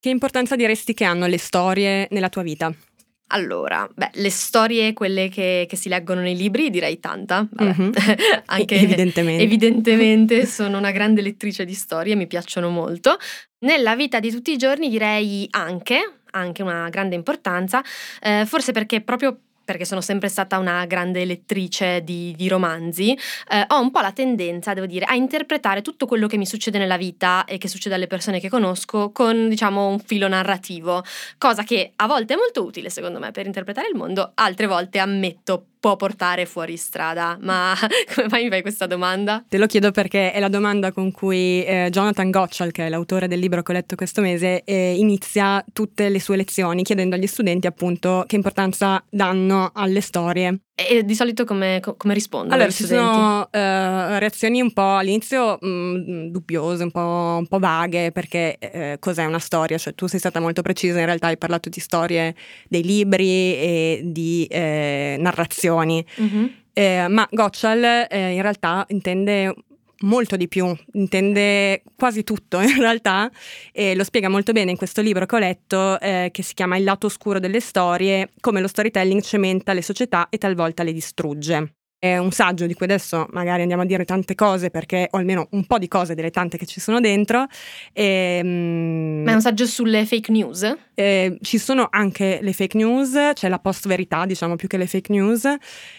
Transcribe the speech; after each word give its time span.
Che 0.00 0.08
importanza 0.08 0.54
diresti 0.54 0.94
che 0.94 1.04
hanno 1.04 1.26
le 1.26 1.38
storie 1.38 2.06
nella 2.12 2.28
tua 2.28 2.42
vita? 2.42 2.72
Allora, 3.30 3.86
beh, 3.92 4.10
le 4.14 4.30
storie, 4.30 4.92
quelle 4.92 5.28
che, 5.28 5.66
che, 5.68 5.76
si 5.76 5.88
leggono 5.88 6.20
nei 6.20 6.36
libri, 6.36 6.70
direi 6.70 7.00
tanta. 7.00 7.46
Mm-hmm. 7.60 7.90
Anche 8.46 8.76
evidentemente. 8.76 9.42
evidentemente 9.42 10.46
sono 10.46 10.78
una 10.78 10.92
grande 10.92 11.20
lettrice 11.20 11.64
di 11.64 11.74
storie, 11.74 12.14
mi 12.14 12.28
piacciono 12.28 12.70
molto. 12.70 13.16
Nella 13.64 13.96
vita 13.96 14.20
di 14.20 14.30
tutti 14.30 14.52
i 14.52 14.56
giorni 14.56 14.88
direi 14.88 15.48
anche, 15.50 16.20
anche 16.30 16.62
una 16.62 16.88
grande 16.90 17.16
importanza, 17.16 17.82
eh, 18.20 18.44
forse 18.46 18.70
perché 18.70 19.00
proprio 19.00 19.36
perché 19.68 19.84
sono 19.84 20.00
sempre 20.00 20.30
stata 20.30 20.56
una 20.56 20.86
grande 20.86 21.26
lettrice 21.26 22.02
di, 22.02 22.32
di 22.34 22.48
romanzi, 22.48 23.12
eh, 23.12 23.66
ho 23.68 23.78
un 23.82 23.90
po' 23.90 24.00
la 24.00 24.12
tendenza, 24.12 24.72
devo 24.72 24.86
dire, 24.86 25.04
a 25.04 25.14
interpretare 25.14 25.82
tutto 25.82 26.06
quello 26.06 26.26
che 26.26 26.38
mi 26.38 26.46
succede 26.46 26.78
nella 26.78 26.96
vita 26.96 27.44
e 27.44 27.58
che 27.58 27.68
succede 27.68 27.94
alle 27.94 28.06
persone 28.06 28.40
che 28.40 28.48
conosco 28.48 29.10
con, 29.12 29.46
diciamo, 29.46 29.88
un 29.88 29.98
filo 29.98 30.26
narrativo, 30.26 31.04
cosa 31.36 31.64
che 31.64 31.92
a 31.96 32.06
volte 32.06 32.32
è 32.32 32.36
molto 32.38 32.64
utile, 32.64 32.88
secondo 32.88 33.18
me, 33.18 33.30
per 33.30 33.44
interpretare 33.44 33.88
il 33.88 33.94
mondo, 33.94 34.32
altre 34.36 34.66
volte 34.66 35.00
ammetto 35.00 35.66
può 35.80 35.96
portare 35.96 36.46
fuori 36.46 36.76
strada. 36.76 37.38
Ma 37.40 37.74
come 38.14 38.28
mai 38.30 38.44
mi 38.44 38.50
fai 38.50 38.62
questa 38.62 38.86
domanda? 38.86 39.44
Te 39.48 39.58
lo 39.58 39.66
chiedo 39.66 39.90
perché 39.90 40.32
è 40.32 40.40
la 40.40 40.48
domanda 40.48 40.92
con 40.92 41.10
cui 41.10 41.64
eh, 41.64 41.88
Jonathan 41.90 42.30
Gottschall, 42.30 42.70
che 42.70 42.86
è 42.86 42.88
l'autore 42.88 43.28
del 43.28 43.38
libro 43.38 43.62
che 43.62 43.72
ho 43.72 43.74
letto 43.74 43.96
questo 43.96 44.20
mese, 44.20 44.62
eh, 44.64 44.96
inizia 44.96 45.64
tutte 45.72 46.08
le 46.08 46.20
sue 46.20 46.36
lezioni 46.36 46.82
chiedendo 46.82 47.14
agli 47.14 47.26
studenti 47.26 47.66
appunto 47.66 48.24
che 48.26 48.36
importanza 48.36 49.02
danno 49.08 49.70
alle 49.74 50.00
storie. 50.00 50.60
E 50.80 51.04
di 51.04 51.16
solito 51.16 51.44
come, 51.44 51.82
come 51.96 52.14
rispondono? 52.14 52.54
Allora, 52.54 52.70
ci 52.70 52.84
sono 52.84 53.40
uh, 53.40 53.48
reazioni 53.50 54.60
un 54.60 54.72
po' 54.72 54.94
all'inizio 54.94 55.58
mh, 55.60 55.68
mm, 55.68 56.26
dubbiose, 56.28 56.84
un 56.84 56.92
po', 56.92 57.36
un 57.40 57.46
po', 57.48 57.58
vaghe, 57.58 58.12
perché 58.12 58.58
eh, 58.60 58.96
cos'è 59.00 59.24
una 59.24 59.40
storia? 59.40 59.76
Cioè, 59.76 59.96
tu 59.96 60.06
sei 60.06 60.20
stata 60.20 60.38
molto 60.38 60.62
precisa, 60.62 61.00
in 61.00 61.06
realtà 61.06 61.26
hai 61.26 61.36
parlato 61.36 61.68
di 61.68 61.80
storie 61.80 62.32
dei 62.68 62.84
libri 62.84 63.56
e 63.56 64.00
di 64.04 64.46
eh, 64.48 65.16
narrazioni. 65.18 66.04
Mm-hmm. 66.20 66.46
Eh, 66.74 67.08
ma 67.08 67.26
Gottschall 67.28 68.06
eh, 68.08 68.34
in 68.34 68.42
realtà 68.42 68.84
intende 68.90 69.52
molto 70.00 70.36
di 70.36 70.48
più, 70.48 70.74
intende 70.92 71.82
quasi 71.96 72.24
tutto 72.24 72.60
in 72.60 72.78
realtà 72.78 73.30
e 73.72 73.94
lo 73.94 74.04
spiega 74.04 74.28
molto 74.28 74.52
bene 74.52 74.70
in 74.70 74.76
questo 74.76 75.00
libro 75.00 75.26
che 75.26 75.34
ho 75.34 75.38
letto 75.38 75.98
eh, 76.00 76.30
che 76.32 76.42
si 76.42 76.54
chiama 76.54 76.76
Il 76.76 76.84
lato 76.84 77.06
oscuro 77.06 77.38
delle 77.38 77.60
storie, 77.60 78.30
come 78.40 78.60
lo 78.60 78.68
storytelling 78.68 79.22
cementa 79.22 79.72
le 79.72 79.82
società 79.82 80.28
e 80.28 80.38
talvolta 80.38 80.82
le 80.82 80.92
distrugge. 80.92 81.77
È 82.00 82.16
un 82.16 82.30
saggio 82.30 82.66
di 82.66 82.74
cui 82.74 82.86
adesso 82.86 83.26
magari 83.30 83.62
andiamo 83.62 83.82
a 83.82 83.84
dire 83.84 84.04
tante 84.04 84.34
cose 84.36 84.70
perché 84.70 85.08
o 85.10 85.18
almeno 85.18 85.48
un 85.50 85.66
po' 85.66 85.78
di 85.78 85.88
cose 85.88 86.14
delle 86.14 86.30
tante 86.30 86.56
che 86.56 86.64
ci 86.64 86.78
sono 86.80 87.00
dentro. 87.00 87.46
E, 87.92 88.40
um, 88.42 89.22
Ma 89.24 89.32
è 89.32 89.34
un 89.34 89.40
saggio 89.40 89.66
sulle 89.66 90.06
fake 90.06 90.30
news? 90.30 90.76
Eh, 90.94 91.38
ci 91.42 91.58
sono 91.58 91.88
anche 91.90 92.38
le 92.40 92.52
fake 92.52 92.76
news, 92.76 93.16
c'è 93.32 93.48
la 93.48 93.58
post 93.58 93.86
verità 93.88 94.26
diciamo 94.26 94.56
più 94.56 94.68
che 94.68 94.76
le 94.76 94.86
fake 94.86 95.12
news 95.12 95.58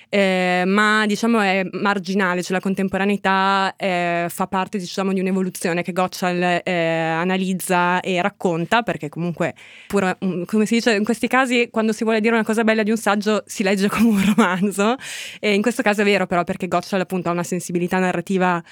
eh, 0.10 0.64
ma 0.66 1.06
diciamo 1.06 1.40
è 1.40 1.64
marginale, 1.72 2.42
cioè 2.42 2.54
la 2.54 2.60
contemporaneità 2.60 3.76
eh, 3.78 4.26
fa 4.28 4.48
parte 4.48 4.80
diciamo 4.80 5.14
di 5.14 5.20
un'evoluzione 5.20 5.84
che 5.84 5.94
Gottschall 5.94 6.62
eh, 6.64 6.72
analizza 6.72 8.00
e 8.00 8.20
racconta, 8.22 8.82
perché 8.82 9.08
comunque, 9.08 9.54
pure, 9.88 10.18
um, 10.22 10.46
come 10.46 10.66
si 10.66 10.76
dice 10.76 10.96
in 10.96 11.04
questi 11.04 11.28
casi, 11.28 11.70
quando 11.72 11.94
si 11.94 12.04
vuole 12.04 12.22
dire 12.22 12.34
una 12.34 12.44
cosa 12.44 12.64
bella 12.64 12.82
di 12.82 12.90
un 12.90 12.98
saggio 12.98 13.44
si 13.46 13.62
legge 13.62 13.88
come 13.90 14.10
un 14.10 14.34
romanzo, 14.36 14.96
e 15.40 15.54
in 15.54 15.62
questo 15.62 15.84
caso 15.84 15.89
è 15.98 16.04
vero 16.04 16.28
però 16.28 16.44
perché 16.44 16.68
Gottschall 16.68 17.02
appunto 17.02 17.30
ha 17.30 17.32
una 17.32 17.44
sensibilità 17.44 17.98
narrativa 18.00 18.64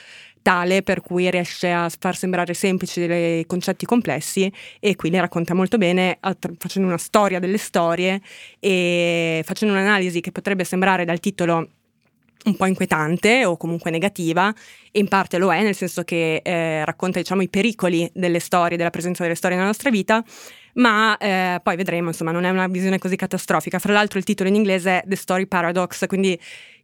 tale 0.42 0.82
per 0.82 1.02
cui 1.02 1.30
riesce 1.30 1.72
a 1.72 1.90
far 1.90 2.16
sembrare 2.16 2.54
semplici 2.54 3.06
dei 3.06 3.46
concetti 3.46 3.86
complessi 3.86 4.52
e 4.80 4.96
qui 4.96 5.10
le 5.10 5.20
racconta 5.20 5.54
molto 5.54 5.78
bene 5.78 6.20
facendo 6.58 6.88
una 6.88 6.98
storia 6.98 7.40
delle 7.40 7.58
storie 7.58 8.22
e 8.60 9.42
facendo 9.44 9.74
un'analisi 9.74 10.22
che 10.22 10.32
potrebbe 10.32 10.64
sembrare 10.64 11.04
dal 11.04 11.20
titolo 11.20 11.70
un 12.46 12.56
po' 12.56 12.66
inquietante 12.66 13.46
o 13.46 13.58
comunque 13.58 13.92
negativa, 13.92 14.54
e 14.92 15.00
in 15.00 15.08
parte 15.08 15.38
lo 15.38 15.54
è, 15.54 15.62
nel 15.62 15.76
senso 15.76 16.04
che 16.04 16.42
eh, 16.44 16.86
racconta 16.86 17.20
diciamo, 17.20 17.42
i 17.42 17.50
pericoli 17.50 18.10
delle 18.14 18.40
storie, 18.40 18.78
della 18.78 18.90
presenza 18.90 19.24
delle 19.24 19.36
storie 19.36 19.56
nella 19.56 19.68
nostra 19.68 19.90
vita, 19.90 20.24
ma 20.76 21.18
eh, 21.18 21.60
poi 21.62 21.76
vedremo, 21.76 22.10
insomma, 22.10 22.32
non 22.32 22.44
è 22.44 22.50
una 22.50 22.68
visione 22.68 23.00
così 23.00 23.16
catastrofica. 23.16 23.80
Fra 23.80 23.94
l'altro 23.94 24.20
il 24.20 24.26
titolo 24.26 24.50
in 24.50 24.56
inglese 24.56 25.02
è 25.02 25.04
The 25.06 25.16
Story 25.16 25.48
Paradox, 25.48 26.06
quindi 26.06 26.40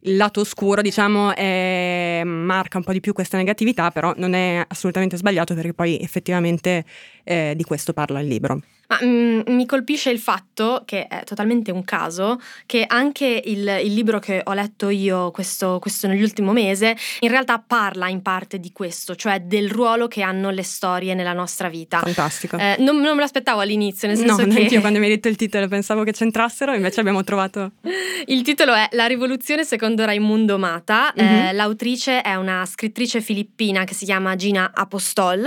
il 0.06 0.16
lato 0.16 0.40
oscuro, 0.40 0.82
diciamo, 0.82 1.34
è, 1.34 2.22
marca 2.24 2.78
un 2.78 2.84
po' 2.84 2.92
di 2.92 3.00
più 3.00 3.12
questa 3.12 3.36
negatività, 3.36 3.90
però 3.90 4.12
non 4.16 4.34
è 4.34 4.64
assolutamente 4.66 5.16
sbagliato 5.16 5.54
perché 5.54 5.72
poi 5.72 5.98
effettivamente 6.00 6.84
eh, 7.22 7.54
di 7.56 7.64
questo 7.64 7.92
parla 7.92 8.20
il 8.20 8.26
libro. 8.26 8.60
Ma 8.88 8.98
mm, 9.02 9.40
mi 9.46 9.66
colpisce 9.66 10.10
il 10.10 10.18
fatto, 10.18 10.82
che 10.84 11.06
è 11.06 11.24
totalmente 11.24 11.70
un 11.70 11.84
caso, 11.84 12.40
che 12.66 12.84
anche 12.86 13.42
il, 13.44 13.80
il 13.82 13.94
libro 13.94 14.18
che 14.18 14.40
ho 14.44 14.52
letto 14.52 14.88
io 14.88 15.30
questo, 15.30 15.78
questo 15.80 16.06
nell'ultimo 16.06 16.52
mese 16.52 16.96
in 17.20 17.28
realtà 17.28 17.62
parla 17.64 18.08
in 18.08 18.22
parte 18.22 18.58
di 18.60 18.72
questo, 18.72 19.14
cioè 19.14 19.40
del 19.40 19.70
ruolo 19.70 20.08
che 20.08 20.22
hanno 20.22 20.50
le 20.50 20.62
storie 20.62 21.14
nella 21.14 21.32
nostra 21.32 21.68
vita. 21.68 21.98
Fantastico. 21.98 22.56
Eh, 22.56 22.76
non, 22.78 22.98
non, 23.00 23.14
me 23.14 23.20
l'aspettavo 23.20 23.60
all'inizio, 23.60 24.08
nel 24.08 24.16
senso 24.16 24.44
no, 24.44 24.52
che... 24.52 24.60
io 24.60 24.80
quando 24.80 24.98
mi 24.98 25.06
hai 25.06 25.12
detto 25.14 25.28
il 25.28 25.36
titolo 25.36 25.68
pensavo 25.68 26.04
che 26.04 26.12
c'entrassero, 26.12 26.74
invece 26.74 27.00
abbiamo 27.00 27.24
trovato... 27.24 27.72
il 28.26 28.42
titolo 28.42 28.74
è 28.74 28.88
La 28.92 29.06
rivoluzione 29.06 29.64
secondo 29.64 30.04
Raimundo 30.04 30.58
Mata, 30.58 31.12
mm-hmm. 31.18 31.46
eh, 31.46 31.52
l'autrice 31.52 32.20
è 32.20 32.34
una 32.34 32.64
scrittrice 32.66 33.20
filippina 33.20 33.84
che 33.84 33.94
si 33.94 34.04
chiama 34.04 34.36
Gina 34.36 34.72
Apostol 34.74 35.46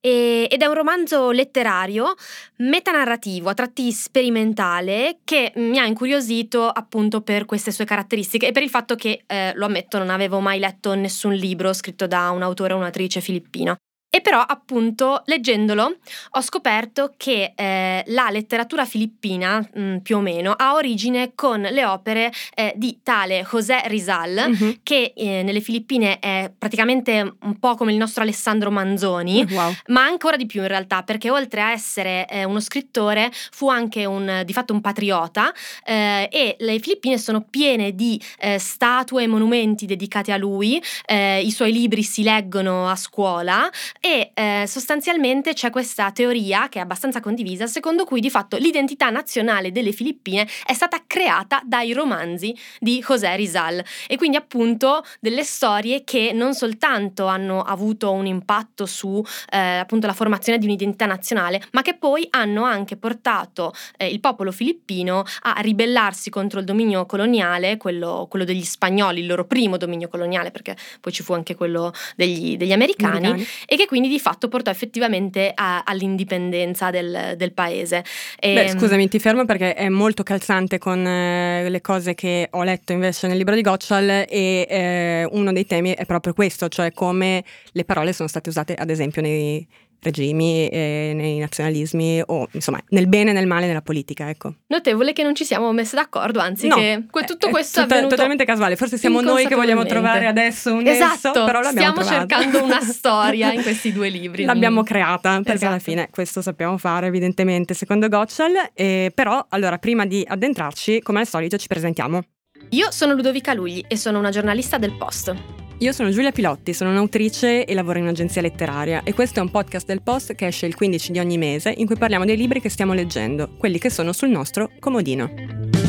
ed 0.00 0.62
è 0.62 0.66
un 0.66 0.74
romanzo 0.74 1.30
letterario, 1.30 2.14
metanarrativo, 2.56 3.50
a 3.50 3.54
tratti 3.54 3.92
sperimentale, 3.92 5.18
che 5.24 5.52
mi 5.56 5.78
ha 5.78 5.84
incuriosito 5.86 6.68
appunto 6.68 7.20
per 7.20 7.44
queste 7.44 7.70
sue 7.70 7.84
caratteristiche 7.84 8.48
e 8.48 8.52
per 8.52 8.62
il 8.62 8.70
fatto 8.70 8.94
che, 8.94 9.22
eh, 9.26 9.52
lo 9.54 9.66
ammetto, 9.66 9.98
non 9.98 10.10
avevo 10.10 10.40
mai 10.40 10.58
letto 10.58 10.94
nessun 10.94 11.32
libro 11.34 11.72
scritto 11.72 12.06
da 12.06 12.30
un 12.30 12.42
autore 12.42 12.72
o 12.72 12.76
un'autrice 12.76 13.20
filippino. 13.20 13.76
E 14.12 14.20
però 14.22 14.40
appunto 14.40 15.22
leggendolo 15.26 15.98
ho 16.30 16.40
scoperto 16.40 17.14
che 17.16 17.52
eh, 17.54 18.02
la 18.08 18.28
letteratura 18.28 18.84
filippina, 18.84 19.60
mh, 19.60 19.80
mm, 19.80 19.96
più 19.98 20.16
o 20.16 20.20
meno, 20.20 20.50
ha 20.50 20.74
origine 20.74 21.30
con 21.36 21.60
le 21.60 21.84
opere 21.84 22.32
eh, 22.56 22.72
di 22.74 22.98
tale 23.04 23.46
José 23.48 23.82
Rizal, 23.86 24.46
mm-hmm. 24.48 24.70
che 24.82 25.12
eh, 25.14 25.44
nelle 25.44 25.60
Filippine 25.60 26.18
è 26.18 26.50
praticamente 26.56 27.36
un 27.40 27.58
po' 27.60 27.76
come 27.76 27.92
il 27.92 27.98
nostro 27.98 28.24
Alessandro 28.24 28.72
Manzoni, 28.72 29.44
mm, 29.44 29.54
wow. 29.54 29.72
ma 29.86 30.02
ancora 30.02 30.36
di 30.36 30.46
più 30.46 30.62
in 30.62 30.66
realtà, 30.66 31.04
perché 31.04 31.30
oltre 31.30 31.60
a 31.60 31.70
essere 31.70 32.26
eh, 32.28 32.42
uno 32.42 32.58
scrittore 32.58 33.30
fu 33.32 33.68
anche 33.68 34.06
un, 34.06 34.42
di 34.44 34.52
fatto 34.52 34.72
un 34.72 34.80
patriota 34.80 35.54
eh, 35.84 36.28
e 36.32 36.56
le 36.58 36.80
Filippine 36.80 37.16
sono 37.16 37.42
piene 37.48 37.94
di 37.94 38.20
eh, 38.40 38.58
statue 38.58 39.22
e 39.22 39.26
monumenti 39.28 39.86
dedicati 39.86 40.32
a 40.32 40.36
lui, 40.36 40.82
i 41.10 41.50
suoi 41.50 41.72
libri 41.72 42.02
si 42.02 42.22
leggono 42.22 42.88
a 42.88 42.96
scuola 42.96 43.70
e 44.00 44.30
eh, 44.32 44.64
sostanzialmente 44.66 45.52
c'è 45.52 45.68
questa 45.68 46.10
teoria 46.10 46.68
che 46.70 46.78
è 46.78 46.82
abbastanza 46.82 47.20
condivisa 47.20 47.66
secondo 47.66 48.04
cui 48.04 48.20
di 48.20 48.30
fatto 48.30 48.56
l'identità 48.56 49.10
nazionale 49.10 49.72
delle 49.72 49.92
Filippine 49.92 50.48
è 50.64 50.72
stata 50.72 51.02
creata 51.06 51.60
dai 51.64 51.92
romanzi 51.92 52.56
di 52.78 53.04
José 53.06 53.36
Rizal 53.36 53.84
e 54.08 54.16
quindi 54.16 54.38
appunto 54.38 55.04
delle 55.20 55.44
storie 55.44 56.02
che 56.02 56.32
non 56.32 56.54
soltanto 56.54 57.26
hanno 57.26 57.60
avuto 57.60 58.10
un 58.10 58.24
impatto 58.24 58.86
su 58.86 59.22
eh, 59.50 59.58
appunto 59.58 60.06
la 60.06 60.14
formazione 60.14 60.58
di 60.58 60.64
un'identità 60.64 61.04
nazionale 61.04 61.62
ma 61.72 61.82
che 61.82 61.94
poi 61.94 62.26
hanno 62.30 62.64
anche 62.64 62.96
portato 62.96 63.74
eh, 63.98 64.08
il 64.08 64.20
popolo 64.20 64.50
filippino 64.50 65.24
a 65.42 65.60
ribellarsi 65.60 66.30
contro 66.30 66.58
il 66.58 66.64
dominio 66.64 67.04
coloniale, 67.04 67.76
quello, 67.76 68.26
quello, 68.30 68.44
degli 68.44 68.64
spagnoli, 68.64 69.20
il 69.20 69.26
loro 69.26 69.44
primo 69.44 69.76
dominio 69.76 70.08
coloniale 70.08 70.50
perché 70.50 70.76
poi 71.00 71.12
ci 71.12 71.22
fu 71.22 71.34
anche 71.34 71.54
quello 71.54 71.92
degli, 72.16 72.56
degli 72.56 72.72
americani, 72.72 73.26
americani. 73.26 73.46
e 73.66 73.76
che 73.76 73.86
quindi 73.90 74.06
di 74.06 74.20
fatto 74.20 74.46
portò 74.46 74.70
effettivamente 74.70 75.50
a, 75.52 75.82
all'indipendenza 75.84 76.90
del, 76.90 77.34
del 77.36 77.52
paese. 77.52 78.04
E, 78.38 78.54
Beh, 78.54 78.68
scusami, 78.68 79.08
ti 79.08 79.18
fermo 79.18 79.44
perché 79.44 79.74
è 79.74 79.88
molto 79.88 80.22
calzante 80.22 80.78
con 80.78 81.04
eh, 81.04 81.68
le 81.68 81.80
cose 81.80 82.14
che 82.14 82.46
ho 82.52 82.62
letto 82.62 82.92
invece 82.92 83.26
nel 83.26 83.36
libro 83.36 83.56
di 83.56 83.62
Gottschall 83.62 84.08
e 84.08 84.26
eh, 84.28 85.28
uno 85.32 85.52
dei 85.52 85.66
temi 85.66 85.90
è 85.90 86.06
proprio 86.06 86.34
questo, 86.34 86.68
cioè 86.68 86.92
come 86.92 87.42
le 87.72 87.84
parole 87.84 88.12
sono 88.12 88.28
state 88.28 88.48
usate 88.48 88.74
ad 88.74 88.90
esempio 88.90 89.22
nei 89.22 89.66
regimi, 90.00 90.68
eh, 90.68 91.12
nei 91.14 91.38
nazionalismi 91.38 92.22
o 92.26 92.48
insomma 92.52 92.80
nel 92.88 93.06
bene 93.06 93.30
e 93.30 93.32
nel 93.32 93.46
male 93.46 93.66
nella 93.66 93.82
politica. 93.82 94.28
Ecco. 94.28 94.54
Notevole 94.68 95.12
che 95.12 95.22
non 95.22 95.34
ci 95.34 95.44
siamo 95.44 95.72
messe 95.72 95.96
d'accordo, 95.96 96.40
anzi 96.40 96.66
no, 96.66 96.76
che 96.76 97.04
tutto 97.26 97.48
questo 97.48 97.80
è, 97.80 97.86
è 97.86 98.06
totalmente 98.06 98.44
casuale, 98.44 98.76
forse 98.76 98.98
siamo 98.98 99.20
noi 99.20 99.46
che 99.46 99.54
vogliamo 99.54 99.84
trovare 99.84 100.26
adesso 100.26 100.72
un 100.72 100.86
esatto, 100.86 101.28
esso, 101.28 101.44
però 101.44 101.60
l'abbiamo 101.60 102.02
stiamo 102.02 102.26
trovato. 102.26 102.28
cercando 102.28 102.64
una 102.64 102.80
storia 102.84 103.52
in 103.52 103.62
questi 103.62 103.92
due 103.92 104.08
libri. 104.08 104.44
L'abbiamo 104.44 104.82
creata, 104.82 105.36
perché 105.36 105.52
esatto. 105.52 105.72
alla 105.72 105.80
fine 105.80 106.08
questo 106.10 106.42
sappiamo 106.42 106.78
fare 106.78 107.06
evidentemente 107.06 107.74
secondo 107.74 108.08
Gottschall, 108.08 108.70
eh, 108.74 109.12
però 109.14 109.44
allora 109.50 109.78
prima 109.78 110.06
di 110.06 110.24
addentrarci 110.26 111.00
come 111.00 111.20
al 111.20 111.26
solito 111.26 111.56
ci 111.56 111.66
presentiamo. 111.66 112.22
Io 112.70 112.90
sono 112.90 113.14
Ludovica 113.14 113.52
Lugli 113.52 113.84
e 113.88 113.96
sono 113.96 114.18
una 114.18 114.30
giornalista 114.30 114.78
del 114.78 114.96
Post. 114.96 115.59
Io 115.80 115.92
sono 115.92 116.10
Giulia 116.10 116.30
Pilotti, 116.30 116.74
sono 116.74 116.90
un'autrice 116.90 117.64
e 117.64 117.72
lavoro 117.72 117.96
in 117.96 118.04
un'agenzia 118.04 118.42
letteraria 118.42 119.02
e 119.02 119.14
questo 119.14 119.38
è 119.38 119.42
un 119.42 119.50
podcast 119.50 119.86
del 119.86 120.02
Post 120.02 120.34
che 120.34 120.46
esce 120.46 120.66
il 120.66 120.74
15 120.74 121.10
di 121.10 121.18
ogni 121.18 121.38
mese 121.38 121.72
in 121.74 121.86
cui 121.86 121.96
parliamo 121.96 122.26
dei 122.26 122.36
libri 122.36 122.60
che 122.60 122.68
stiamo 122.68 122.92
leggendo, 122.92 123.54
quelli 123.56 123.78
che 123.78 123.88
sono 123.88 124.12
sul 124.12 124.28
nostro 124.28 124.72
comodino. 124.78 125.79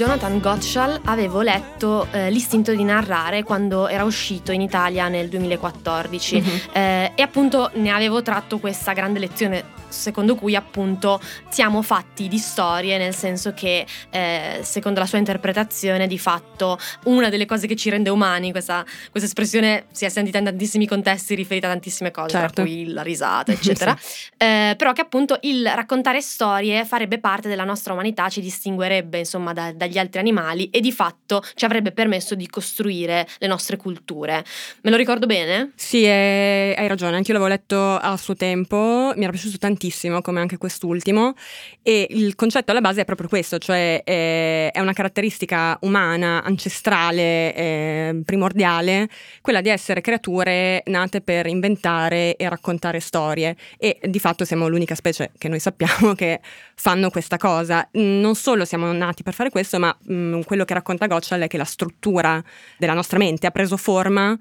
Jonathan 0.00 0.40
Gottschall 0.40 0.98
avevo 1.04 1.42
letto 1.42 2.06
eh, 2.10 2.30
L'istinto 2.30 2.74
di 2.74 2.84
narrare 2.84 3.42
quando 3.42 3.86
era 3.86 4.04
uscito 4.04 4.50
in 4.50 4.62
Italia 4.62 5.08
nel 5.08 5.28
2014 5.28 6.40
mm-hmm. 6.40 6.56
eh, 6.72 7.12
e 7.14 7.20
appunto 7.20 7.70
ne 7.74 7.90
avevo 7.90 8.22
tratto 8.22 8.58
questa 8.58 8.94
grande 8.94 9.18
lezione 9.18 9.80
secondo 9.90 10.34
cui 10.34 10.54
appunto 10.54 11.20
siamo 11.48 11.82
fatti 11.82 12.28
di 12.28 12.38
storie, 12.38 12.96
nel 12.96 13.14
senso 13.14 13.52
che 13.52 13.86
eh, 14.10 14.60
secondo 14.62 15.00
la 15.00 15.06
sua 15.06 15.18
interpretazione 15.18 16.06
di 16.06 16.18
fatto 16.18 16.78
una 17.04 17.28
delle 17.28 17.46
cose 17.46 17.66
che 17.66 17.76
ci 17.76 17.90
rende 17.90 18.08
umani, 18.08 18.50
questa, 18.50 18.84
questa 19.10 19.28
espressione 19.28 19.86
si 19.90 20.04
è 20.04 20.08
sentita 20.08 20.38
in 20.38 20.44
tantissimi 20.44 20.86
contesti 20.86 21.34
riferita 21.34 21.66
a 21.66 21.70
tantissime 21.70 22.10
cose, 22.10 22.30
certo. 22.30 22.54
tra 22.54 22.64
cui 22.64 22.88
la 22.88 23.02
risata, 23.02 23.52
eccetera, 23.52 23.96
sì. 24.00 24.28
eh, 24.38 24.74
però 24.76 24.92
che 24.92 25.02
appunto 25.02 25.38
il 25.42 25.68
raccontare 25.68 26.20
storie 26.20 26.84
farebbe 26.84 27.18
parte 27.18 27.48
della 27.48 27.64
nostra 27.64 27.92
umanità, 27.92 28.28
ci 28.28 28.40
distinguerebbe 28.40 29.18
insomma 29.18 29.52
da, 29.52 29.72
dagli 29.72 29.89
altri 29.98 30.20
animali 30.20 30.70
e 30.70 30.80
di 30.80 30.92
fatto 30.92 31.42
ci 31.54 31.64
avrebbe 31.64 31.92
permesso 31.92 32.34
di 32.34 32.46
costruire 32.48 33.26
le 33.38 33.46
nostre 33.46 33.76
culture. 33.76 34.44
Me 34.82 34.90
lo 34.90 34.96
ricordo 34.96 35.26
bene? 35.26 35.72
Sì, 35.76 36.04
è, 36.04 36.74
hai 36.76 36.88
ragione, 36.88 37.16
anche 37.16 37.32
io 37.32 37.38
l'avevo 37.38 37.52
letto 37.52 37.96
a 37.96 38.16
suo 38.16 38.34
tempo, 38.34 39.12
mi 39.16 39.22
era 39.22 39.30
piaciuto 39.30 39.58
tantissimo 39.58 40.20
come 40.20 40.40
anche 40.40 40.58
quest'ultimo, 40.58 41.34
e 41.82 42.06
il 42.10 42.34
concetto 42.34 42.70
alla 42.70 42.80
base 42.80 43.02
è 43.02 43.04
proprio 43.04 43.28
questo, 43.28 43.58
cioè 43.58 44.02
è, 44.04 44.70
una 44.76 44.92
caratteristica 44.92 45.78
umana, 45.82 46.42
ancestrale, 46.42 47.54
eh, 47.54 48.20
primordiale, 48.24 49.08
quella 49.40 49.60
di 49.60 49.68
essere 49.68 50.00
creature 50.00 50.82
nate 50.86 51.20
per 51.20 51.46
inventare 51.46 52.36
e 52.36 52.48
raccontare 52.48 53.00
storie 53.00 53.56
e 53.78 53.98
di 54.02 54.18
fatto 54.18 54.44
siamo 54.44 54.68
l'unica 54.68 54.94
specie 54.94 55.32
che 55.36 55.48
noi 55.48 55.60
sappiamo 55.60 56.14
che 56.14 56.40
fanno 56.74 57.10
questa 57.10 57.36
cosa. 57.36 57.88
Non 57.92 58.34
solo 58.34 58.64
siamo 58.64 58.92
nati 58.92 59.22
per 59.22 59.34
fare 59.34 59.50
questo, 59.50 59.78
ma 59.80 59.96
mh, 59.98 60.42
quello 60.42 60.64
che 60.64 60.74
racconta 60.74 61.06
Gotchal 61.06 61.40
è 61.40 61.46
che 61.48 61.56
la 61.56 61.64
struttura 61.64 62.42
della 62.78 62.94
nostra 62.94 63.18
mente 63.18 63.46
ha 63.46 63.50
preso 63.50 63.76
forma 63.76 64.38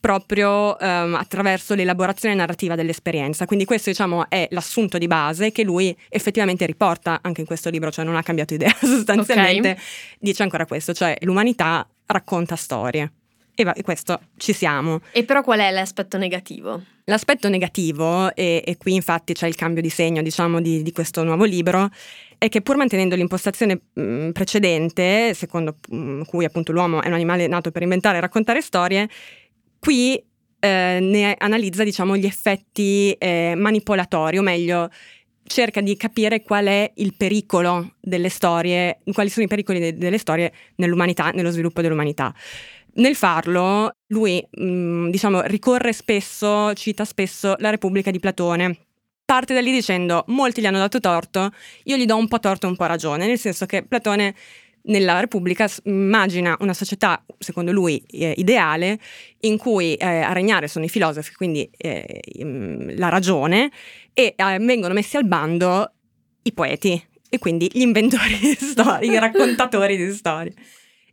proprio 0.00 0.76
um, 0.78 1.14
attraverso 1.14 1.74
l'elaborazione 1.74 2.34
narrativa 2.34 2.74
dell'esperienza. 2.74 3.46
Quindi 3.46 3.64
questo 3.64 3.90
diciamo 3.90 4.28
è 4.28 4.46
l'assunto 4.50 4.98
di 4.98 5.06
base 5.06 5.50
che 5.50 5.64
lui 5.64 5.96
effettivamente 6.08 6.66
riporta 6.66 7.18
anche 7.22 7.40
in 7.40 7.46
questo 7.46 7.68
libro, 7.70 7.90
cioè 7.90 8.04
non 8.04 8.16
ha 8.16 8.22
cambiato 8.22 8.54
idea 8.54 8.74
sostanzialmente, 8.78 9.70
okay. 9.72 9.82
dice 10.18 10.42
ancora 10.42 10.66
questo, 10.66 10.92
cioè 10.92 11.16
l'umanità 11.20 11.86
racconta 12.06 12.56
storie. 12.56 13.12
E, 13.60 13.64
va, 13.64 13.72
e 13.72 13.82
questo 13.82 14.20
ci 14.36 14.52
siamo. 14.52 15.00
E 15.10 15.24
però 15.24 15.42
qual 15.42 15.58
è 15.58 15.72
l'aspetto 15.72 16.16
negativo? 16.16 16.80
L'aspetto 17.06 17.48
negativo, 17.48 18.32
e, 18.36 18.62
e 18.64 18.76
qui 18.76 18.94
infatti 18.94 19.32
c'è 19.32 19.48
il 19.48 19.56
cambio 19.56 19.82
di 19.82 19.90
segno 19.90 20.22
diciamo 20.22 20.60
di, 20.60 20.82
di 20.82 20.92
questo 20.92 21.24
nuovo 21.24 21.42
libro, 21.42 21.90
è 22.38 22.48
che 22.48 22.60
pur 22.60 22.76
mantenendo 22.76 23.16
l'impostazione 23.16 23.80
mh, 23.92 24.30
precedente, 24.30 25.34
secondo 25.34 25.76
mh, 25.88 26.22
cui 26.26 26.44
appunto 26.44 26.70
l'uomo 26.70 27.02
è 27.02 27.08
un 27.08 27.14
animale 27.14 27.48
nato 27.48 27.72
per 27.72 27.82
inventare 27.82 28.18
e 28.18 28.20
raccontare 28.20 28.60
storie, 28.60 29.08
Qui 29.78 30.22
eh, 30.60 30.98
ne 31.00 31.34
analizza 31.38 31.84
diciamo, 31.84 32.16
gli 32.16 32.26
effetti 32.26 33.12
eh, 33.12 33.54
manipolatori, 33.56 34.38
o 34.38 34.42
meglio, 34.42 34.90
cerca 35.44 35.80
di 35.80 35.96
capire 35.96 36.42
qual 36.42 36.66
è 36.66 36.90
il 36.96 37.14
pericolo 37.16 37.94
delle 38.00 38.28
storie, 38.28 38.98
quali 39.12 39.30
sono 39.30 39.46
i 39.46 39.48
pericoli 39.48 39.78
de- 39.78 39.96
delle 39.96 40.18
storie 40.18 40.52
nell'umanità, 40.76 41.30
nello 41.30 41.50
sviluppo 41.50 41.80
dell'umanità. 41.80 42.34
Nel 42.98 43.14
farlo, 43.14 43.92
lui 44.08 44.44
mh, 44.50 44.64
mm, 44.64 45.08
diciamo, 45.10 45.42
ricorre 45.42 45.92
spesso, 45.92 46.72
cita 46.74 47.04
spesso 47.04 47.54
la 47.58 47.70
Repubblica 47.70 48.10
di 48.10 48.18
Platone. 48.18 48.76
Parte 49.24 49.54
da 49.54 49.60
lì 49.60 49.70
dicendo 49.70 50.24
molti 50.28 50.60
gli 50.60 50.66
hanno 50.66 50.78
dato 50.78 50.98
torto, 50.98 51.50
io 51.84 51.96
gli 51.96 52.06
do 52.06 52.16
un 52.16 52.26
po' 52.26 52.40
torto 52.40 52.66
e 52.66 52.70
un 52.70 52.76
po' 52.76 52.86
ragione, 52.86 53.26
nel 53.26 53.38
senso 53.38 53.66
che 53.66 53.84
Platone 53.84 54.34
nella 54.82 55.20
Repubblica 55.20 55.70
immagina 55.84 56.56
una 56.60 56.72
società, 56.72 57.22
secondo 57.38 57.70
lui, 57.70 58.02
eh, 58.10 58.34
ideale, 58.36 58.98
in 59.40 59.58
cui 59.58 59.94
eh, 59.94 60.06
a 60.06 60.32
regnare 60.32 60.66
sono 60.66 60.84
i 60.84 60.88
filosofi, 60.88 61.34
quindi 61.34 61.70
eh, 61.76 62.22
la 62.96 63.10
ragione, 63.10 63.70
e 64.12 64.34
eh, 64.34 64.58
vengono 64.58 64.94
messi 64.94 65.16
al 65.16 65.26
bando 65.26 65.92
i 66.42 66.52
poeti, 66.52 67.00
e 67.28 67.38
quindi 67.38 67.68
gli 67.72 67.82
inventori 67.82 68.38
di 68.40 68.56
storie, 68.58 69.12
i 69.12 69.18
raccontatori 69.18 69.96
di 69.96 70.10
storie. 70.12 70.54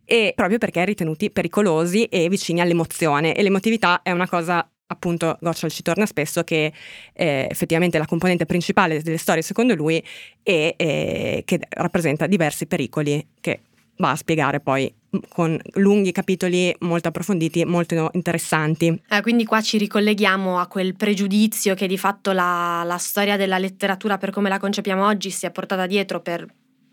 E 0.06 0.32
proprio 0.34 0.58
perché 0.58 0.84
ritenuti 0.84 1.30
pericolosi 1.30 2.04
e 2.04 2.28
vicini 2.28 2.60
all'emozione. 2.60 3.34
E 3.34 3.42
l'emotività 3.42 4.00
è 4.02 4.12
una 4.12 4.28
cosa 4.28 4.66
appunto 4.88 5.36
Gotchal 5.40 5.70
ci 5.70 5.82
torna 5.82 6.06
spesso 6.06 6.44
che 6.44 6.72
eh, 7.12 7.48
effettivamente 7.50 7.98
la 7.98 8.06
componente 8.06 8.46
principale 8.46 9.02
delle 9.02 9.16
storie 9.16 9.42
secondo 9.42 9.74
lui 9.74 10.00
è 10.44 10.74
eh, 10.76 11.42
che 11.44 11.58
rappresenta 11.70 12.28
diversi 12.28 12.66
pericoli 12.66 13.26
che 13.40 13.62
va 13.96 14.10
a 14.10 14.16
spiegare 14.16 14.60
poi 14.60 14.92
con 15.28 15.58
lunghi 15.74 16.12
capitoli 16.12 16.74
molto 16.80 17.08
approfonditi, 17.08 17.64
molto 17.64 18.10
interessanti. 18.12 19.00
Eh, 19.08 19.22
quindi 19.22 19.44
qua 19.44 19.62
ci 19.62 19.78
ricolleghiamo 19.78 20.58
a 20.58 20.66
quel 20.66 20.94
pregiudizio 20.94 21.74
che 21.74 21.86
di 21.86 21.96
fatto 21.96 22.32
la, 22.32 22.82
la 22.84 22.98
storia 22.98 23.36
della 23.36 23.58
letteratura 23.58 24.18
per 24.18 24.30
come 24.30 24.48
la 24.48 24.58
concepiamo 24.58 25.06
oggi 25.06 25.30
si 25.30 25.46
è 25.46 25.50
portata 25.50 25.86
dietro 25.86 26.20
per 26.20 26.46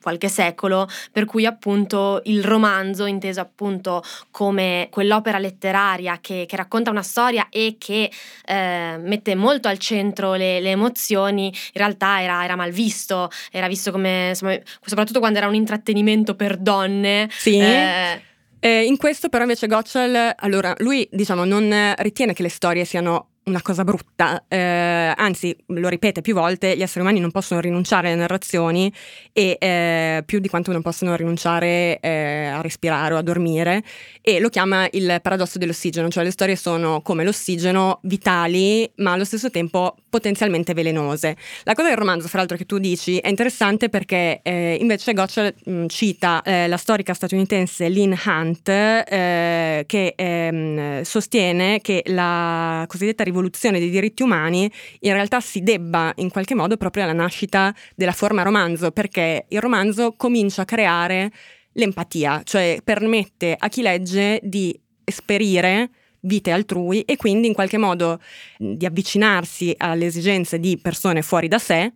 qualche 0.04 0.28
secolo, 0.28 0.88
per 1.12 1.24
cui 1.26 1.46
appunto 1.46 2.22
il 2.26 2.44
romanzo, 2.44 3.06
inteso 3.06 3.40
appunto 3.40 4.04
come 4.30 4.90
quell'opera 4.92 5.40
letteraria 5.40 6.20
che, 6.20 6.46
che 6.46 6.56
racconta 6.58 6.92
una 6.92 7.02
storia 7.02 7.48
e 7.50 7.78
che 7.80 8.12
eh, 8.46 8.98
mette 9.00 9.34
molto 9.34 9.70
al 9.70 9.78
centro 9.78 10.34
le, 10.34 10.60
le 10.60 10.72
emozioni, 10.72 11.46
in 11.46 11.52
realtà 11.74 12.22
era, 12.22 12.44
era, 12.44 12.56
mal 12.58 12.72
visto, 12.72 13.30
era 13.50 13.68
visto 13.68 13.92
come, 13.92 14.30
insomma, 14.30 14.60
soprattutto 14.84 15.20
quando 15.20 15.38
era 15.38 15.48
un 15.48 15.56
intrattenimento 15.56 16.36
per 16.36 16.58
donne. 16.58 17.30
Sì. 17.32 17.58
Eh, 17.58 18.22
eh, 18.60 18.84
in 18.84 18.98
questo 18.98 19.30
però 19.30 19.44
invece 19.44 19.68
Gotchel, 19.68 20.36
allora 20.38 20.74
lui 20.80 21.08
diciamo 21.10 21.46
non 21.46 21.94
ritiene 21.98 22.34
che 22.34 22.44
le 22.44 22.50
storie 22.50 22.84
siano 22.86 23.30
una 23.46 23.62
cosa 23.62 23.84
brutta, 23.84 24.46
eh, 24.48 25.14
anzi 25.16 25.56
lo 25.68 25.90
ripete 25.90 26.22
più 26.22 26.34
volte, 26.34 26.78
gli 26.78 26.82
esseri 26.82 27.02
umani 27.02 27.20
non 27.20 27.32
possono 27.32 27.60
rinunciare 27.60 28.08
alle 28.08 28.16
narrazioni 28.16 28.92
e 29.34 29.58
eh, 29.60 30.24
più 30.26 30.40
di 30.40 30.48
quanto 30.48 30.72
non 30.72 30.82
possono 30.82 31.16
rinunciare 31.16 32.00
eh, 32.00 32.46
a 32.46 32.62
respirare 32.62 33.14
o 33.14 33.18
a 33.18 33.22
dormire 33.22 33.84
e 34.22 34.40
lo 34.40 34.48
chiama 34.50 34.88
il 34.92 35.20
paradosso 35.22 35.58
dell'ossigeno, 35.58 36.08
cioè 36.10 36.24
le 36.24 36.32
storie 36.32 36.56
sono 36.56 37.02
come 37.02 37.26
l'ossigeno 37.26 38.00
vitali 38.04 38.90
ma 38.98 39.12
allo 39.12 39.26
stesso 39.26 39.50
tempo 39.50 39.96
potenzialmente 40.10 40.74
velenose. 40.74 41.36
La 41.64 41.74
cosa 41.74 41.90
del 41.90 41.98
romanzo, 41.98 42.28
fra 42.28 42.38
l'altro 42.38 42.56
che 42.56 42.66
tu 42.66 42.78
dici, 42.78 43.18
è 43.18 43.28
interessante 43.28 43.90
perché 43.90 44.40
eh, 44.42 44.78
invece 44.80 45.14
Gotcha 45.14 45.52
mh, 45.66 45.88
cita 45.88 46.42
eh, 46.44 46.68
la 46.68 46.78
storica 46.78 47.14
statunitense 47.14 47.90
Lynn 47.90 48.14
Hunt 48.26 48.70
eh, 48.70 49.84
che 49.86 50.14
ehm, 50.16 51.02
sostiene 51.02 51.82
che 51.82 52.04
la 52.06 52.86
cosiddetta 52.88 53.24
rivoluzione 53.24 53.32
dei 53.80 53.90
diritti 53.90 54.24
umani 54.24 54.72
in 55.00 55.14
realtà 55.14 55.40
si 55.40 55.62
debba 55.62 56.12
in 56.18 56.30
qualche 56.30 56.56
modo 56.56 56.78
proprio 56.78 57.04
alla 57.04 57.14
nascita 57.14 57.74
della 57.96 58.12
forma 58.12 58.44
romanzo, 58.44 58.92
perché 58.92 59.46
il 59.48 59.60
romanzo 59.60 60.14
comincia 60.16 60.64
a 60.64 60.66
creare 60.66 61.32
l'empatia, 61.74 62.42
cioè 62.44 62.80
permette 62.84 63.56
a 63.58 63.68
chi 63.68 63.82
legge 63.82 64.40
di 64.44 64.80
esperire 65.04 65.90
vite 66.22 66.52
altrui 66.52 67.02
e 67.02 67.18
quindi 67.18 67.48
in 67.48 67.54
qualche 67.54 67.78
modo 67.78 68.20
di 68.58 68.86
avvicinarsi 68.86 69.74
alle 69.78 70.06
esigenze 70.06 70.60
di 70.60 70.78
persone 70.82 71.22
fuori 71.22 71.48
da 71.48 71.60
sé 71.60 71.92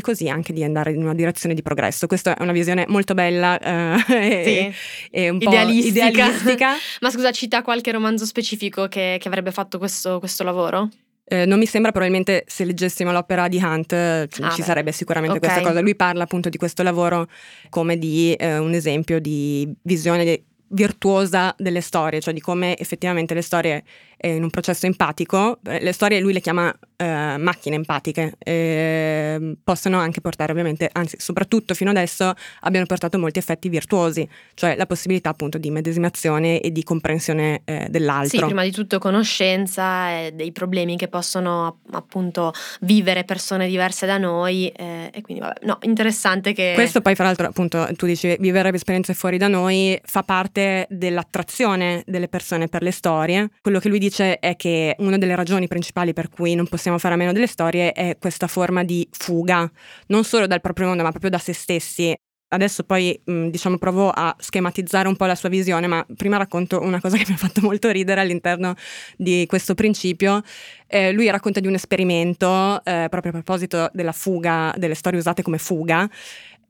e 0.00 0.02
così 0.02 0.28
anche 0.28 0.52
di 0.52 0.64
andare 0.64 0.92
in 0.92 1.02
una 1.02 1.14
direzione 1.14 1.54
di 1.54 1.62
progresso. 1.62 2.06
Questa 2.06 2.36
è 2.36 2.42
una 2.42 2.52
visione 2.52 2.86
molto 2.88 3.14
bella 3.14 3.58
eh, 3.58 4.04
e, 4.08 4.72
sì. 4.72 5.08
e, 5.10 5.28
un 5.28 5.38
po' 5.38 5.50
idealistica. 5.50 6.08
idealistica. 6.08 6.72
Ma 7.00 7.10
scusa, 7.10 7.30
cita 7.30 7.62
qualche 7.62 7.92
romanzo 7.92 8.24
specifico 8.24 8.88
che, 8.88 9.18
che 9.20 9.28
avrebbe 9.28 9.52
fatto 9.52 9.78
questo, 9.78 10.18
questo 10.18 10.42
lavoro? 10.42 10.88
Eh, 11.24 11.46
non 11.46 11.60
mi 11.60 11.66
sembra, 11.66 11.92
probabilmente 11.92 12.44
se 12.48 12.64
leggessimo 12.64 13.12
l'opera 13.12 13.46
di 13.46 13.58
Hunt 13.62 13.92
ah, 13.92 14.26
ci 14.26 14.40
beh. 14.40 14.62
sarebbe 14.62 14.90
sicuramente 14.90 15.36
okay. 15.36 15.48
questa 15.48 15.68
cosa. 15.68 15.80
Lui 15.80 15.94
parla 15.94 16.24
appunto 16.24 16.48
di 16.48 16.56
questo 16.56 16.82
lavoro 16.82 17.28
come 17.68 17.98
di 17.98 18.32
eh, 18.32 18.58
un 18.58 18.72
esempio 18.72 19.20
di 19.20 19.72
visione 19.82 20.44
virtuosa 20.72 21.54
delle 21.56 21.80
storie, 21.80 22.20
cioè 22.20 22.34
di 22.34 22.40
come 22.40 22.76
effettivamente 22.76 23.34
le 23.34 23.42
storie 23.42 23.84
eh, 24.20 24.34
in 24.34 24.42
un 24.42 24.50
processo 24.50 24.84
empatico, 24.86 25.58
eh, 25.64 25.80
le 25.80 25.92
storie 25.92 26.20
lui 26.20 26.34
le 26.34 26.40
chiama 26.40 26.76
eh, 26.96 27.36
macchine 27.38 27.76
empatiche, 27.76 28.34
eh, 28.38 29.56
possono 29.64 29.98
anche 29.98 30.20
portare 30.20 30.52
ovviamente, 30.52 30.90
anzi 30.92 31.16
soprattutto 31.18 31.72
fino 31.72 31.88
adesso 31.88 32.34
abbiano 32.60 32.84
portato 32.84 33.18
molti 33.18 33.38
effetti 33.38 33.70
virtuosi, 33.70 34.28
cioè 34.54 34.76
la 34.76 34.84
possibilità 34.84 35.30
appunto 35.30 35.56
di 35.56 35.70
medesimazione 35.70 36.60
e 36.60 36.70
di 36.70 36.82
comprensione 36.84 37.62
eh, 37.64 37.86
dell'altro. 37.88 38.38
Sì, 38.38 38.44
prima 38.44 38.62
di 38.62 38.72
tutto 38.72 38.98
conoscenza 38.98 40.10
eh, 40.10 40.32
dei 40.34 40.52
problemi 40.52 40.98
che 40.98 41.08
possono 41.08 41.80
appunto 41.92 42.52
vivere 42.82 43.24
persone 43.24 43.66
diverse 43.66 44.04
da 44.04 44.18
noi 44.18 44.68
e 44.68 45.20
quindi 45.22 45.42
vabbè, 45.42 45.64
no, 45.64 45.78
interessante 45.82 46.52
che... 46.52 46.72
Questo 46.74 47.00
poi 47.00 47.14
fra 47.14 47.24
l'altro 47.24 47.46
appunto 47.46 47.88
tu 47.96 48.06
dici 48.06 48.36
vivere 48.38 48.70
esperienze 48.74 49.14
fuori 49.14 49.38
da 49.38 49.48
noi 49.48 49.98
fa 50.04 50.22
parte 50.22 50.86
dell'attrazione 50.90 52.02
delle 52.06 52.28
persone 52.28 52.68
per 52.68 52.82
le 52.82 52.90
storie. 52.90 53.48
Quello 53.62 53.78
che 53.78 53.88
lui 53.88 53.98
dice 53.98 54.09
è 54.18 54.56
che 54.56 54.94
una 54.98 55.18
delle 55.18 55.34
ragioni 55.34 55.68
principali 55.68 56.12
per 56.12 56.28
cui 56.28 56.54
non 56.54 56.66
possiamo 56.66 56.98
fare 56.98 57.14
a 57.14 57.16
meno 57.16 57.32
delle 57.32 57.46
storie 57.46 57.92
è 57.92 58.16
questa 58.18 58.46
forma 58.46 58.84
di 58.84 59.08
fuga, 59.10 59.70
non 60.08 60.24
solo 60.24 60.46
dal 60.46 60.60
proprio 60.60 60.88
mondo 60.88 61.02
ma 61.02 61.10
proprio 61.10 61.30
da 61.30 61.38
se 61.38 61.52
stessi. 61.52 62.14
Adesso 62.52 62.82
poi 62.82 63.16
diciamo 63.24 63.78
provo 63.78 64.10
a 64.10 64.34
schematizzare 64.36 65.06
un 65.06 65.14
po' 65.14 65.26
la 65.26 65.36
sua 65.36 65.48
visione, 65.48 65.86
ma 65.86 66.04
prima 66.16 66.36
racconto 66.36 66.80
una 66.82 67.00
cosa 67.00 67.16
che 67.16 67.24
mi 67.28 67.34
ha 67.34 67.36
fatto 67.36 67.60
molto 67.60 67.90
ridere 67.90 68.20
all'interno 68.20 68.74
di 69.16 69.44
questo 69.46 69.74
principio. 69.74 70.42
Eh, 70.88 71.12
lui 71.12 71.30
racconta 71.30 71.60
di 71.60 71.68
un 71.68 71.74
esperimento 71.74 72.82
eh, 72.84 73.06
proprio 73.08 73.30
a 73.30 73.34
proposito 73.40 73.88
della 73.92 74.10
fuga, 74.10 74.74
delle 74.76 74.94
storie 74.94 75.20
usate 75.20 75.42
come 75.42 75.58
fuga, 75.58 76.10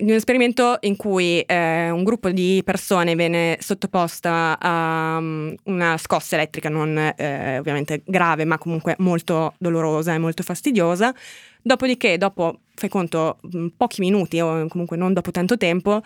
di 0.00 0.10
un 0.10 0.16
esperimento 0.16 0.78
in 0.80 0.96
cui 0.96 1.40
eh, 1.40 1.90
un 1.90 2.02
gruppo 2.04 2.30
di 2.30 2.62
persone 2.64 3.14
viene 3.14 3.58
sottoposta 3.60 4.58
a 4.58 5.18
um, 5.18 5.54
una 5.64 5.98
scossa 5.98 6.36
elettrica, 6.36 6.68
non 6.68 6.96
eh, 7.16 7.58
ovviamente 7.58 8.02
grave, 8.04 8.44
ma 8.44 8.58
comunque 8.58 8.94
molto 8.98 9.54
dolorosa 9.58 10.14
e 10.14 10.18
molto 10.18 10.42
fastidiosa. 10.42 11.14
Dopodiché, 11.62 12.16
dopo, 12.16 12.60
fai 12.74 12.88
conto, 12.88 13.38
mm, 13.54 13.66
pochi 13.76 14.00
minuti 14.00 14.40
o 14.40 14.66
comunque 14.68 14.96
non 14.96 15.12
dopo 15.12 15.30
tanto 15.30 15.56
tempo, 15.56 16.02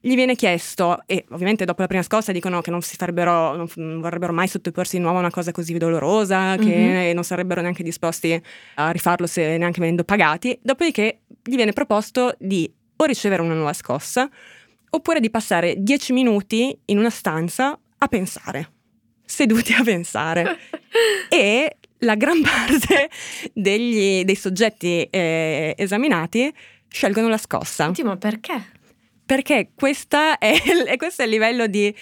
gli 0.00 0.14
viene 0.14 0.34
chiesto, 0.34 1.02
e 1.06 1.24
ovviamente 1.30 1.64
dopo 1.64 1.80
la 1.80 1.88
prima 1.88 2.02
scossa 2.02 2.30
dicono 2.32 2.60
che 2.60 2.70
non 2.70 2.82
si 2.82 2.96
farebbero, 2.96 3.68
non 3.74 4.00
vorrebbero 4.00 4.32
mai 4.32 4.46
sottoporsi 4.46 4.96
di 4.96 5.02
nuovo 5.02 5.16
a 5.16 5.20
una 5.20 5.30
cosa 5.30 5.52
così 5.52 5.76
dolorosa, 5.76 6.56
che 6.56 6.64
mm-hmm. 6.64 7.14
non 7.14 7.24
sarebbero 7.24 7.60
neanche 7.60 7.82
disposti 7.82 8.40
a 8.74 8.90
rifarlo 8.90 9.26
se 9.26 9.56
neanche 9.56 9.80
venendo 9.80 10.04
pagati. 10.04 10.58
Dopodiché 10.62 11.20
gli 11.42 11.56
viene 11.56 11.72
proposto 11.72 12.34
di 12.38 12.72
o 12.96 13.04
ricevere 13.04 13.42
una 13.42 13.54
nuova 13.54 13.72
scossa, 13.72 14.28
oppure 14.90 15.20
di 15.20 15.30
passare 15.30 15.74
dieci 15.78 16.12
minuti 16.12 16.76
in 16.86 16.98
una 16.98 17.10
stanza 17.10 17.78
a 17.98 18.08
pensare, 18.08 18.72
seduti 19.24 19.72
a 19.72 19.82
pensare. 19.82 20.58
e 21.28 21.76
la 22.00 22.14
gran 22.14 22.40
parte 22.42 23.10
degli, 23.52 24.24
dei 24.24 24.36
soggetti 24.36 25.02
eh, 25.10 25.74
esaminati 25.76 26.52
scelgono 26.88 27.28
la 27.28 27.38
scossa. 27.38 27.92
Ma 28.02 28.16
perché? 28.16 28.74
Perché 29.24 29.58
è, 29.58 29.68
questo 29.74 30.16
è 31.22 31.24
il 31.24 31.30
livello 31.30 31.66
di 31.66 31.94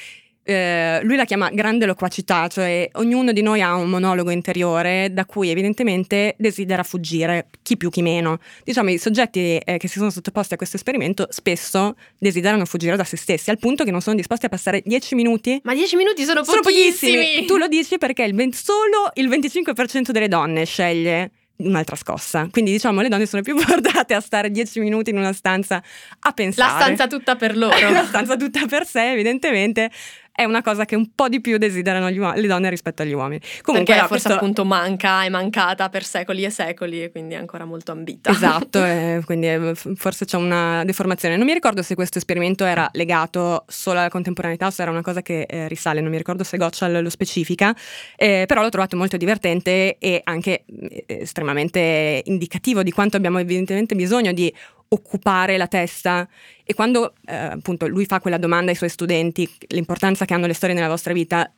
eh, 0.45 1.01
lui 1.03 1.17
la 1.17 1.25
chiama 1.25 1.49
grande 1.51 1.87
loquacità, 1.87 2.47
cioè 2.49 2.89
ognuno 2.95 3.33
di 3.33 3.41
noi 3.41 3.63
ha 3.63 3.75
un 3.75 3.89
monologo 3.89 4.31
interiore 4.31 5.09
da 5.11 5.25
cui 5.25 5.49
evidentemente 5.49 6.35
desidera 6.39 6.83
fuggire, 6.83 7.49
chi 7.63 7.77
più 7.77 7.89
chi 7.91 8.03
meno. 8.03 8.39
Diciamo 8.63 8.91
i 8.91 8.99
soggetti 8.99 9.57
eh, 9.57 9.79
che 9.79 9.89
si 9.89 9.99
sono 9.99 10.11
sottoposti 10.11 10.55
a 10.55 10.57
questo 10.57 10.77
esperimento 10.77 11.27
spesso 11.31 11.97
desiderano 12.19 12.67
fuggire 12.67 12.97
da 12.97 13.05
se 13.05 13.17
stessi, 13.17 13.49
al 13.51 13.59
punto 13.59 13.85
che 13.85 13.91
non 13.91 14.03
sono 14.03 14.17
disposti 14.17 14.45
a 14.45 14.51
passare 14.51 14.83
10 14.85 15.15
minuti. 15.15 15.61
Ma 15.65 15.75
10 15.75 15.97
minuti 15.97 16.25
sono 16.25 16.43
pochissimi! 16.43 16.73
Sono 16.73 17.23
pochissimi. 17.23 17.47
Tu 17.47 17.57
lo 17.57 17.67
dici 17.67 17.97
perché 17.97 18.25
il, 18.25 18.55
solo 18.55 19.11
il 19.15 19.29
25% 19.29 20.11
delle 20.11 20.29
donne 20.29 20.67
sceglie 20.67 21.31
un'altra 21.57 21.97
scossa. 21.97 22.49
Quindi 22.51 22.73
diciamo 22.73 23.01
le 23.01 23.09
donne 23.09 23.27
sono 23.27 23.43
più 23.43 23.55
portate 23.61 24.15
a 24.15 24.21
stare 24.21 24.51
dieci 24.51 24.81
minuti 24.81 25.11
in 25.11 25.19
una 25.19 25.33
stanza 25.33 25.83
a 26.21 26.33
pensare. 26.33 26.73
La 26.73 26.81
stanza 26.81 27.07
tutta 27.07 27.37
per 27.37 27.57
loro. 27.57 27.75
La 27.91 28.05
stanza 28.05 28.37
tutta 28.37 28.67
per 28.67 28.87
sé, 28.87 29.13
evidentemente 29.13 29.91
è 30.35 30.43
una 30.43 30.63
cosa 30.63 30.85
che 30.85 30.97
un 30.97 31.11
po' 31.15 31.29
di 31.29 31.41
più 31.41 31.59
desiderano 31.59 32.09
uom- 32.09 32.35
le 32.35 32.47
donne 32.49 32.69
rispetto 32.69 33.03
agli 33.03 33.13
uomini. 33.13 33.41
Comunque, 33.63 33.95
Perché 33.95 34.09
forse 34.09 34.27
questo... 34.27 34.33
appunto 34.33 34.65
manca, 34.65 35.23
è 35.23 35.29
mancata 35.29 35.89
per 35.89 36.03
secoli 36.05 36.43
e 36.43 36.51
secoli 36.51 37.05
e 37.05 37.13
quindi 37.13 37.35
è 37.35 37.37
ancora 37.37 37.65
molto 37.65 37.93
ambita. 37.93 38.31
Esatto, 38.31 38.83
eh, 38.85 39.23
quindi 39.25 39.49
eh, 39.49 39.75
forse 39.75 40.25
c'è 40.25 40.37
una 40.37 40.85
deformazione. 40.85 41.37
Non 41.37 41.47
mi 41.47 41.53
ricordo 41.53 41.83
se 41.83 41.95
questo 41.95 42.19
esperimento 42.19 42.65
era 42.65 42.89
legato 42.95 43.65
solo 43.69 44.01
alla 44.01 44.09
contemporaneità 44.09 44.67
o 44.67 44.71
se 44.71 44.83
era 44.83 44.91
una 44.91 45.03
cosa 45.03 45.23
che 45.23 45.43
eh, 45.43 45.69
risale, 45.69 46.01
non 46.01 46.11
mi 46.11 46.17
ricordo 46.17 46.43
se 46.43 46.57
Gotchal 46.57 47.01
lo 47.01 47.11
specifica, 47.11 47.73
eh, 48.17 48.45
però 48.49 48.63
l'ho 48.63 48.71
trovato 48.71 48.97
molto 48.97 49.17
divertente 49.17 49.99
e 49.99 50.21
anche 50.25 50.65
eh, 50.67 51.05
estremamente 51.07 52.23
indicativo 52.25 52.83
di 52.83 52.91
quanto 52.91 53.17
abbiamo 53.17 53.39
evidentemente 53.39 53.95
bisogno 53.95 54.33
di 54.33 54.53
occupare 54.89 55.57
la 55.57 55.67
testa 55.67 56.29
e 56.63 56.75
quando 56.75 57.15
eh, 57.27 57.35
appunto 57.35 57.87
lui 57.87 58.07
fa 58.07 58.21
quella 58.21 58.39
domanda 58.39 58.71
ai 58.71 58.77
suoi 58.77 58.89
studenti, 58.89 59.49
l'importanza 59.69 60.25
che 60.25 60.35
hanno 60.35 60.47
le 60.47 60.55
storie 60.55 60.75
nella 60.75 60.89
vostra 60.89 61.13
vita, 61.13 61.53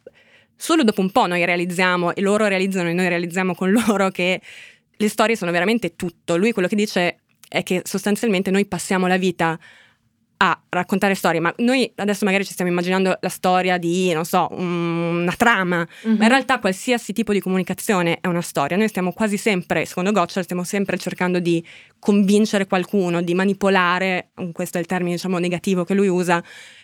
solo 0.56 0.85
dopo 0.85 1.00
un 1.00 1.11
po' 1.11 1.26
noi 1.26 1.45
realizziamo 1.45 2.14
e 2.14 2.21
loro 2.21 2.47
realizzano 2.47 2.88
e 2.88 2.92
noi 2.92 3.09
realizziamo 3.09 3.54
con 3.54 3.71
loro 3.87 4.11
che 4.11 4.40
le 4.99 5.09
storie 5.09 5.37
sono 5.37 5.50
veramente 5.50 5.97
tutto. 5.97 6.37
Lui 6.37 6.52
quello 6.52 6.68
che 6.68 6.76
dice 6.76 7.18
è 7.49 7.62
che 7.62 7.83
sostanzialmente 7.85 8.50
noi 8.50 8.66
passiamo 8.66 9.06
la 9.06 9.18
vita 9.18 9.59
a 10.38 10.61
raccontare 10.69 11.14
storie, 11.14 11.40
ma 11.40 11.52
noi 11.59 11.90
adesso 11.97 12.25
magari 12.25 12.45
ci 12.45 12.52
stiamo 12.52 12.71
immaginando 12.71 13.16
la 13.21 13.28
storia 13.28 13.78
di, 13.78 14.12
non 14.12 14.25
so, 14.25 14.49
una 14.50 15.33
trama, 15.33 15.78
mm-hmm. 15.78 15.87
ma 16.05 16.11
in 16.11 16.19
mhm. 16.19 16.28
realtà 16.28 16.59
qualsiasi 16.59 17.12
tipo 17.12 17.33
di 17.33 17.40
comunicazione 17.40 18.19
è 18.21 18.26
una 18.26 18.43
storia. 18.43 18.76
Noi 18.76 18.88
stiamo 18.88 19.12
quasi 19.12 19.37
sempre, 19.38 19.85
secondo 19.87 20.12
Gotcha, 20.12 20.43
stiamo 20.43 20.64
sempre 20.64 20.99
cercando 20.99 21.38
di 21.38 21.64
convincere 21.99 22.66
qualcuno, 22.66 23.23
di 23.23 23.35
manipolare, 23.35 24.31
questo 24.52 24.76
è 24.78 24.81
il 24.81 24.87
termine 24.87 25.14
diciamo 25.14 25.38
negativo 25.38 25.85
che 25.85 25.95
lui 25.95 26.09
usa, 26.09 26.43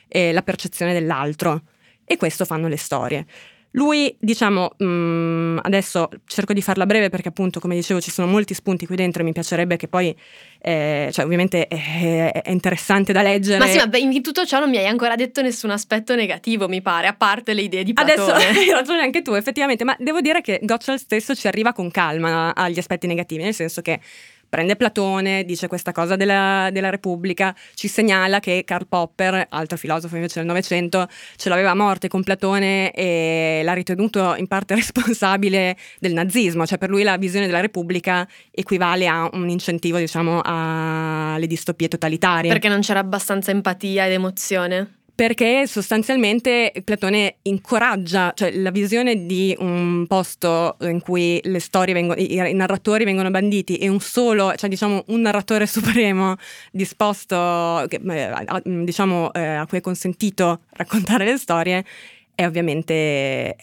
eh, 0.08 0.32
la 0.32 0.42
percezione 0.42 0.92
dell'altro. 0.92 1.62
E 2.04 2.16
questo 2.16 2.44
fanno 2.44 2.68
le 2.68 2.76
storie. 2.76 3.26
Lui, 3.72 4.14
diciamo, 4.18 4.72
mh, 4.76 4.84
mm, 4.84 5.58
adesso 5.62 6.08
cerco 6.26 6.52
di 6.52 6.60
farla 6.60 6.84
breve 6.84 7.08
perché 7.08 7.28
appunto, 7.28 7.58
come 7.58 7.74
dicevo, 7.74 8.00
ci 8.00 8.10
sono 8.10 8.26
molti 8.26 8.52
spunti 8.52 8.86
qui 8.86 8.96
dentro 8.96 9.22
e 9.22 9.24
mi 9.24 9.32
piacerebbe 9.32 9.76
che 9.76 9.88
poi, 9.88 10.14
eh, 10.60 11.08
cioè 11.10 11.24
ovviamente 11.24 11.66
è, 11.68 12.32
è, 12.32 12.50
interessante 12.50 13.12
da 13.12 13.22
leggere. 13.22 13.58
Ma 13.58 13.66
sì, 13.66 13.78
ma 13.78 13.96
in 13.96 14.22
tutto 14.22 14.44
ciò 14.44 14.58
non 14.58 14.68
mi 14.68 14.76
hai 14.76 14.86
ancora 14.86 15.14
detto 15.14 15.40
nessun 15.40 15.70
aspetto 15.70 16.14
negativo, 16.14 16.68
mi 16.68 16.82
pare, 16.82 17.06
a 17.06 17.14
parte 17.14 17.54
le 17.54 17.62
idee 17.62 17.82
di 17.82 17.94
Platone. 17.94 18.32
Adesso 18.32 18.58
hai 18.60 18.70
ragione 18.70 19.00
anche 19.00 19.22
tu, 19.22 19.32
effettivamente, 19.32 19.84
ma 19.84 19.96
devo 19.98 20.20
dire 20.20 20.42
che 20.42 20.60
Gottschall 20.62 20.96
stesso 20.96 21.34
ci 21.34 21.46
arriva 21.46 21.72
con 21.72 21.90
calma 21.90 22.54
agli 22.54 22.78
aspetti 22.78 23.06
negativi, 23.06 23.42
nel 23.42 23.54
senso 23.54 23.80
che 23.80 24.00
prende 24.52 24.76
Platone, 24.76 25.46
dice 25.46 25.66
questa 25.66 25.92
cosa 25.92 26.14
della, 26.14 26.68
della, 26.70 26.90
Repubblica, 26.90 27.56
ci 27.72 27.88
segnala 27.88 28.38
che 28.38 28.64
Karl 28.66 28.86
Popper, 28.86 29.46
altro 29.48 29.78
filosofo 29.78 30.16
invece 30.16 30.40
del 30.40 30.46
Novecento, 30.46 31.08
ce 31.36 31.48
l'aveva 31.48 31.70
a 31.70 31.74
morte 31.74 32.08
con 32.08 32.22
Platone 32.22 32.90
e 32.90 33.62
l'ha 33.64 33.72
ritenuto 33.72 34.34
in 34.36 34.46
parte 34.48 34.74
responsabile 34.76 35.74
del 35.98 36.12
nazismo, 36.12 36.66
cioè 36.66 36.76
per 36.76 36.90
lui 36.90 37.02
la 37.02 37.16
visione 37.16 37.46
della 37.46 37.60
Repubblica 37.60 38.28
equivale 38.50 39.06
a 39.06 39.26
un 39.32 39.48
incentivo, 39.48 39.96
diciamo, 39.96 40.42
alle 40.44 41.46
distopie 41.46 41.88
totalitarie. 41.88 42.50
Perché 42.50 42.68
non 42.68 42.80
c'era 42.80 42.98
abbastanza 42.98 43.52
empatia 43.52 44.04
ed 44.04 44.12
emozione? 44.12 45.01
Perché 45.14 45.66
sostanzialmente 45.66 46.72
Platone 46.84 47.36
incoraggia, 47.42 48.32
cioè 48.34 48.50
la 48.52 48.70
visione 48.70 49.26
di 49.26 49.54
un 49.58 50.06
posto 50.06 50.76
in 50.80 51.00
cui 51.00 51.40
le 51.44 51.60
storie 51.60 51.92
vengono, 51.92 52.18
i, 52.18 52.52
narratori 52.54 53.04
vengono 53.04 53.30
banditi 53.30 53.76
e 53.76 53.88
un 53.88 54.00
solo, 54.00 54.54
cioè 54.54 54.70
diciamo 54.70 55.04
un 55.08 55.20
narratore 55.20 55.66
supremo 55.68 56.36
disposto, 56.70 57.86
diciamo 58.62 59.32
eh, 59.32 59.44
a 59.44 59.66
cui 59.66 59.78
è 59.78 59.80
consentito 59.82 60.62
raccontare 60.70 61.24
le 61.24 61.36
storie, 61.36 61.84
è 62.34 62.46
ovviamente 62.46 63.54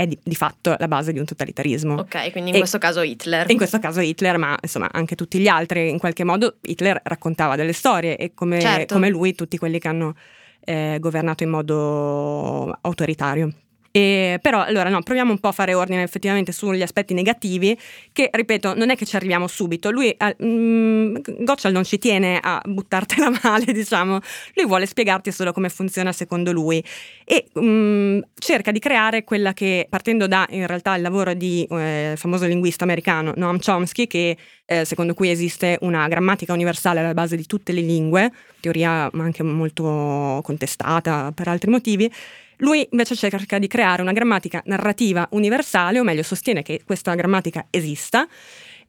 è 0.00 0.06
di, 0.06 0.18
di, 0.22 0.34
fatto 0.34 0.76
la 0.78 0.88
base 0.88 1.12
di 1.12 1.18
un 1.18 1.26
totalitarismo. 1.26 1.94
Ok, 1.94 2.30
quindi 2.32 2.50
in 2.50 2.56
e, 2.56 2.58
questo 2.58 2.78
caso 2.78 3.02
Hitler. 3.02 3.50
In 3.50 3.58
questo 3.58 3.78
caso 3.78 4.00
Hitler, 4.00 4.38
ma 4.38 4.56
insomma 4.60 4.88
anche 4.90 5.14
tutti 5.14 5.38
gli 5.38 5.46
altri, 5.48 5.90
in 5.90 5.98
qualche 5.98 6.24
modo 6.24 6.56
Hitler 6.62 7.00
raccontava 7.04 7.54
delle 7.54 7.74
storie 7.74 8.16
e 8.16 8.32
come, 8.32 8.60
certo. 8.60 8.94
come 8.94 9.10
lui 9.10 9.34
tutti 9.34 9.58
quelli 9.58 9.78
che 9.78 9.88
hanno 9.88 10.14
eh, 10.60 10.98
governato 11.00 11.42
in 11.42 11.50
modo 11.50 12.76
autoritario. 12.80 13.52
E, 13.92 14.38
però 14.40 14.62
allora 14.62 14.88
no, 14.88 15.02
proviamo 15.02 15.32
un 15.32 15.38
po' 15.38 15.48
a 15.48 15.52
fare 15.52 15.74
ordine 15.74 16.02
effettivamente 16.02 16.52
sugli 16.52 16.82
aspetti 16.82 17.12
negativi 17.12 17.76
che, 18.12 18.30
ripeto, 18.32 18.74
non 18.74 18.90
è 18.90 18.96
che 18.96 19.04
ci 19.04 19.16
arriviamo 19.16 19.48
subito. 19.48 19.90
Lui, 19.90 20.10
eh, 20.10 20.36
mm, 20.42 21.16
Gotchal 21.40 21.72
non 21.72 21.84
ci 21.84 21.98
tiene 21.98 22.38
a 22.40 22.62
buttartela 22.64 23.32
male, 23.42 23.72
diciamo, 23.72 24.20
lui 24.54 24.66
vuole 24.66 24.86
spiegarti 24.86 25.32
solo 25.32 25.52
come 25.52 25.68
funziona 25.68 26.12
secondo 26.12 26.52
lui 26.52 26.82
e 27.24 27.46
mm, 27.58 28.20
cerca 28.38 28.70
di 28.70 28.78
creare 28.78 29.24
quella 29.24 29.52
che, 29.52 29.86
partendo 29.88 30.28
da 30.28 30.46
in 30.50 30.66
realtà 30.66 30.94
il 30.94 31.02
lavoro 31.02 31.34
di 31.34 31.66
eh, 31.70 32.14
famoso 32.16 32.46
linguista 32.46 32.84
americano 32.84 33.32
Noam 33.34 33.58
Chomsky, 33.58 34.06
che 34.06 34.36
eh, 34.66 34.84
secondo 34.84 35.14
cui 35.14 35.30
esiste 35.30 35.78
una 35.80 36.06
grammatica 36.06 36.52
universale 36.52 37.00
alla 37.00 37.14
base 37.14 37.34
di 37.34 37.44
tutte 37.44 37.72
le 37.72 37.80
lingue, 37.80 38.32
teoria 38.60 39.10
anche 39.12 39.42
molto 39.42 40.40
contestata 40.44 41.32
per 41.34 41.48
altri 41.48 41.70
motivi, 41.70 42.08
lui 42.60 42.86
invece 42.90 43.14
cerca 43.14 43.58
di 43.58 43.66
creare 43.66 44.02
una 44.02 44.12
grammatica 44.12 44.62
narrativa 44.66 45.28
universale, 45.32 46.00
o 46.00 46.04
meglio 46.04 46.22
sostiene 46.22 46.62
che 46.62 46.82
questa 46.84 47.14
grammatica 47.14 47.66
esista, 47.70 48.26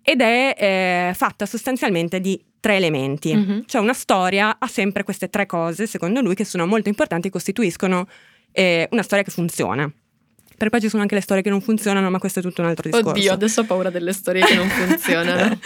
ed 0.04 0.22
è 0.22 0.56
eh, 0.58 1.14
fatta 1.14 1.46
sostanzialmente 1.46 2.20
di 2.20 2.42
tre 2.60 2.76
elementi. 2.76 3.36
Mm-hmm. 3.36 3.60
Cioè 3.66 3.82
una 3.82 3.94
storia 3.94 4.58
ha 4.60 4.68
sempre 4.68 5.04
queste 5.04 5.30
tre 5.30 5.46
cose, 5.46 5.88
secondo 5.88 6.22
lui, 6.22 6.36
che 6.36 6.46
sono 6.46 6.66
molto 6.66 6.90
importanti 6.90 7.28
e 7.28 7.32
costituiscono 7.32 8.08
eh, 8.52 8.88
una 8.92 9.04
storia 9.04 9.24
che 9.24 9.32
funziona. 9.32 9.92
Perché 10.62 10.76
poi 10.76 10.82
ci 10.82 10.90
sono 10.90 11.02
anche 11.02 11.16
le 11.16 11.22
storie 11.22 11.42
che 11.42 11.50
non 11.50 11.60
funzionano, 11.60 12.12
ma 12.12 12.20
questo 12.20 12.38
è 12.38 12.42
tutto 12.44 12.62
un 12.62 12.68
altro 12.68 12.88
discorso. 12.88 13.10
Oddio, 13.18 13.34
adesso 13.34 13.62
ho 13.62 13.64
paura 13.64 13.90
delle 13.90 14.14
storie 14.14 14.46
che 14.46 14.54
non 14.54 14.70
funzionano. 14.70 15.58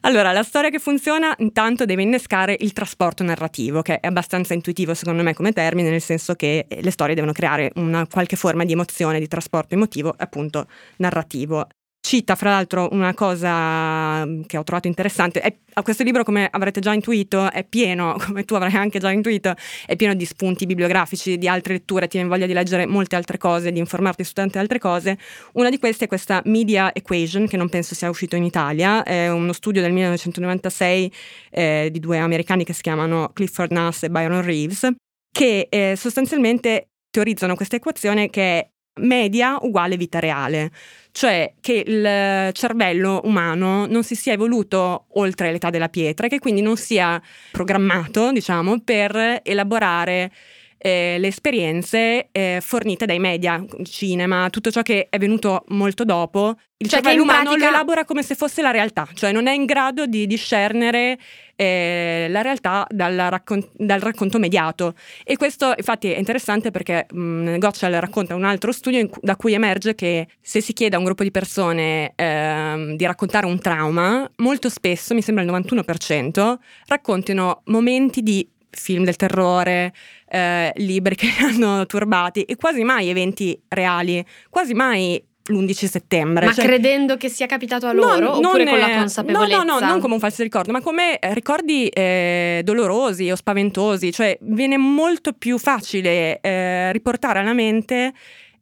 allora, 0.00 0.32
la 0.32 0.42
storia 0.42 0.70
che 0.70 0.78
funziona 0.78 1.34
intanto 1.40 1.84
deve 1.84 2.00
innescare 2.00 2.56
il 2.58 2.72
trasporto 2.72 3.22
narrativo, 3.22 3.82
che 3.82 4.00
è 4.00 4.06
abbastanza 4.06 4.54
intuitivo 4.54 4.94
secondo 4.94 5.22
me 5.22 5.34
come 5.34 5.52
termine, 5.52 5.90
nel 5.90 6.00
senso 6.00 6.34
che 6.34 6.64
le 6.66 6.90
storie 6.90 7.14
devono 7.14 7.32
creare 7.32 7.72
una 7.74 8.06
qualche 8.06 8.36
forma 8.36 8.64
di 8.64 8.72
emozione, 8.72 9.18
di 9.18 9.28
trasporto 9.28 9.74
emotivo, 9.74 10.14
appunto 10.16 10.66
narrativo 10.96 11.66
cita 12.08 12.36
fra 12.36 12.52
l'altro 12.52 12.88
una 12.92 13.12
cosa 13.12 14.24
mm, 14.24 14.44
che 14.46 14.56
ho 14.56 14.64
trovato 14.64 14.88
interessante. 14.88 15.40
È, 15.40 15.54
questo 15.82 16.02
libro, 16.04 16.24
come 16.24 16.48
avrete 16.50 16.80
già 16.80 16.94
intuito, 16.94 17.52
è 17.52 17.64
pieno, 17.64 18.16
come 18.24 18.44
tu 18.44 18.54
avrai 18.54 18.72
anche 18.76 18.98
già 18.98 19.10
intuito, 19.10 19.54
è 19.84 19.94
pieno 19.94 20.14
di 20.14 20.24
spunti 20.24 20.64
bibliografici, 20.64 21.36
di 21.36 21.46
altre 21.46 21.74
letture, 21.74 22.08
ti 22.08 22.16
viene 22.16 22.30
voglia 22.30 22.46
di 22.46 22.54
leggere 22.54 22.86
molte 22.86 23.14
altre 23.14 23.36
cose, 23.36 23.72
di 23.72 23.78
informarti 23.78 24.24
su 24.24 24.32
tante 24.32 24.58
altre 24.58 24.78
cose. 24.78 25.18
Una 25.52 25.68
di 25.68 25.78
queste 25.78 26.06
è 26.06 26.08
questa 26.08 26.40
Media 26.46 26.94
Equation, 26.94 27.46
che 27.46 27.58
non 27.58 27.68
penso 27.68 27.94
sia 27.94 28.08
uscito 28.08 28.36
in 28.36 28.44
Italia, 28.44 29.02
è 29.02 29.30
uno 29.30 29.52
studio 29.52 29.82
del 29.82 29.92
1996 29.92 31.12
eh, 31.50 31.88
di 31.92 32.00
due 32.00 32.16
americani 32.16 32.64
che 32.64 32.72
si 32.72 32.80
chiamano 32.80 33.32
Clifford 33.34 33.70
Nass 33.70 34.04
e 34.04 34.08
Byron 34.08 34.40
Reeves, 34.40 34.88
che 35.30 35.66
eh, 35.68 35.94
sostanzialmente 35.94 36.88
teorizzano 37.10 37.54
questa 37.54 37.76
equazione 37.76 38.30
che 38.30 38.42
è 38.60 38.68
media 38.98 39.56
uguale 39.60 39.96
vita 39.96 40.18
reale, 40.18 40.70
cioè 41.12 41.54
che 41.60 41.82
il 41.86 42.52
cervello 42.52 43.20
umano 43.24 43.86
non 43.86 44.04
si 44.04 44.14
sia 44.14 44.32
evoluto 44.32 45.06
oltre 45.14 45.50
l'età 45.50 45.70
della 45.70 45.88
pietra 45.88 46.26
e 46.26 46.28
che 46.28 46.38
quindi 46.38 46.60
non 46.60 46.76
sia 46.76 47.20
programmato, 47.50 48.30
diciamo, 48.32 48.80
per 48.80 49.40
elaborare 49.42 50.30
eh, 50.78 51.16
le 51.18 51.26
esperienze 51.26 52.28
eh, 52.30 52.58
fornite 52.62 53.04
dai 53.04 53.18
media, 53.18 53.62
cinema, 53.82 54.48
tutto 54.50 54.70
ciò 54.70 54.82
che 54.82 55.08
è 55.10 55.18
venuto 55.18 55.64
molto 55.68 56.04
dopo, 56.04 56.56
il 56.80 56.88
cioè 56.88 57.00
cervello 57.00 57.24
umano 57.24 57.50
pratica... 57.50 57.64
lo 57.64 57.74
elabora 57.74 58.04
come 58.04 58.22
se 58.22 58.36
fosse 58.36 58.62
la 58.62 58.70
realtà, 58.70 59.08
cioè 59.14 59.32
non 59.32 59.48
è 59.48 59.52
in 59.52 59.64
grado 59.64 60.06
di 60.06 60.28
discernere 60.28 61.18
eh, 61.56 62.28
la 62.30 62.40
realtà 62.40 62.86
dal, 62.88 63.16
raccon- 63.16 63.68
dal, 63.74 63.98
racconto 63.98 64.38
mediato. 64.38 64.94
E 65.24 65.36
questo 65.36 65.74
infatti 65.76 66.12
è 66.12 66.18
interessante 66.18 66.70
perché 66.70 67.06
mh, 67.10 67.58
Gottschall 67.58 67.98
racconta 67.98 68.36
un 68.36 68.44
altro 68.44 68.70
studio 68.70 69.08
cu- 69.08 69.20
da 69.20 69.34
cui 69.34 69.54
emerge 69.54 69.96
che 69.96 70.28
se 70.40 70.60
si 70.60 70.72
chiede 70.72 70.94
a 70.94 70.98
un 71.00 71.04
gruppo 71.04 71.24
di 71.24 71.32
persone 71.32 72.12
eh, 72.14 72.94
di 72.96 73.04
raccontare 73.04 73.46
un 73.46 73.58
trauma, 73.58 74.30
molto 74.36 74.68
spesso, 74.68 75.14
mi 75.14 75.22
sembra 75.22 75.42
il 75.42 75.50
91%, 75.50 76.54
raccontino 76.86 77.62
momenti 77.64 78.22
di 78.22 78.48
film 78.78 79.04
del 79.04 79.16
terrore, 79.16 79.92
eh, 80.28 80.72
libri 80.76 81.14
che 81.14 81.26
li 81.26 81.44
hanno 81.44 81.86
turbati 81.86 82.42
e 82.42 82.56
quasi 82.56 82.82
mai 82.84 83.08
eventi 83.08 83.60
reali, 83.68 84.24
quasi 84.50 84.74
mai 84.74 85.22
l'11 85.48 85.86
settembre. 85.86 86.46
Ma 86.46 86.52
cioè, 86.52 86.64
credendo 86.64 87.16
che 87.16 87.28
sia 87.28 87.46
capitato 87.46 87.86
a 87.86 87.92
loro 87.92 88.18
non, 88.18 88.44
oppure 88.44 88.64
non 88.64 88.72
con 88.72 88.88
la 88.88 88.96
consapevolezza? 88.96 89.56
No, 89.56 89.64
no, 89.64 89.78
no, 89.80 89.86
non 89.86 90.00
come 90.00 90.14
un 90.14 90.20
falso 90.20 90.42
ricordo, 90.42 90.72
ma 90.72 90.80
come 90.80 91.18
ricordi 91.32 91.88
eh, 91.88 92.60
dolorosi 92.64 93.30
o 93.30 93.36
spaventosi, 93.36 94.12
cioè 94.12 94.36
viene 94.42 94.76
molto 94.76 95.32
più 95.32 95.58
facile 95.58 96.40
eh, 96.40 96.92
riportare 96.92 97.38
alla 97.38 97.54
mente 97.54 98.12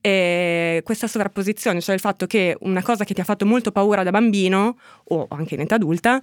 eh, 0.01 0.83
questa 0.85 1.09
sovrapposizione, 1.09 1.81
cioè 1.81 1.95
il 1.95 2.01
fatto 2.01 2.27
che 2.27 2.57
una 2.61 2.83
cosa 2.83 3.05
che 3.05 3.15
ti 3.15 3.21
ha 3.21 3.25
fatto 3.25 3.45
molto 3.45 3.73
paura 3.73 4.03
da 4.05 4.11
bambino 4.11 4.79
o 5.05 5.27
anche 5.31 5.55
in 5.55 5.61
età 5.61 5.75
adulta 5.75 6.21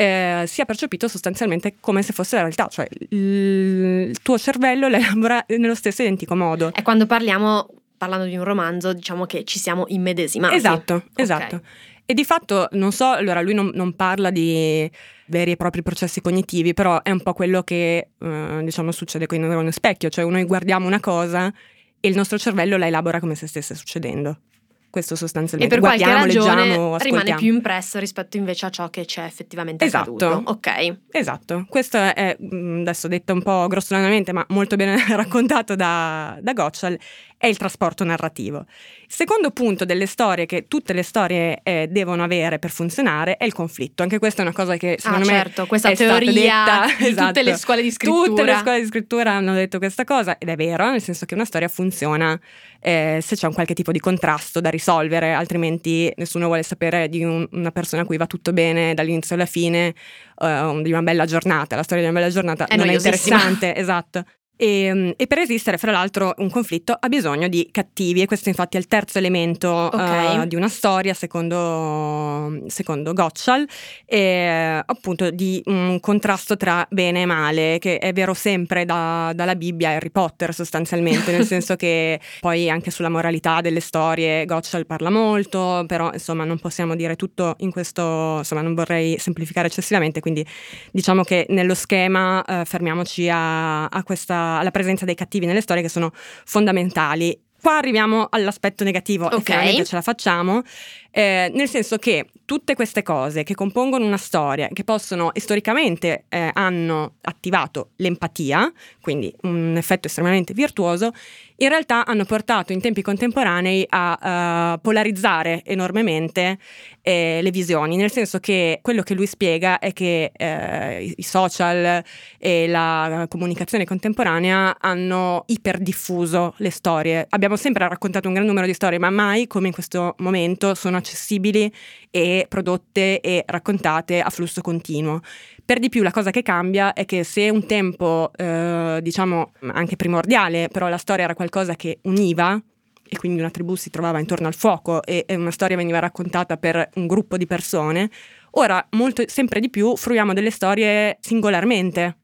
eh, 0.00 0.44
sia 0.46 0.64
percepito 0.64 1.08
sostanzialmente 1.08 1.74
come 1.80 2.02
se 2.02 2.12
fosse 2.12 2.36
la 2.36 2.42
realtà, 2.42 2.68
cioè 2.68 2.86
il, 3.08 4.16
tuo 4.22 4.38
cervello 4.38 4.86
la 4.86 4.98
elabora 5.02 5.44
nello 5.48 5.74
stesso 5.74 6.02
identico 6.02 6.36
modo. 6.36 6.70
E 6.72 6.82
quando 6.82 7.06
parliamo, 7.06 7.68
parlando 7.96 8.26
di 8.26 8.36
un 8.36 8.44
romanzo, 8.44 8.92
diciamo 8.92 9.26
che 9.26 9.42
ci 9.42 9.58
siamo 9.58 9.86
immedesimati. 9.88 10.54
Esatto, 10.54 10.94
okay. 10.94 11.10
esatto. 11.16 11.62
E 12.06 12.14
di 12.14 12.24
fatto, 12.24 12.68
non 12.72 12.92
so, 12.92 13.10
allora 13.10 13.40
lui 13.40 13.54
non, 13.54 13.72
non, 13.74 13.96
parla 13.96 14.30
di 14.30 14.88
veri 15.26 15.50
e 15.50 15.56
propri 15.56 15.82
processi 15.82 16.20
cognitivi, 16.20 16.74
però 16.74 17.02
è 17.02 17.10
un 17.10 17.20
po' 17.20 17.32
quello 17.32 17.64
che 17.64 18.10
eh, 18.16 18.60
diciamo 18.62 18.92
succede 18.92 19.26
con 19.26 19.36
i 19.36 19.40
neuroni 19.40 19.72
specchio, 19.72 20.10
cioè 20.10 20.24
noi 20.24 20.44
guardiamo 20.44 20.86
una 20.86 21.00
cosa 21.00 21.52
e 22.00 22.08
il 22.08 22.14
nostro 22.14 22.38
cervello 22.38 22.76
la 22.76 22.86
elabora 22.86 23.18
come 23.18 23.34
se 23.34 23.48
stesse 23.48 23.74
succedendo. 23.74 24.42
Questo 24.90 25.16
sostanzialmente. 25.16 25.74
E 25.74 25.78
per 25.78 25.86
Guardiamo, 25.86 26.12
qualche 26.14 26.38
ragione 26.38 26.66
leggiamo, 26.66 26.96
rimane 26.96 27.34
più 27.34 27.52
impresso 27.52 27.98
rispetto 27.98 28.38
invece 28.38 28.66
a 28.66 28.70
ciò 28.70 28.88
che 28.88 29.04
c'è 29.04 29.22
effettivamente 29.24 29.84
esatto. 29.84 30.14
accaduto. 30.14 30.50
Ok. 30.50 30.96
Esatto. 31.10 31.66
Questo 31.68 31.98
è, 31.98 32.36
mm, 32.42 32.80
adesso 32.80 33.06
detto 33.06 33.34
un 33.34 33.42
po' 33.42 33.66
grossolanamente, 33.66 34.32
ma 34.32 34.44
molto 34.48 34.76
bene 34.76 34.96
raccontato 35.14 35.76
da, 35.76 36.38
da 36.40 36.52
Gottschall, 36.54 36.98
è 37.38 37.46
il 37.46 37.56
trasporto 37.56 38.02
narrativo. 38.02 38.66
Il 39.06 39.14
secondo 39.14 39.52
punto 39.52 39.84
delle 39.84 40.06
storie 40.06 40.44
che 40.44 40.66
tutte 40.66 40.92
le 40.92 41.04
storie 41.04 41.60
eh, 41.62 41.86
devono 41.88 42.24
avere 42.24 42.58
per 42.58 42.70
funzionare 42.70 43.36
è 43.36 43.44
il 43.44 43.54
conflitto. 43.54 44.02
Anche 44.02 44.18
questa 44.18 44.42
è 44.42 44.44
una 44.44 44.54
cosa 44.54 44.76
che 44.76 44.96
secondo 44.98 45.24
ah, 45.28 45.30
me 45.30 45.38
certo, 45.38 45.66
questa 45.66 45.90
è 45.90 45.96
teoria 45.96 46.32
detta, 46.32 46.86
di 46.98 47.06
esatto. 47.06 47.26
tutte 47.28 47.42
le 47.44 47.56
scuole 47.56 47.82
di 47.82 47.90
scrittura. 47.92 48.26
Tutte 48.26 48.42
le 48.42 48.56
scuole 48.56 48.80
di 48.80 48.86
scrittura 48.86 49.32
hanno 49.32 49.54
detto 49.54 49.78
questa 49.78 50.02
cosa 50.02 50.36
ed 50.36 50.48
è 50.48 50.56
vero, 50.56 50.90
nel 50.90 51.00
senso 51.00 51.26
che 51.26 51.34
una 51.34 51.44
storia 51.44 51.68
funziona 51.68 52.38
eh, 52.80 53.20
se 53.22 53.36
c'è 53.36 53.46
un 53.46 53.54
qualche 53.54 53.74
tipo 53.74 53.92
di 53.92 54.00
contrasto 54.00 54.60
da 54.60 54.70
risolvere, 54.70 55.32
altrimenti 55.32 56.12
nessuno 56.16 56.46
vuole 56.46 56.64
sapere 56.64 57.08
di 57.08 57.22
un, 57.22 57.46
una 57.52 57.70
persona 57.70 58.02
a 58.02 58.04
cui 58.04 58.16
va 58.16 58.26
tutto 58.26 58.52
bene 58.52 58.94
dall'inizio 58.94 59.36
alla 59.36 59.46
fine, 59.46 59.94
uh, 60.36 60.82
di 60.82 60.90
una 60.90 61.02
bella 61.02 61.24
giornata. 61.24 61.76
La 61.76 61.82
storia 61.84 62.02
di 62.02 62.10
una 62.10 62.18
bella 62.18 62.32
giornata 62.32 62.66
è 62.66 62.76
non 62.76 62.88
è 62.88 62.94
interessante, 62.94 63.74
esatto. 63.76 64.24
E, 64.60 64.66
ehm, 64.66 65.12
e, 65.16 65.26
per 65.28 65.38
esistere, 65.38 65.78
fra 65.78 65.92
l'altro, 65.92 66.34
un 66.38 66.50
conflitto 66.50 66.96
ha 66.98 67.08
bisogno 67.08 67.46
di 67.46 67.68
cattivi, 67.70 68.22
e 68.22 68.26
questo 68.26 68.48
infatti 68.48 68.76
è 68.76 68.80
il 68.80 68.88
terzo 68.88 69.18
elemento 69.18 69.70
okay. 69.70 70.40
uh, 70.40 70.46
di 70.46 70.56
una 70.56 70.68
storia, 70.68 71.14
secondo, 71.14 72.64
secondo 72.66 73.12
Gottschall, 73.12 73.64
e, 74.04 74.82
appunto 74.84 75.30
di 75.30 75.62
un 75.66 76.00
contrasto 76.00 76.56
tra 76.56 76.84
bene 76.90 77.22
e 77.22 77.26
male, 77.26 77.78
che 77.78 77.98
è 77.98 78.12
vero 78.12 78.34
sempre 78.34 78.84
da, 78.84 79.30
dalla 79.32 79.54
Bibbia 79.54 79.90
a 79.90 79.92
Harry 79.92 80.10
Potter 80.10 80.52
sostanzialmente, 80.52 81.30
nel 81.30 81.46
senso 81.46 81.76
che 81.76 82.18
poi 82.40 82.68
anche 82.68 82.90
sulla 82.90 83.08
moralità 83.08 83.60
delle 83.60 83.80
storie 83.80 84.44
Gottschall 84.44 84.86
parla 84.86 85.10
molto, 85.10 85.84
però 85.86 86.10
insomma 86.12 86.42
non 86.42 86.58
possiamo 86.58 86.96
dire 86.96 87.14
tutto 87.14 87.54
in 87.58 87.70
questo, 87.70 88.38
insomma 88.38 88.62
non 88.62 88.74
vorrei 88.74 89.18
semplificare 89.18 89.68
eccessivamente, 89.68 90.18
quindi 90.18 90.44
diciamo 90.90 91.22
che 91.22 91.46
nello 91.50 91.74
schema 91.74 92.42
uh, 92.44 92.64
fermiamoci 92.64 93.28
a, 93.28 93.86
a 93.86 94.02
questa 94.02 94.46
alla 94.56 94.70
presenza 94.70 95.04
dei 95.04 95.14
cattivi 95.14 95.46
nelle 95.46 95.60
storie 95.60 95.82
che 95.82 95.88
sono 95.88 96.10
fondamentali. 96.14 97.38
Qua 97.60 97.78
arriviamo 97.78 98.28
all'aspetto 98.30 98.84
negativo 98.84 99.26
okay. 99.26 99.38
e 99.38 99.42
finalmente 99.42 99.84
ce 99.84 99.96
la 99.96 100.02
facciamo, 100.02 100.62
eh, 101.10 101.50
nel 101.52 101.68
senso 101.68 101.96
che 101.96 102.26
tutte 102.44 102.74
queste 102.76 103.02
cose 103.02 103.42
che 103.42 103.54
compongono 103.54 104.06
una 104.06 104.16
storia, 104.16 104.68
che 104.72 104.84
possono 104.84 105.32
storicamente 105.34 106.26
eh, 106.28 106.50
hanno 106.52 107.16
attivato 107.22 107.90
l'empatia, 107.96 108.72
quindi 109.00 109.34
un 109.42 109.74
effetto 109.76 110.06
estremamente 110.06 110.54
virtuoso, 110.54 111.10
in 111.60 111.68
realtà 111.68 112.06
hanno 112.06 112.24
portato 112.24 112.72
in 112.72 112.80
tempi 112.80 113.02
contemporanei 113.02 113.84
a 113.88 114.74
uh, 114.74 114.80
polarizzare 114.80 115.62
enormemente 115.64 116.58
eh, 117.02 117.40
le 117.42 117.50
visioni, 117.50 117.96
nel 117.96 118.12
senso 118.12 118.38
che 118.38 118.78
quello 118.82 119.02
che 119.02 119.14
lui 119.14 119.26
spiega 119.26 119.78
è 119.78 119.92
che 119.92 120.30
eh, 120.36 121.14
i 121.16 121.22
social 121.22 122.04
e 122.38 122.68
la 122.68 123.26
comunicazione 123.28 123.84
contemporanea 123.84 124.76
hanno 124.78 125.44
iperdiffuso 125.46 126.54
le 126.58 126.70
storie. 126.70 127.26
Abbiamo 127.30 127.56
sempre 127.56 127.88
raccontato 127.88 128.28
un 128.28 128.34
gran 128.34 128.46
numero 128.46 128.66
di 128.66 128.74
storie, 128.74 128.98
ma 128.98 129.10
mai 129.10 129.46
come 129.46 129.68
in 129.68 129.72
questo 129.72 130.14
momento 130.18 130.74
sono 130.74 130.96
accessibili 130.96 131.72
e 132.10 132.46
prodotte 132.48 133.20
e 133.20 133.42
raccontate 133.46 134.20
a 134.20 134.30
flusso 134.30 134.60
continuo. 134.60 135.20
Per 135.68 135.80
di 135.80 135.90
più 135.90 136.02
la 136.02 136.12
cosa 136.12 136.30
che 136.30 136.40
cambia 136.40 136.94
è 136.94 137.04
che 137.04 137.24
se 137.24 137.50
un 137.50 137.66
tempo, 137.66 138.30
eh, 138.34 139.00
diciamo 139.02 139.52
anche 139.74 139.96
primordiale, 139.96 140.70
però 140.72 140.88
la 140.88 140.96
storia 140.96 141.24
era 141.24 141.34
qualcosa 141.34 141.76
che 141.76 141.98
univa, 142.04 142.58
e 143.06 143.18
quindi 143.18 143.40
una 143.40 143.50
tribù 143.50 143.74
si 143.74 143.90
trovava 143.90 144.18
intorno 144.18 144.46
al 144.46 144.54
fuoco 144.54 145.02
e, 145.02 145.24
e 145.28 145.34
una 145.34 145.50
storia 145.50 145.76
veniva 145.76 145.98
raccontata 145.98 146.56
per 146.56 146.88
un 146.94 147.06
gruppo 147.06 147.36
di 147.36 147.44
persone, 147.44 148.08
ora 148.52 148.82
molto, 148.92 149.24
sempre 149.26 149.60
di 149.60 149.68
più 149.68 149.94
fruiamo 149.94 150.32
delle 150.32 150.50
storie 150.50 151.18
singolarmente, 151.20 152.16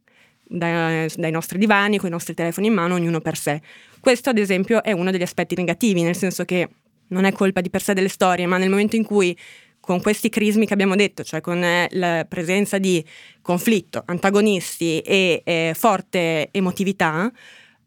dai, 0.43 1.11
dai, 1.15 1.31
nostri 1.31 1.59
divani, 1.59 1.99
con 1.99 2.09
i 2.09 2.13
nostri 2.13 2.33
telefoni 2.33 2.69
in 2.69 2.73
mano, 2.73 2.95
ognuno 2.95 3.21
per 3.21 3.37
sé. 3.37 3.61
Questo, 4.01 4.31
ad 4.31 4.39
esempio, 4.39 4.83
è 4.83 4.93
uno 4.93 5.11
degli 5.11 5.21
aspetti 5.21 5.55
negativi, 5.55 6.01
nel 6.01 6.17
senso 6.17 6.47
che 6.47 6.67
non 7.09 7.25
è 7.25 7.33
colpa 7.33 7.61
di 7.61 7.69
per 7.69 7.83
sé 7.83 7.93
delle 7.93 8.09
storie, 8.09 8.47
ma 8.47 8.57
nel 8.57 8.71
momento 8.71 8.97
in 8.97 9.05
cui 9.05 9.37
con 9.85 10.01
questi 10.01 10.31
crismi 10.31 10.67
che 10.67 10.73
abbiamo 10.73 10.97
detto, 10.97 11.23
cioè 11.23 11.43
con 11.43 11.63
eh, 11.63 11.89
la 11.93 12.25
presenza 12.27 12.79
di 12.79 13.05
conflitto, 13.43 14.03
antagonisti 14.07 15.01
e 15.01 15.43
eh, 15.45 15.73
forte 15.77 16.49
emotività, 16.51 17.31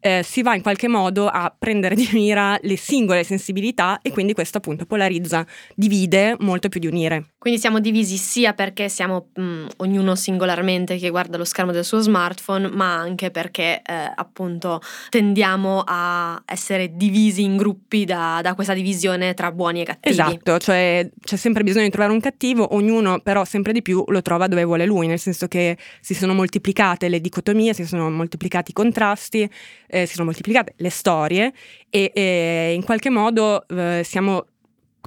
eh, 0.08 0.22
si 0.22 0.42
va 0.42 0.54
in 0.54 0.62
qualche 0.62 0.88
modo 0.88 1.26
a 1.26 1.54
prendere 1.56 1.94
di 1.94 2.08
mira 2.12 2.58
le 2.62 2.78
singole 2.78 3.24
sensibilità 3.24 4.00
e 4.00 4.10
quindi 4.10 4.32
questo 4.32 4.56
appunto 4.56 4.86
polarizza, 4.86 5.46
divide 5.74 6.34
molto 6.38 6.70
più 6.70 6.80
di 6.80 6.86
unire. 6.86 7.32
Quindi 7.38 7.60
siamo 7.60 7.78
divisi 7.78 8.16
sia 8.16 8.52
perché 8.52 8.88
siamo 8.88 9.28
mh, 9.34 9.42
mm, 9.42 9.66
ognuno 9.76 10.14
singolarmente 10.14 10.96
che 10.96 11.08
guarda 11.10 11.36
lo 11.36 11.44
schermo 11.44 11.72
del 11.72 11.84
suo 11.84 12.00
smartphone, 12.00 12.68
ma 12.68 12.94
anche 12.94 13.30
perché 13.30 13.80
eh, 13.84 14.12
appunto 14.14 14.80
tendiamo 15.08 15.82
a 15.86 16.42
essere 16.44 16.96
divisi 16.96 17.42
in 17.42 17.56
gruppi 17.56 18.04
da, 18.04 18.40
da, 18.42 18.54
questa 18.54 18.74
divisione 18.74 19.34
tra 19.34 19.52
buoni 19.52 19.82
e 19.82 19.84
cattivi. 19.84 20.14
Esatto, 20.14 20.58
cioè 20.58 21.08
c'è 21.20 21.36
sempre 21.36 21.62
bisogno 21.62 21.84
di 21.84 21.90
trovare 21.90 22.12
un 22.12 22.20
cattivo, 22.20 22.74
ognuno 22.74 23.20
però 23.20 23.44
sempre 23.44 23.72
di 23.72 23.82
più 23.82 24.02
lo 24.08 24.20
trova 24.20 24.48
dove 24.48 24.64
vuole 24.64 24.84
lui, 24.84 25.06
nel 25.06 25.20
senso 25.20 25.46
che 25.46 25.76
si 26.00 26.14
sono 26.14 26.34
moltiplicate 26.34 27.08
le 27.08 27.20
dicotomie, 27.20 27.72
si 27.72 27.86
sono 27.86 28.10
moltiplicati 28.10 28.72
i 28.72 28.74
contrasti, 28.74 29.48
eh, 29.86 29.97
si 30.06 30.14
sono 30.14 30.26
moltiplicate 30.26 30.74
le 30.76 30.90
storie 30.90 31.52
e, 31.90 32.10
e 32.14 32.72
in 32.74 32.84
qualche 32.84 33.10
modo 33.10 33.66
eh, 33.68 34.02
siamo 34.04 34.46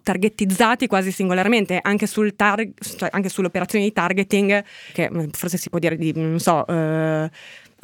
targetizzati 0.04 0.88
quasi 0.88 1.12
singolarmente 1.12 1.80
anche, 1.82 2.08
sul 2.08 2.36
tar- 2.36 2.68
cioè 2.80 3.10
anche 3.12 3.30
sull'operazione 3.30 3.86
di 3.86 3.92
targeting 3.94 4.64
che 4.94 5.10
forse 5.32 5.58
si 5.58 5.70
può 5.70 5.80
dire 5.80 5.96
di 5.96 6.12
non 6.16 6.40
so 6.40 6.66
eh, 6.68 7.30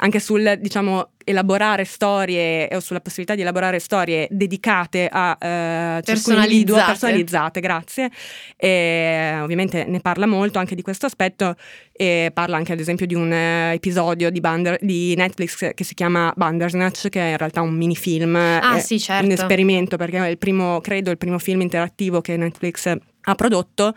anche 0.00 0.20
sul 0.20 0.58
diciamo 0.60 1.10
elaborare 1.24 1.84
storie 1.84 2.68
o 2.72 2.80
sulla 2.80 3.00
possibilità 3.00 3.34
di 3.34 3.42
elaborare 3.42 3.78
storie 3.78 4.26
dedicate 4.30 5.08
a 5.10 5.36
eh, 5.38 6.00
personalizzate. 6.02 6.86
personalizzate, 6.86 7.60
grazie. 7.60 8.10
E, 8.56 9.38
ovviamente 9.42 9.84
ne 9.84 10.00
parla 10.00 10.26
molto 10.26 10.58
anche 10.58 10.74
di 10.74 10.82
questo 10.82 11.06
aspetto 11.06 11.54
e 11.92 12.30
parla 12.32 12.56
anche 12.56 12.72
ad 12.72 12.80
esempio 12.80 13.06
di 13.06 13.14
un 13.14 13.30
uh, 13.30 13.74
episodio 13.74 14.30
di, 14.30 14.40
Bander, 14.40 14.78
di, 14.80 15.14
Netflix 15.16 15.74
che 15.74 15.84
si 15.84 15.94
chiama 15.94 16.32
Bandersnatch 16.34 17.08
che 17.08 17.20
è 17.20 17.30
in 17.32 17.36
realtà 17.36 17.60
un 17.60 17.74
mini 17.74 17.96
film, 17.96 18.36
ah, 18.36 18.78
sì, 18.78 18.98
certo. 18.98 19.26
un 19.26 19.32
esperimento 19.32 19.96
perché 19.96 20.18
è 20.18 20.28
il 20.28 20.38
primo, 20.38 20.80
credo, 20.80 21.10
il 21.10 21.18
primo 21.18 21.38
film 21.38 21.60
interattivo 21.60 22.20
che 22.20 22.36
Netflix 22.36 22.86
ha 23.20 23.34
prodotto 23.34 23.94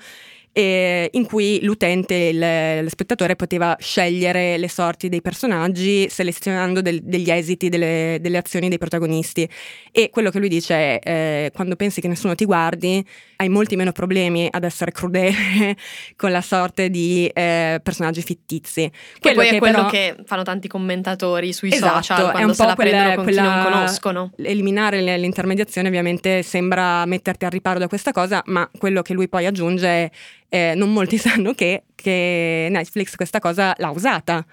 eh, 0.54 1.10
in 1.14 1.26
cui 1.26 1.60
l'utente, 1.62 2.16
il, 2.16 2.84
lo 2.84 2.90
spettatore 2.90 3.36
poteva 3.36 3.76
scegliere 3.80 4.58
le 4.58 4.68
sorti 4.68 5.08
dei 5.10 5.22
personaggi 5.22 6.10
selezionando 6.10 6.82
del, 6.82 7.02
degli 7.02 7.32
esiti 7.32 7.70
delle, 7.70 8.18
delle, 8.20 8.38
azioni 8.38 8.68
dei 8.68 8.78
protagonisti. 8.78 9.48
E 9.92 10.10
quello 10.10 10.30
che 10.30 10.40
lui 10.40 10.50
dice 10.50 11.00
è, 11.00 11.00
eh, 11.46 11.52
quando 11.54 11.76
pensi 11.76 12.02
che 12.02 12.08
nessuno 12.08 12.36
ti 12.36 12.46
guardi, 12.46 13.06
hai 13.42 13.50
molti 13.50 13.76
meno 13.76 13.92
problemi 13.92 14.48
ad 14.50 14.64
essere 14.64 14.92
crudele 14.92 15.76
con 16.16 16.32
la 16.32 16.42
sorte 16.42 16.90
di 16.90 17.26
eh, 17.34 17.80
personaggi 17.82 18.22
fittizi. 18.22 18.90
Che 18.90 19.20
quello 19.20 19.38
poi 19.38 19.48
è 19.48 19.52
che 19.52 19.58
quello 19.58 19.76
però... 19.78 19.90
che 19.90 20.16
fanno 20.26 20.44
tanti 20.44 20.68
commentatori 20.68 21.52
sui 21.52 21.72
esatto, 21.72 22.04
social 22.04 22.32
quando 22.32 22.54
se 22.54 22.66
la 22.66 22.76
quella, 22.76 22.92
prendono 22.92 23.16
con 23.16 23.24
quella, 23.24 23.42
chi 23.42 23.48
non 23.48 23.64
conoscono. 23.64 24.32
Eliminare 24.38 25.18
l'intermediazione 25.18 25.88
ovviamente 25.88 26.44
sembra 26.44 27.04
metterti 27.06 27.46
al 27.46 27.52
riparo 27.52 27.80
da 27.80 27.88
questa 27.88 28.12
cosa, 28.12 28.44
ma 28.46 28.70
quello 28.78 29.02
che 29.02 29.14
lui 29.14 29.28
poi 29.28 29.48
aggiunge 29.48 29.88
è 29.88 30.10
eh, 30.50 30.74
non 30.76 30.94
molti 30.94 31.18
sanno 31.20 31.54
che, 31.54 31.84
che, 31.96 32.68
Netflix 32.70 33.16
questa 33.16 33.40
cosa 33.40 33.74
l'ha 33.78 33.90
usata. 33.90 34.46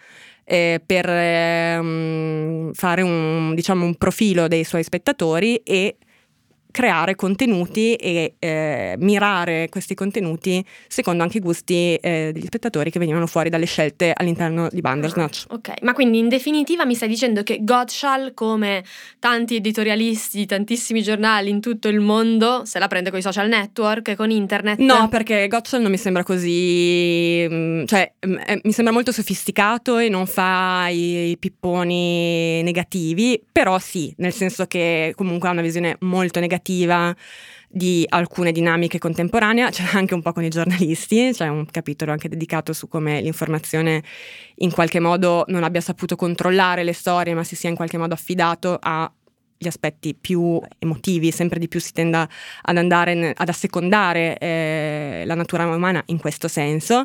Eh, 0.50 0.80
per 0.84 1.06
ehm, 1.06 2.72
fare 2.72 3.02
un, 3.02 3.54
diciamo, 3.54 3.84
un 3.84 3.96
profilo 3.96 4.48
dei 4.48 4.64
suoi 4.64 4.82
spettatori 4.82 5.56
e 5.56 5.98
creare 6.70 7.14
contenuti 7.14 7.94
e 7.94 8.34
eh, 8.38 8.94
mirare 8.98 9.68
questi 9.68 9.94
contenuti 9.94 10.64
secondo 10.86 11.22
anche 11.22 11.38
i 11.38 11.40
gusti 11.40 11.94
eh, 11.96 12.30
degli 12.32 12.44
spettatori 12.44 12.90
che 12.90 12.98
venivano 12.98 13.26
fuori 13.26 13.48
dalle 13.48 13.64
scelte 13.64 14.12
all'interno 14.14 14.68
di 14.70 14.80
Bandersnatch. 14.80 15.46
Ah, 15.48 15.54
ok, 15.54 15.82
ma 15.82 15.92
quindi 15.92 16.18
in 16.18 16.28
definitiva 16.28 16.84
mi 16.84 16.94
stai 16.94 17.08
dicendo 17.08 17.42
che 17.42 17.58
Gottschall, 17.62 18.34
come 18.34 18.84
tanti 19.18 19.56
editorialisti 19.56 20.38
di 20.38 20.46
tantissimi 20.46 21.02
giornali 21.02 21.50
in 21.50 21.60
tutto 21.60 21.88
il 21.88 22.00
mondo, 22.00 22.64
se 22.64 22.78
la 22.78 22.86
prende 22.86 23.10
con 23.10 23.18
i 23.18 23.22
social 23.22 23.48
network, 23.48 24.14
con 24.14 24.30
internet? 24.30 24.78
No, 24.78 25.08
perché 25.08 25.48
Gottschall 25.48 25.82
non 25.82 25.90
mi 25.90 25.98
sembra 25.98 26.22
così, 26.22 27.46
mm, 27.48 27.84
cioè 27.86 28.12
mm, 28.26 28.36
eh, 28.46 28.60
mi 28.62 28.72
sembra 28.72 28.92
molto 28.92 29.12
sofisticato 29.12 29.98
e 29.98 30.08
non 30.08 30.26
fa 30.26 30.88
i, 30.88 31.30
i 31.30 31.36
pipponi 31.38 32.62
negativi, 32.62 33.42
però 33.50 33.78
sì, 33.78 34.12
nel 34.18 34.32
senso 34.32 34.66
che 34.66 35.12
comunque 35.16 35.48
ha 35.48 35.52
una 35.52 35.62
visione 35.62 35.96
molto 36.00 36.38
negativa 36.38 36.56
narrativa 36.68 37.14
di 37.70 38.04
alcune 38.08 38.52
dinamiche 38.52 38.98
contemporanee, 38.98 39.68
c'è 39.70 39.84
anche 39.92 40.14
un 40.14 40.22
po' 40.22 40.32
con 40.32 40.44
i 40.44 40.48
giornalisti, 40.48 41.30
c'è 41.32 41.48
un 41.48 41.66
capitolo 41.66 42.12
anche 42.12 42.28
dedicato 42.28 42.72
su 42.72 42.88
come 42.88 43.20
l'informazione 43.20 44.02
in 44.56 44.70
qualche 44.70 45.00
modo 45.00 45.44
non 45.48 45.64
abbia 45.64 45.80
saputo 45.80 46.16
controllare 46.16 46.82
le 46.82 46.92
storie, 46.92 47.34
ma 47.34 47.44
si 47.44 47.56
sia 47.56 47.68
in 47.68 47.76
qualche 47.76 47.98
modo 47.98 48.14
affidato 48.14 48.78
agli 48.80 49.66
aspetti 49.66 50.14
più 50.14 50.60
emotivi, 50.78 51.30
sempre 51.30 51.58
di 51.58 51.68
più 51.68 51.80
si 51.80 51.92
tenda 51.92 52.28
ad 52.62 52.76
andare 52.76 53.34
ad 53.36 53.48
assecondare 53.48 54.38
eh, 54.38 55.22
la 55.26 55.34
natura 55.34 55.66
umana 55.66 56.02
in 56.06 56.18
questo 56.18 56.48
senso. 56.48 57.04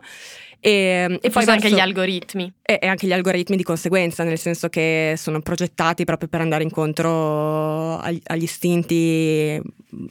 E, 0.66 0.72
e, 1.10 1.20
e 1.22 1.30
poi 1.30 1.44
anche 1.46 1.70
gli 1.70 1.80
algoritmi. 1.80 2.52
E, 2.66 2.80
e, 2.82 2.88
anche 2.88 3.08
gli 3.08 3.12
algoritmi 3.12 3.58
di 3.58 3.64
conseguenza, 3.64 4.24
nel 4.24 4.40
senso 4.40 4.70
che 4.70 5.16
sono 5.18 5.42
progettati 5.42 6.06
proprio 6.06 6.30
per 6.30 6.40
andare 6.40 6.64
incontro 6.64 7.98
agli, 7.98 8.22
agli 8.24 8.44
istinti 8.44 9.62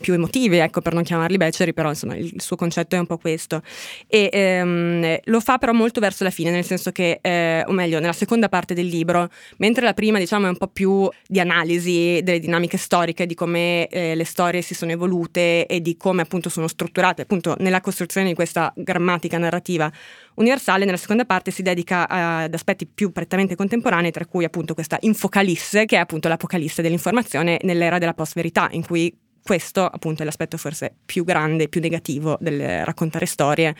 più 0.01 0.15
emotivi, 0.15 0.59
ecco, 0.59 0.81
per 0.81 0.93
non 0.95 1.03
chiamarli 1.03 1.37
beceri, 1.37 1.73
però 1.73 1.89
insomma 1.89 2.15
il, 2.15 2.41
suo 2.43 2.57
concetto 2.57 2.95
è 2.95 2.99
un 2.99 3.07
po' 3.07 3.19
questo. 3.19 3.63
E 4.07 4.29
ehm, 4.31 5.19
lo 5.25 5.41
fa 5.41 5.59
però 5.59 5.73
molto 5.73 6.01
verso 6.01 6.25
la 6.25 6.31
fine, 6.31 6.51
nel 6.51 6.65
senso 6.65 6.93
che, 6.93 7.19
eh, 7.23 7.65
o 7.67 7.73
meglio, 7.73 7.99
nella 8.01 8.13
seconda 8.13 8.49
parte 8.49 8.75
del 8.75 8.87
libro, 8.87 9.29
mentre 9.57 9.85
la 9.85 9.95
prima 9.95 10.19
diciamo 10.19 10.47
è 10.47 10.49
un 10.51 10.57
po' 10.57 10.69
più 10.69 11.09
di 11.27 11.41
analisi 11.41 12.21
delle 12.23 12.39
dinamiche 12.39 12.77
storiche, 12.77 13.27
di 13.27 13.35
come 13.35 13.87
eh, 13.89 14.15
le 14.15 14.25
storie 14.25 14.63
si 14.63 14.75
sono 14.75 14.93
evolute 14.93 15.67
e 15.67 15.81
di 15.81 15.97
come 15.97 16.23
appunto 16.23 16.49
sono 16.49 16.69
strutturate, 16.69 17.23
appunto 17.23 17.57
nella 17.61 17.81
costruzione 17.81 18.27
di 18.27 18.35
questa 18.35 18.73
grammatica 18.77 19.39
narrativa 19.39 19.91
universale, 20.35 20.85
nella 20.85 20.97
seconda 20.97 21.25
parte 21.25 21.51
si 21.51 21.63
dedica 21.63 22.42
ad 22.43 22.55
aspetti 22.55 22.87
più 22.87 23.13
prettamente 23.13 23.57
contemporanei, 23.57 24.11
tra 24.11 24.27
cui 24.27 24.45
appunto 24.45 24.75
questa 24.75 24.99
infocalisse, 25.01 25.85
che 25.85 25.97
è 25.97 25.99
appunto 25.99 26.29
l'apocalisse 26.29 26.83
dell'informazione 26.83 27.59
nell'era 27.63 27.99
della 27.99 28.15
post-verità, 28.15 28.69
in 28.73 28.85
cui 28.85 29.15
questo 29.43 29.85
appunto 29.85 30.23
è 30.23 30.25
l'aspetto 30.25 30.57
forse 30.57 30.95
più 31.05 31.25
grande, 31.25 31.69
più 31.69 31.81
negativo 31.81 32.39
del 32.41 32.85
raccontare 32.85 33.27
storie 33.27 33.75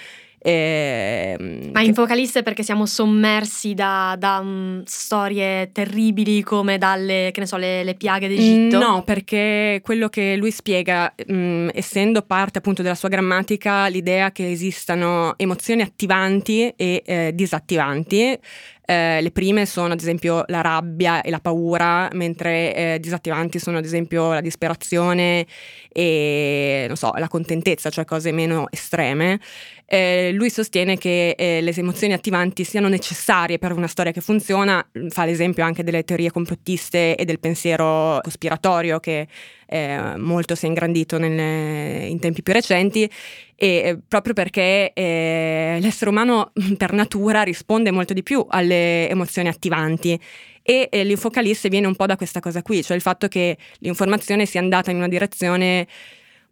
eh, 0.45 1.37
Ma 1.73 1.83
in 1.83 1.95
focaliste 1.95 2.43
perché 2.43 2.65
siamo 2.65 2.85
sommersi 2.85 3.75
da, 3.75 4.17
da 4.19 4.39
um, 4.39 4.83
storie 4.85 5.71
terribili 5.71 6.43
come 6.43 6.79
dalle, 6.79 7.31
che 7.33 7.39
ne 7.39 7.47
so, 7.47 7.57
le, 7.57 7.85
le, 7.85 7.95
piaghe 7.95 8.27
d'Egitto? 8.27 8.77
No, 8.77 9.05
perché 9.05 9.81
quello 9.85 10.09
che 10.09 10.35
lui 10.37 10.51
spiega, 10.51 11.15
mh, 11.15 11.35
mm, 11.35 11.69
essendo 11.75 12.23
parte 12.23 12.59
appunto 12.59 12.83
della 12.83 12.97
sua 12.97 13.09
grammatica, 13.09 13.87
l'idea 13.87 14.33
che 14.33 14.51
esistano 14.51 15.35
emozioni 15.37 15.83
attivanti 15.83 16.73
e 16.75 17.03
eh, 17.07 17.31
disattivanti, 17.33 18.37
eh, 18.85 19.21
le 19.23 19.31
prime 19.31 19.65
sono 19.65 19.93
ad 19.93 20.01
esempio 20.01 20.43
la 20.49 20.61
rabbia 20.61 21.23
e 21.23 21.31
la 21.31 21.39
paura, 21.39 22.09
mentre 22.15 22.75
eh, 22.75 22.99
disattivanti 23.01 23.61
sono 23.61 23.79
ad 23.79 23.85
esempio 23.85 24.33
la 24.33 24.41
disperazione 24.41 25.47
e 25.89 26.91
so, 26.95 27.13
la 27.17 27.29
contentezza, 27.29 27.91
cioè 27.91 28.05
cose 28.05 28.33
meno 28.33 28.67
estreme. 28.71 29.39
Eh, 29.85 30.33
lui 30.33 30.49
sostiene 30.49 30.97
che 30.97 31.35
eh, 31.37 31.61
le 31.61 31.75
emozioni 31.77 32.15
attivanti 32.15 32.65
siano 32.65 32.89
necessarie 32.89 33.59
per 33.59 33.73
una 33.73 33.87
storia 33.87 34.13
che 34.13 34.21
funziona, 34.21 34.87
fa 35.09 35.25
l'esempio 35.25 35.65
anche 35.65 35.83
delle 35.85 36.05
teorie 36.05 36.31
complottiste 36.31 37.15
e 37.15 37.25
del 37.25 37.39
pensiero 37.39 38.19
cospiratorio 38.23 39.01
che 39.01 39.27
eh, 39.67 40.17
molto 40.17 40.55
si 40.55 40.65
è 40.65 40.69
ingrandito 40.69 41.19
nelle, 41.19 42.07
in 42.07 42.19
tempi 42.21 42.43
più 42.43 42.53
recenti, 42.53 43.11
e 43.55 43.67
eh, 43.67 43.99
proprio 44.07 44.35
perché 44.35 44.93
eh, 44.95 45.79
l'essere 45.81 46.11
umano 46.11 46.53
per 46.77 46.93
natura 46.93 47.43
risponde 47.43 47.91
molto 47.91 48.13
di 48.13 48.23
più 48.23 48.45
alle 48.49 49.09
emozioni 49.09 49.49
attivanti. 49.49 50.19
E 50.65 50.89
eh, 50.93 51.03
l'infocalisse 51.03 51.69
viene 51.69 51.89
un 51.89 51.97
po' 51.97 52.07
da 52.07 52.17
questa 52.17 52.39
cosa 52.39 52.63
qui, 52.63 52.83
cioè 52.85 52.97
il 52.97 53.03
fatto 53.03 53.27
che 53.29 53.57
l'informazione 53.79 54.47
sia 54.47 54.61
andata 54.61 54.91
in 54.91 54.97
una 54.99 55.09
direzione 55.09 55.87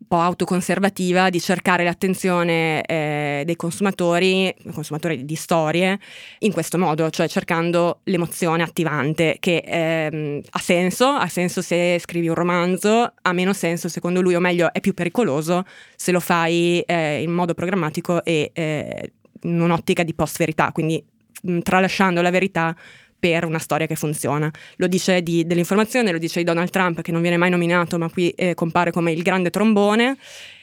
un 0.00 0.06
po' 0.06 0.18
autoconservativa 0.18 1.28
di 1.28 1.40
cercare 1.40 1.84
l'attenzione 1.84 2.82
eh, 2.82 3.42
dei 3.44 3.54
consumatori, 3.54 4.52
consumatori 4.72 5.26
di 5.26 5.34
storie, 5.34 5.98
in 6.38 6.52
questo 6.52 6.78
modo, 6.78 7.10
cioè 7.10 7.28
cercando 7.28 8.00
l'emozione 8.04 8.62
attivante, 8.62 9.36
che 9.38 9.62
ehm, 9.64 10.40
ha 10.50 10.58
senso, 10.58 11.06
ha 11.06 11.28
senso 11.28 11.60
se 11.60 11.98
scrivi 12.00 12.28
un 12.28 12.34
romanzo, 12.34 13.12
ha 13.20 13.32
meno 13.32 13.52
senso 13.52 13.88
secondo 13.88 14.22
lui, 14.22 14.34
o 14.34 14.40
meglio 14.40 14.72
è 14.72 14.80
più 14.80 14.94
pericoloso 14.94 15.64
se 15.94 16.12
lo 16.12 16.20
fai 16.20 16.80
eh, 16.80 17.20
in 17.22 17.30
modo 17.30 17.52
programmatico 17.52 18.24
e 18.24 18.50
eh, 18.54 19.12
in 19.42 19.60
un'ottica 19.60 20.02
di 20.02 20.14
post-verità, 20.14 20.72
quindi 20.72 21.02
mh, 21.42 21.58
tralasciando 21.60 22.22
la 22.22 22.30
verità 22.30 22.74
per 23.20 23.44
una 23.44 23.60
storia 23.60 23.86
che 23.86 23.94
funziona. 23.94 24.50
Lo 24.76 24.88
dice 24.88 25.22
di, 25.22 25.46
dell'informazione, 25.46 26.10
lo 26.10 26.18
dice 26.18 26.40
di 26.40 26.44
Donald 26.44 26.70
Trump 26.70 27.02
che 27.02 27.12
non 27.12 27.20
viene 27.20 27.36
mai 27.36 27.50
nominato 27.50 27.98
ma 27.98 28.10
qui 28.10 28.30
eh, 28.30 28.54
compare 28.54 28.90
come 28.90 29.12
il 29.12 29.22
grande 29.22 29.50
trombone. 29.50 30.16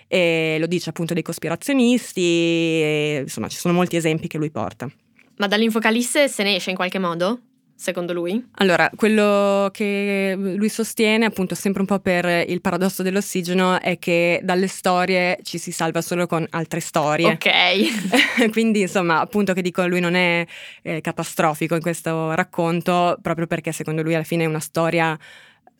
Lo 0.10 0.67
dice 0.67 0.89
appunto 0.89 1.13
dei 1.13 1.22
cospirazionisti, 1.22 2.22
e, 2.22 3.20
insomma 3.24 3.48
ci 3.50 3.58
sono 3.58 3.74
molti 3.74 3.96
esempi 3.98 4.28
che 4.28 4.38
lui 4.38 4.50
porta. 4.50 4.89
Ma 5.38 5.48
dall'infocalisse 5.48 6.28
se 6.28 6.43
ne 6.43 6.56
esce 6.56 6.70
in 6.70 6.76
qualche 6.76 6.98
modo? 6.98 7.41
Secondo 7.78 8.12
lui? 8.12 8.44
Allora, 8.56 8.90
quello 8.96 9.70
che 9.72 10.36
lui 10.36 10.68
sostiene, 10.68 11.26
appunto, 11.26 11.56
sempre 11.56 11.82
un 11.82 11.88
po' 11.88 12.00
per 12.00 12.26
il 12.50 12.60
paradosso 12.60 13.04
dell'ossigeno, 13.04 13.80
è 13.80 14.00
che 14.00 14.42
dalle 14.44 14.68
storie 14.68 15.38
ci 15.44 15.60
si 15.60 15.72
salva 15.72 16.02
solo 16.02 16.26
con 16.26 16.46
altre 16.50 16.80
storie. 16.80 17.28
Ok. 17.28 18.50
Quindi, 18.52 18.82
insomma, 18.82 19.20
appunto 19.20 19.54
che 19.54 19.62
dico, 19.62 19.86
lui 19.86 20.00
non 20.00 20.16
è 20.16 20.46
eh, 20.82 21.02
catastrofico 21.02 21.76
in 21.76 21.82
questo 21.82 22.34
racconto, 22.34 23.18
proprio 23.22 23.46
perché 23.46 23.72
secondo 23.72 24.02
lui 24.02 24.16
alla 24.16 24.24
fine 24.24 24.44
è 24.44 24.48
una 24.48 24.60
storia 24.60 25.18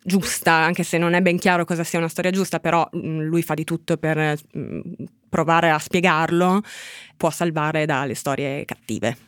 giusta, 0.00 0.52
anche 0.52 0.84
se 0.84 0.96
non 0.96 1.12
è 1.12 1.20
ben 1.20 1.38
chiaro 1.38 1.64
cosa 1.64 1.84
sia 1.84 1.98
una 1.98 2.08
storia 2.08 2.30
giusta, 2.30 2.60
però 2.60 2.88
mh, 2.90 2.98
mm, 2.98 3.20
lui 3.22 3.42
fa 3.42 3.54
di 3.54 3.64
tutto 3.64 3.96
per 3.96 4.16
mh, 4.16 4.60
mm, 4.60 4.80
provare 5.28 5.70
a 5.70 5.78
spiegarlo, 5.78 6.62
può 7.16 7.30
salvare 7.30 7.84
dalle 7.84 8.14
storie 8.14 8.64
cattive. 8.64 9.27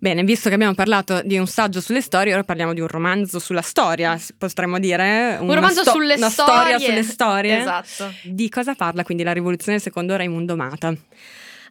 Bene, 0.00 0.22
visto 0.22 0.48
che 0.48 0.54
abbiamo 0.54 0.74
parlato 0.74 1.22
di 1.24 1.36
un 1.38 1.48
saggio 1.48 1.80
sulle 1.80 2.00
storie, 2.00 2.32
ora 2.32 2.44
parliamo 2.44 2.72
di 2.72 2.80
un 2.80 2.86
romanzo 2.86 3.40
sulla 3.40 3.62
storia, 3.62 4.16
potremmo 4.36 4.78
dire. 4.78 5.38
Un 5.40 5.52
romanzo 5.52 5.82
sto- 5.82 5.90
sulle 5.90 6.14
una 6.14 6.30
storie. 6.30 6.54
storia 6.54 6.78
sulle 6.78 7.02
storie. 7.02 7.58
Esatto. 7.58 8.14
Di 8.22 8.48
cosa 8.48 8.74
parla 8.74 9.02
quindi 9.02 9.24
la 9.24 9.32
rivoluzione 9.32 9.80
secondo 9.80 10.16
Raimundo 10.16 10.54
Mata? 10.54 10.94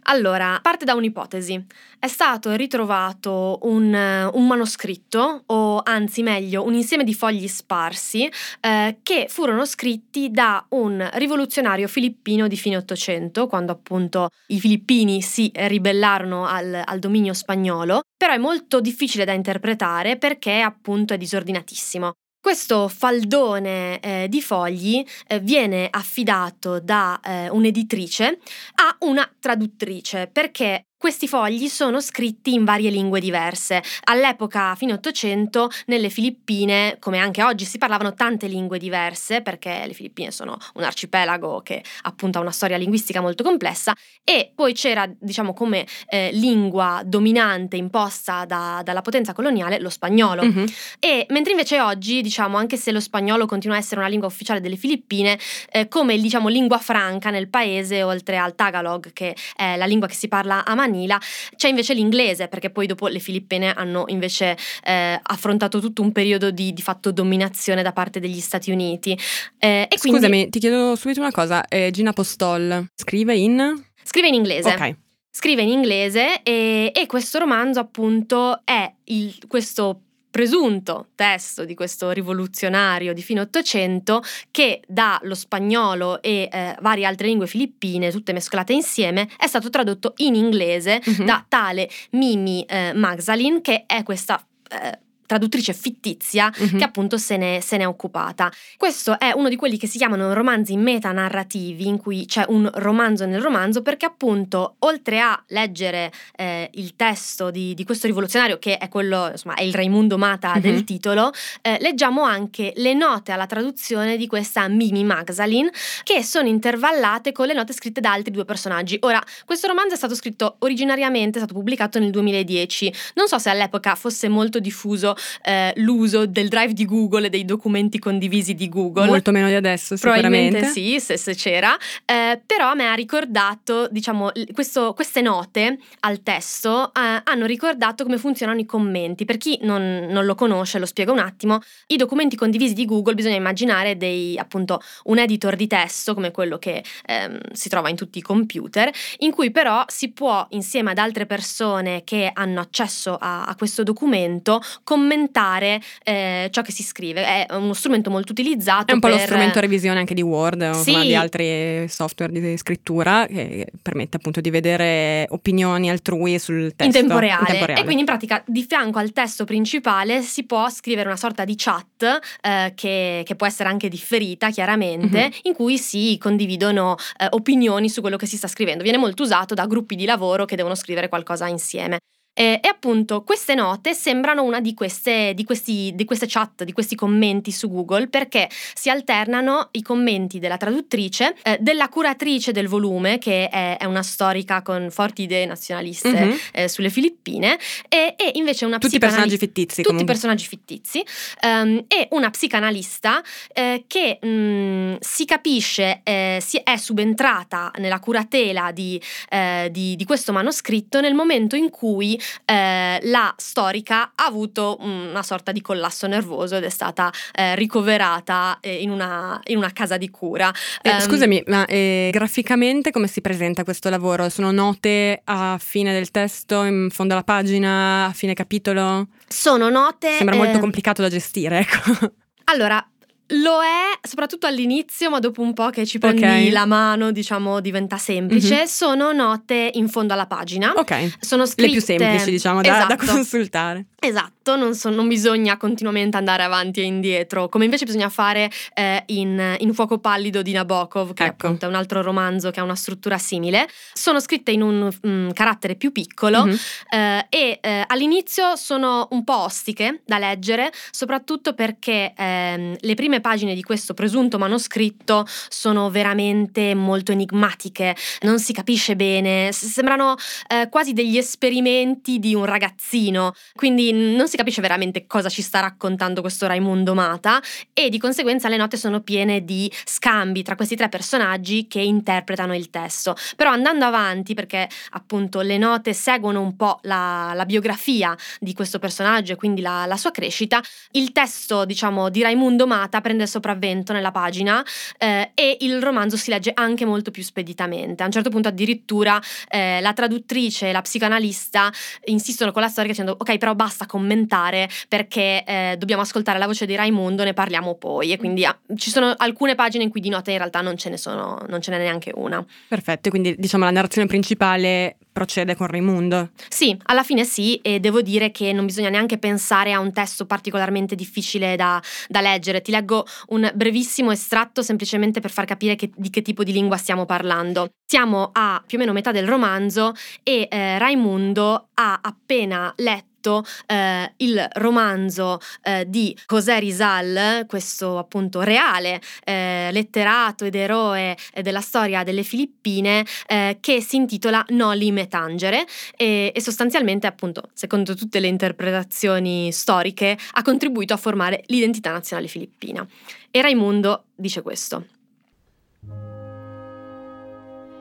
Allora, 0.10 0.60
parte 0.62 0.86
da 0.86 0.93
un'ipotesi. 0.93 1.65
È 2.00 2.08
stato 2.08 2.54
ritrovato 2.54 3.60
un, 3.63 3.93
un, 4.34 4.48
manoscritto, 4.48 5.43
o 5.48 5.82
anzi 5.84 6.24
meglio, 6.24 6.63
un 6.63 6.74
insieme 6.74 7.04
di 7.04 7.13
fogli 7.13 7.48
sparsi, 7.48 8.30
eh, 8.62 9.00
che 9.04 9.26
furono 9.28 9.65
scritti 9.65 10.32
da 10.32 10.65
un 10.70 11.08
rivoluzionario 11.15 11.89
filippino 11.89 12.48
di 12.48 12.56
fine 12.56 12.78
Ottocento, 12.78 13.48
quando 13.48 13.74
appunto 13.74 14.30
i 14.48 14.60
filippini 14.62 15.22
si 15.22 15.52
ribellarono 15.54 16.46
al, 16.46 16.82
al 16.86 17.00
dominio 17.00 17.34
spagnolo, 17.34 18.04
però 18.15 18.34
è 18.34 18.38
molto 18.38 18.80
difficile 18.80 19.26
da 19.26 19.34
interpretare 19.34 20.17
perché 20.17 20.62
appunto 20.62 21.13
è 21.13 21.17
disordinatissimo. 21.17 22.13
Questo 22.47 22.88
faldone 22.88 23.99
eh, 23.99 24.27
di 24.29 24.41
fogli 24.41 25.03
eh, 25.27 25.41
viene 25.41 25.89
affidato 25.91 26.79
da 26.79 27.19
eh, 27.21 27.49
un'editrice 27.49 28.39
a 28.75 28.95
una 29.01 29.29
traduttrice 29.38 30.29
perché 30.31 30.87
questi 30.97 31.27
fogli 31.27 31.67
sono 31.67 32.01
scritti 32.01 32.53
in 32.53 32.65
varie 32.65 32.89
lingue 32.89 33.19
diverse. 33.19 33.83
All'epoca, 34.05 34.73
fine 34.75 34.93
Ottocento, 34.93 35.69
nelle 35.86 36.10
Filippine, 36.10 36.97
come 36.99 37.19
anche 37.19 37.43
oggi, 37.43 37.65
si 37.65 37.77
parlavano 37.77 38.15
tante 38.15 38.47
lingue 38.47 38.79
diverse, 38.79 39.41
perché 39.41 39.83
le 39.86 39.93
Filippine 39.93 40.31
sono 40.31 40.57
un 40.73 40.83
arcipelago 40.83 41.62
che 41.62 41.83
appunto 42.01 42.39
ha 42.39 42.41
una 42.41 42.51
storia 42.51 42.77
linguistica 42.77 43.21
molto 43.21 43.43
complessa, 43.43 43.95
e 44.23 44.51
poi 44.55 44.73
c'era, 44.73 45.07
diciamo, 45.07 45.53
come 45.53 45.86
eh, 46.10 46.31
lingua 46.33 47.03
dominante 47.05 47.77
imposta 47.77 48.45
da, 48.45 48.81
dalla 48.83 49.01
potenza 49.01 49.33
coloniale 49.33 49.79
lo 49.79 49.89
spagnolo. 49.89 50.43
Mm-hmm. 50.43 50.65
E 50.99 51.25
mentre 51.29 51.51
invece 51.51 51.79
oggi, 51.79 52.21
diciamo, 52.21 52.57
anche 52.57 52.75
se 52.75 52.91
lo 52.91 52.99
spagnolo 52.99 53.45
continua 53.45 53.75
a 53.75 53.79
essere 53.79 53.99
una 53.99 54.10
lingua 54.10 54.27
ufficiale 54.27 54.62
delle 54.62 54.77
Filippine, 54.77 55.38
eh, 55.69 55.88
come 55.88 56.17
diciamo 56.17 56.47
lingua 56.47 56.79
franca 56.79 57.29
nel 57.29 57.49
paese, 57.49 58.01
oltre 58.01 58.38
al 58.38 58.55
Tagalog, 58.55 59.13
che 59.13 59.36
è 59.55 59.77
la 59.77 59.86
lingua 59.86 60.07
che 60.07 60.15
si 60.15 60.27
parla 60.27 60.65
a 60.65 60.73
Manila, 60.73 60.86
Manila, 60.88 61.19
c'è 61.56 61.69
invece 61.69 61.93
l'inglese, 61.93 62.47
perché 62.47 62.69
poi 62.69 62.88
dopo 62.88 63.08
le 63.08 63.19
Filippine 63.19 63.73
hanno 63.73 64.06
invece 64.08 64.58
eh, 64.84 65.19
affrontato 65.21 65.80
tutto 65.80 66.02
un 66.02 66.12
periodo 66.12 66.52
di, 66.52 66.73
di, 66.73 66.82
fatto 66.82 67.12
dominazione 67.12 67.84
da 67.84 67.91
parte 67.91 68.19
degli 68.19 68.39
Stati 68.39 68.71
Uniti. 68.71 69.17
Eh, 69.60 69.88
Scusami, 69.95 70.19
quindi... 70.19 70.50
ti 70.50 70.60
chiedo 70.60 70.95
subito 70.95 71.19
una 71.19 71.32
cosa, 71.32 71.65
eh, 71.67 71.91
Gina 71.91 72.13
Postol 72.13 72.88
scrive 72.95 73.36
in... 73.36 73.84
Scrive 74.04 74.28
in 74.28 74.34
inglese. 74.34 74.69
Ok 74.69 74.95
scrive 75.38 75.62
in 75.62 75.69
inglese 75.69 76.41
e, 76.41 76.91
e, 76.95 77.06
questo 77.06 77.38
romanzo 77.38 77.80
appunto 77.80 78.62
è 78.63 78.91
il, 79.04 79.38
questo 79.47 80.07
presunto 80.38 81.08
testo 81.15 81.65
di 81.65 81.73
questo 81.73 82.12
rivoluzionario 82.12 83.12
di 83.12 83.23
fine 83.23 83.39
Ottocento 83.39 84.21
che 84.52 84.82
dallo 84.88 85.34
spagnolo 85.34 86.21
e 86.21 86.47
eh, 86.52 86.78
varie 86.80 87.06
altre 87.06 87.26
lingue 87.26 87.47
filippine, 87.47 88.12
tutte 88.12 88.34
mescolate 88.34 88.71
insieme, 88.71 89.28
è 89.36 89.47
stato 89.47 89.71
tradotto 89.71 90.13
in 90.17 90.36
inglese 90.36 91.02
uh-huh. 91.04 91.26
da 91.26 91.43
tale 91.47 91.89
Mimi 92.12 92.63
eh, 92.69 92.93
Magdalene, 92.93 93.62
che 93.62 93.86
è 93.88 94.04
questa 94.04 94.39
eh, 94.69 95.00
traduttrice 95.28 95.74
fittizia 95.74 96.52
mm-hmm. 96.52 96.78
che 96.78 96.84
appunto 96.84 97.18
se 97.18 97.38
ne, 97.38 97.60
se 97.62 97.78
ne, 97.78 97.84
è 97.84 97.88
occupata. 97.88 98.52
Questo 98.78 99.20
è 99.20 99.32
uno 99.36 99.50
di 99.50 99.56
quelli 99.56 99.78
che 99.78 99.86
si 99.86 100.00
chiamano 100.00 100.34
romanzi 100.34 100.76
metanarrativi, 100.76 101.86
in 101.86 101.98
cui 101.98 102.26
c'è 102.26 102.46
un 102.48 102.68
romanzo 102.74 103.26
nel 103.26 103.42
romanzo, 103.42 103.84
perché 103.84 104.06
appunto 104.06 104.76
oltre 104.80 105.20
a 105.20 105.40
leggere 105.50 106.12
eh, 106.36 106.70
il 106.76 106.96
testo 106.96 107.52
di, 107.52 107.76
di, 107.76 107.84
questo 107.84 108.08
rivoluzionario, 108.08 108.58
che 108.58 108.78
è 108.78 108.88
quello, 108.90 109.30
insomma, 109.32 109.56
è 109.56 109.63
il 109.63 109.74
Raimundo 109.74 110.18
Mata 110.18 110.52
mm-hmm. 110.52 110.62
del 110.62 110.84
titolo, 110.86 111.32
eh, 111.62 111.78
leggiamo 111.82 112.24
anche 112.24 112.74
le 112.78 112.94
note 112.94 113.34
alla 113.34 113.46
traduzione 113.46 114.18
di 114.18 114.28
questa 114.28 114.68
Mimi 114.68 115.04
Magdalene, 115.04 115.72
che 116.04 116.24
sono 116.24 116.48
intervallate 116.48 117.34
con 117.34 117.48
le 117.48 117.54
note 117.54 117.74
scritte 117.74 118.00
da 118.00 118.13
altri 118.13 118.32
due 118.32 118.46
personaggi. 118.46 118.98
Ora, 119.02 119.22
questo 119.46 119.68
romanzo 119.68 119.94
è 119.94 119.98
stato 119.98 120.16
scritto 120.16 120.56
originariamente, 120.60 121.38
è 121.38 121.42
stato 121.42 121.54
pubblicato 121.54 122.00
nel 122.00 122.12
2010. 122.12 122.94
Non 123.16 123.28
so 123.28 123.38
se 123.38 123.50
all'epoca 123.50 123.96
fosse 123.96 124.30
molto 124.30 124.60
diffuso 124.60 125.16
eh, 125.43 125.73
l'uso 125.77 126.25
del 126.25 126.47
drive 126.47 126.73
di 126.73 126.86
Google 126.86 127.27
e 127.27 127.30
dei 127.30 127.45
documenti 127.45 127.99
condivisi 127.99 128.53
di 128.53 128.69
Google. 128.69 129.08
Molto 129.08 129.32
meno 129.32 129.47
di 129.47 129.56
adesso, 129.56 129.95
sicuramente. 129.95 130.60
Probabilmente 130.60 130.67
sì, 130.67 130.99
se, 130.99 131.17
se 131.17 131.36
c'era. 131.36 131.77
Eh, 132.06 132.41
però 132.45 132.69
a 132.69 132.75
me 132.75 132.88
ha 132.88 132.93
ricordato, 132.93 133.88
diciamo, 133.89 134.32
questo, 134.53 134.93
queste 134.93 135.21
note 135.21 135.77
al 136.01 136.23
testo 136.23 136.93
eh, 136.93 137.21
hanno 137.23 137.45
ricordato 137.45 138.03
come 138.03 138.17
funzionano 138.17 138.60
i 138.60 138.65
commenti. 138.65 139.25
Per 139.25 139.38
chi 139.38 139.60
non, 139.62 140.08
non, 140.10 140.25
lo 140.25 140.36
conosce, 140.36 140.80
lo 140.80 140.86
spiego 140.86 141.12
un 141.12 141.19
attimo. 141.19 141.60
I 141.88 141.97
documenti 141.97 142.36
condivisi 142.36 142.73
di 142.73 142.86
Google 142.86 143.15
bisogna 143.15 143.36
immaginare 143.36 143.97
dei, 143.97 144.38
appunto, 144.38 144.82
un 145.06 145.19
editor 145.19 145.56
di 145.56 145.67
testo 145.67 146.13
come 146.13 146.32
quello 146.32 146.58
che 146.58 146.84
ehm, 147.06 147.39
si 147.53 147.69
trova 147.69 147.89
in 147.89 147.95
tutti 147.95 148.17
i 148.17 148.21
computer, 148.21 148.89
in 149.19 149.32
cui 149.32 149.51
però 149.51 149.84
si 149.88 150.12
può, 150.12 150.45
insieme 150.51 150.91
ad 150.91 150.97
altre 150.97 151.25
persone 151.25 152.03
che 152.03 152.30
hanno 152.34 152.60
accesso 152.60 153.17
a, 153.19 153.45
a 153.45 153.56
questo 153.56 153.84
documento, 153.84 154.62
commentare 154.84 155.07
commentare 155.08 155.82
eh, 156.04 156.50
ciò 156.52 156.62
che 156.62 156.74
si 156.74 156.84
scrive. 156.84 157.24
È 157.24 157.46
uno 157.52 157.74
strumento 157.74 158.10
molto 158.10 158.34
utilizzato. 158.34 158.91
È 158.91 158.93
un 158.93 159.00
po' 159.00 159.08
per... 159.08 159.15
lo 159.15 159.24
strumento 159.24 159.60
revisione 159.62 160.00
anche 160.00 160.13
di 160.13 160.22
Word 160.22 160.62
o 160.62 160.74
sì. 160.74 161.00
di 161.00 161.15
altri 161.15 161.88
software 161.88 162.32
di 162.32 162.58
scrittura 162.58 163.26
che 163.26 163.67
permette 163.82 164.17
appunto 164.17 164.41
di 164.41 164.50
vedere 164.50 165.26
opinioni 165.30 165.89
altrui 165.89 166.38
sul 166.39 166.74
testo. 166.76 166.84
In 166.84 166.91
tempo 166.91 167.20
reale. 167.20 167.39
In 167.39 167.48
tempo 167.48 167.65
reale. 167.65 167.82
E 167.82 167.84
quindi 167.84 168.02
in 168.02 168.06
pratica 168.06 168.43
di 168.46 168.65
fianco 168.67 169.00
al 169.00 169.13
testo 169.13 169.46
principale 169.46 170.22
si 170.22 170.43
può 170.46 170.70
scrivere 170.70 171.08
una 171.08 171.17
sorta 171.17 171.46
di 171.46 171.56
chat 171.56 172.20
eh, 172.41 172.74
che, 172.76 173.24
che, 173.26 173.36
può 173.36 173.48
essere 173.48 173.70
anche 173.70 173.88
differita 173.88 174.50
chiaramente, 174.50 175.20
mm-hmm. 175.20 175.39
in 175.43 175.54
cui 175.54 175.78
si 175.78 176.17
condividono 176.20 176.96
eh, 177.17 177.28
opinioni 177.30 177.89
su 177.89 178.02
quello 178.02 178.17
che 178.17 178.26
si 178.26 178.36
sta 178.36 178.48
scrivendo. 178.48 178.84
Viene 178.84 178.98
molto 178.98 179.24
usato 179.24 179.54
da 179.54 179.65
gruppi 179.65 179.96
di 179.96 180.06
lavoro 180.06 180.46
che 180.46 180.56
devono 180.56 180.76
scrivere 180.76 181.08
qualcosa 181.08 181.48
insieme. 181.48 182.00
Eh, 182.39 182.60
e 182.62 182.67
appunto 182.67 183.23
queste 183.23 183.56
note 183.56 183.95
sembrano 183.95 184.43
una 184.43 184.62
di 184.62 184.76
queste, 184.76 185.34
di, 185.34 185.43
questi, 185.43 185.91
di 185.95 186.06
queste, 186.06 186.28
chat, 186.28 186.63
di 186.65 186.71
questi 186.71 186.93
commenti 186.93 187.52
su 187.52 187.67
Google, 187.67 188.10
perché 188.10 188.47
si 188.76 188.91
alternano 188.91 189.69
i 189.71 189.82
commenti 189.82 190.38
della 190.38 190.58
traduttrice, 190.58 191.36
eh, 191.41 191.58
della 191.60 191.89
curatrice 191.89 192.52
del 192.52 192.67
volume, 192.67 193.17
che 193.17 193.50
è, 193.50 193.78
è, 193.78 193.86
una 193.86 194.04
storica 194.04 194.62
con 194.62 194.89
forti 194.91 195.23
idee 195.23 195.47
nazionaliste 195.47 196.12
mm-hmm. 196.12 196.38
eh, 196.52 196.67
sulle 196.67 196.91
Filippine, 196.91 197.58
e, 197.89 198.13
e 198.15 198.32
invece 198.36 198.65
una 198.65 198.78
Tutti 198.78 199.00
personaggi 199.00 199.38
fittizi. 199.38 199.78
Tutti 199.78 199.88
comunque. 199.88 200.13
personaggi 200.13 200.45
fittizi, 200.45 201.04
um, 201.41 201.86
e 201.88 202.08
una 202.12 202.30
psicanalista 202.30 203.23
eh, 203.52 203.86
che 203.88 204.19
mh, 204.21 204.28
mm, 204.28 204.95
si 205.00 205.26
capisce 205.26 206.02
eh, 206.04 206.38
si 206.39 206.62
è 206.63 206.78
subentrata 206.78 207.71
nella 207.78 208.00
curatela 208.00 208.71
di, 208.71 209.02
eh, 209.30 209.69
di 209.71 210.04
questo 210.06 210.32
manoscritto 210.32 211.02
nel 211.02 211.15
momento 211.15 211.56
in 211.56 211.71
cui 211.71 212.19
eh, 212.46 213.00
la 213.04 213.34
storica 213.38 214.12
ha 214.16 214.26
avuto 214.26 214.78
una 214.80 215.24
sorta 215.24 215.52
di 215.52 215.62
collasso 215.62 216.08
nervoso 216.08 216.56
ed 216.56 216.63
è 216.63 216.70
stata 216.70 217.12
eh, 217.34 217.56
ricoverata 217.56 218.58
eh, 218.62 218.82
in 218.82 218.90
una, 218.90 219.40
in, 219.46 219.58
una, 219.58 219.72
casa 219.72 219.98
di 219.98 220.10
cura. 220.10 220.52
Um, 220.84 221.00
scusami, 221.00 221.44
ma 221.48 221.66
eh, 221.66 222.10
graficamente 222.12 222.92
come 222.92 223.08
si 223.08 223.22
presenta 223.22 223.63
questo 223.63 223.90
lavoro? 223.90 224.30
Sono 224.30 224.52
note 224.52 225.22
a 225.24 225.58
fine 225.60 225.94
del 225.94 226.12
testo, 226.12 226.63
in 226.63 226.90
fondo 226.92 227.13
alla 227.13 227.24
pagina, 227.24 228.06
a 228.06 228.13
fine 228.13 228.34
capitolo? 228.34 229.08
Sono 229.28 229.70
note... 229.70 230.13
Sembra 230.18 230.36
molto 230.36 230.60
complicato 230.60 231.02
da 231.02 231.10
gestire, 231.10 231.60
ecco. 231.60 232.12
Allora, 232.46 232.86
lo 233.28 233.62
è 233.62 234.08
soprattutto 234.08 234.48
all'inizio, 234.48 235.10
ma 235.10 235.20
dopo 235.20 235.42
un 235.42 235.54
po' 235.54 235.70
che 235.70 235.86
ci 235.86 236.00
prendi 236.00 236.22
okay. 236.22 236.50
la 236.50 236.66
mano, 236.66 237.12
diciamo, 237.12 237.60
diventa 237.60 237.98
semplice. 237.98 238.56
Mm-hmm. 238.56 238.66
Sono 238.66 239.12
note 239.12 239.72
in 239.74 239.90
fondo 239.90 240.13
alla 240.13 240.28
pagina. 240.28 240.74
Ok. 240.76 241.18
Sono 241.20 241.46
scritte... 241.46 241.68
Le 241.68 241.72
più 241.72 241.82
semplici, 241.82 242.32
diciamo, 242.32 242.62
da, 242.62 242.86
esatto. 242.86 243.06
da 243.06 243.12
consultare. 243.12 243.86
Esatto, 244.00 244.56
non, 244.56 244.76
so, 244.76 244.92
non, 244.92 245.08
bisogna 245.08 245.58
continuamente 245.58 246.18
andare 246.18 246.44
avanti 246.44 246.82
e 246.82 246.84
indietro, 246.84 247.50
come 247.50 247.66
invece 247.66 247.84
bisogna 247.86 248.10
fare 248.10 248.50
eh, 248.76 249.02
in, 249.08 249.56
in, 249.58 249.74
Fuoco 249.74 249.98
Pallido 249.98 250.44
di 250.44 250.52
Nabokov, 250.52 251.13
che 251.13 251.24
ecco. 251.24 251.48
appunto 251.48 251.66
è 251.66 251.68
un 251.68 251.74
altro 251.74 252.04
romanzo 252.04 252.52
che 252.52 252.60
ha 252.60 252.63
una 252.63 252.76
struttura 252.76 253.18
simile. 253.18 253.68
Sono 253.94 254.20
scritte 254.20 254.52
in 254.52 254.62
un 254.62 254.88
um, 255.02 255.34
carattere 255.34 255.76
più 255.76 255.92
piccolo 255.92 256.46
mm-hmm. 256.46 256.56
eh, 256.92 257.26
e 257.28 257.60
eh, 257.60 257.84
all'inizio 257.88 258.56
sono 258.56 259.08
un 259.12 259.24
po' 259.24 259.40
ostiche 259.40 260.04
da 260.06 260.20
leggere, 260.20 260.72
soprattutto 260.92 261.54
perché 261.54 262.13
ehm, 262.16 262.76
le 262.80 262.94
prime 262.94 263.16
pagine 263.21 263.53
di 263.53 263.63
questo 263.63 263.93
presunto 263.93 264.38
manoscritto 264.38 265.25
sono 265.49 265.89
veramente 265.89 266.73
molto 266.75 267.12
enigmatiche, 267.12 267.95
non 268.21 268.39
si 268.39 268.53
capisce 268.53 268.95
bene, 268.95 269.51
sembrano 269.51 270.15
eh, 270.47 270.67
quasi 270.69 270.93
degli 270.93 271.17
esperimenti 271.17 272.19
di 272.19 272.36
un 272.36 272.45
ragazzino, 272.45 273.34
quindi 273.56 273.91
non 273.91 274.27
si 274.27 274.38
capisce 274.38 274.62
veramente 274.62 275.06
cosa 275.08 275.30
ci 275.30 275.41
sta 275.41 275.60
raccontando 275.60 276.21
questo 276.21 276.47
Raimundo 276.47 276.93
Mata 276.93 277.41
e 277.73 277.89
di 277.89 277.99
conseguenza 277.99 278.49
le 278.49 278.58
note 278.58 278.77
sono 278.77 279.01
piene 279.01 279.43
di 279.43 279.71
scambi 279.86 280.43
tra 280.43 280.56
questi 280.56 280.75
tre 280.75 280.89
personaggi 280.89 281.67
che 281.67 281.82
interpretano 281.82 282.56
il 282.56 282.69
testo. 282.69 283.15
Però 283.36 283.51
andando 283.51 283.86
avanti, 283.86 284.34
perché 284.34 284.67
appunto 284.91 285.41
le 285.41 285.58
note 285.58 285.93
seguono 285.93 286.41
un 286.41 286.56
po' 286.56 286.80
la, 286.84 287.32
la 287.34 287.45
biografia 287.45 288.15
di 288.39 288.53
questo 288.53 288.80
personaggio 288.80 289.34
e 289.34 289.36
quindi 289.36 289.62
la, 289.62 289.86
la, 289.86 289.97
sua 289.97 290.12
crescita, 290.12 290.62
il 290.91 291.12
testo 291.12 291.65
diciamo 291.65 292.10
di 292.10 292.21
Raimundo 292.21 292.67
Mata 292.67 293.01
prende 293.08 293.24
il 293.24 293.30
sopravvento 293.30 293.93
nella 293.93 294.12
pagina 294.12 294.63
eh, 294.98 295.32
e 295.34 295.58
il 295.62 295.82
romanzo 295.82 296.17
si 296.17 296.30
legge 296.30 296.52
anche 296.54 296.86
molto 296.86 297.10
più 297.10 297.24
speditamente. 297.24 298.04
A 298.04 298.06
un 298.06 298.12
certo 298.12 298.30
punto 298.30 298.50
addirittura 298.50 299.22
eh, 299.48 299.80
la 299.80 299.93
traduttrice 299.93 300.70
e 300.70 300.72
la 300.74 300.82
psicanalista 300.82 301.72
insistono 302.06 302.52
con 302.52 302.62
la 302.62 302.67
storia 302.67 302.91
dicendo 302.91 303.15
ok 303.17 303.38
però 303.38 303.56
basta 303.56 303.86
commentare 303.86 304.70
perché 304.89 305.43
eh, 305.46 305.76
dobbiamo 305.78 306.02
ascoltare 306.02 306.38
la 306.38 306.48
voce 306.48 306.65
di 306.65 306.76
Raimundo, 306.76 307.24
ne 307.24 307.34
parliamo 307.34 307.76
poi. 307.76 308.12
E 308.12 308.17
quindi 308.17 308.43
ah, 308.43 308.58
ci 308.76 308.89
sono 308.89 309.13
alcune 309.15 309.56
pagine 309.56 309.86
in 309.86 309.89
cui 309.89 310.02
di 310.02 310.10
note 310.10 310.32
in 310.32 310.38
realtà 310.38 310.60
non 310.60 310.76
ce 310.76 310.89
ne 310.89 310.98
sono, 310.98 311.41
non 311.48 311.62
ce 311.62 311.72
n'è 311.72 311.78
neanche 311.78 312.12
una. 312.15 312.46
Perfetto, 312.67 313.10
quindi 313.10 313.36
diciamo 313.38 313.63
la 313.63 313.72
narrazione 313.72 314.08
principale 314.08 314.98
procede 315.17 315.56
con 315.56 315.65
Raimundo. 315.65 316.30
Sì, 316.47 316.77
alla 316.84 317.01
fine 317.01 317.25
sì, 317.25 317.56
e 317.63 317.80
devo 317.80 318.03
dire 318.03 318.30
che 318.30 318.53
non 318.53 318.67
bisogna 318.67 318.89
neanche 318.89 319.17
pensare 319.17 319.73
a 319.73 319.80
un 319.80 319.91
testo 319.91 320.27
particolarmente 320.27 320.93
difficile 320.93 321.56
da, 321.56 321.82
da 322.08 322.21
leggere. 322.21 322.62
Ti 322.62 322.69
leggo 322.69 323.03
un 323.30 323.51
brevissimo 323.56 324.12
estratto 324.12 324.62
semplicemente 324.62 325.19
per 325.19 325.32
far 325.32 325.45
capire 325.45 325.75
che, 325.75 325.89
di 325.95 326.12
che 326.12 326.21
tipo 326.21 326.43
di 326.43 326.51
lingua 326.51 326.77
stiamo 326.77 327.06
parlando. 327.06 327.69
Siamo 327.84 328.30
a 328.32 328.62
più 328.63 328.77
o 328.77 328.82
meno 328.82 328.93
metà 328.93 329.12
del 329.12 329.27
romanzo 329.27 329.93
e 330.21 330.47
eh, 330.51 330.77
Raimundo 330.77 331.69
ha 331.73 331.99
appena 331.99 332.71
letto 332.77 333.15
letto 333.16 333.16
eh, 333.65 334.13
il 334.17 334.47
romanzo 334.53 335.39
eh, 335.63 335.86
di 335.88 336.17
José 336.27 336.60
Rizal, 336.60 337.45
questo 337.47 337.97
appunto 337.97 338.41
reale 338.41 339.01
eh, 339.23 339.69
letterato 339.71 340.45
ed 340.45 340.56
eroe 340.56 341.17
eh, 341.34 341.41
della 341.41 341.62
storia 341.62 342.03
delle 342.03 342.23
Filippine, 342.23 343.06
eh, 343.27 343.58
che 343.60 343.82
si 343.82 343.95
intitola 343.95 344.45
Noli 344.49 344.91
me 344.91 345.08
tangere 345.08 345.65
e, 345.95 346.32
e 346.34 346.41
sostanzialmente 346.41 347.08
appunto, 347.08 347.49
secondo 347.53 347.95
tutte 347.95 348.19
le 348.19 348.27
interpretazioni 348.27 349.51
storiche, 349.51 350.17
ha 350.34 350.41
contribuito 350.41 350.93
a 350.93 350.97
formare 350.97 351.43
l'identità 351.47 351.91
nazionale 351.91 352.27
filippina. 352.27 352.86
E 353.32 353.41
Raimundo 353.41 354.06
dice 354.15 354.41
questo. 354.41 354.86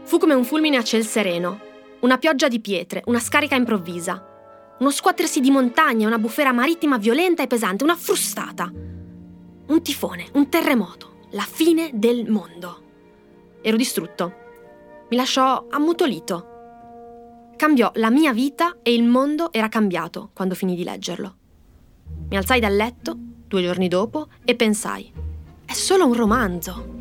Fu 0.05 0.19
come 0.19 0.35
un 0.35 0.45
fulmine 0.45 0.77
a 0.77 0.85
ciel 0.85 1.05
sereno, 1.05 1.61
una 2.01 2.19
pioggia 2.19 2.47
di 2.47 2.61
pietre, 2.61 3.03
una 3.07 3.19
scarica 3.19 3.57
improvvisa 3.57 4.35
uno 4.79 4.91
scuotersi 4.91 5.41
di 5.41 5.51
montagna, 5.51 6.07
una 6.07 6.19
bufera 6.19 6.53
marittima 6.53 6.99
violenta 6.99 7.43
e 7.43 7.47
pesante, 7.47 7.85
una 7.85 7.97
frustata. 7.97 8.71
Un 9.69 9.83
tifone, 9.83 10.29
un 10.35 10.49
terremoto, 10.49 11.17
la 11.31 11.43
fine 11.43 11.91
del 11.95 12.31
mondo. 12.31 12.83
Ero 13.63 13.77
distrutto. 13.77 14.45
Mi 15.09 15.17
lasciò 15.17 15.67
ammutolito. 15.71 16.55
Cambiò 17.57 17.91
la 17.95 18.11
mia 18.11 18.33
vita 18.33 18.77
e 18.83 18.93
il 18.93 19.05
mondo 19.05 19.53
era 19.53 19.69
cambiato 19.69 20.31
quando 20.35 20.55
finì 20.55 20.77
di 20.77 20.85
leggerlo. 20.85 21.37
Mi 22.29 22.37
alzai 22.37 22.61
dal 22.61 22.75
letto, 22.75 23.17
due 23.17 23.63
giorni 23.63 23.89
dopo, 23.89 24.29
e 24.45 24.55
pensai, 24.57 25.11
è 25.65 25.73
solo 25.73 26.07
un 26.07 26.13
romanzo. 26.13 26.96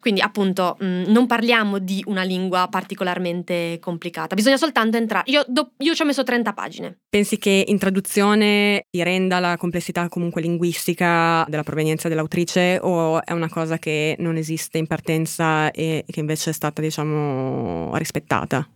Quindi 0.00 0.20
appunto 0.20 0.76
mh, 0.78 0.86
mm, 0.86 1.02
non 1.08 1.26
parliamo 1.26 1.78
di 1.78 2.02
una 2.06 2.22
lingua 2.22 2.68
particolarmente 2.70 3.78
complicata, 3.80 4.34
bisogna 4.34 4.56
soltanto 4.56 4.96
entrare. 4.96 5.30
Io, 5.30 5.44
do, 5.46 5.72
io, 5.78 5.94
ci 5.94 6.02
ho 6.02 6.06
messo 6.06 6.22
30 6.22 6.52
pagine. 6.52 6.98
Pensi 7.08 7.38
che 7.38 7.64
in 7.66 7.78
traduzione 7.78 8.86
ti 8.90 9.02
renda 9.02 9.38
la 9.38 9.56
complessità 9.56 10.08
comunque 10.08 10.40
linguistica 10.40 11.44
della 11.48 11.62
provenienza 11.62 12.08
dell'autrice 12.08 12.78
o 12.80 13.22
è 13.24 13.32
una 13.32 13.48
cosa 13.48 13.78
che 13.78 14.16
non 14.18 14.36
esiste 14.36 14.78
in 14.78 14.86
partenza 14.86 15.70
e 15.70 16.04
che 16.06 16.20
invece 16.20 16.50
è 16.50 16.52
stata 16.52 16.80
diciamo 16.80 17.94
rispettata? 17.96 18.66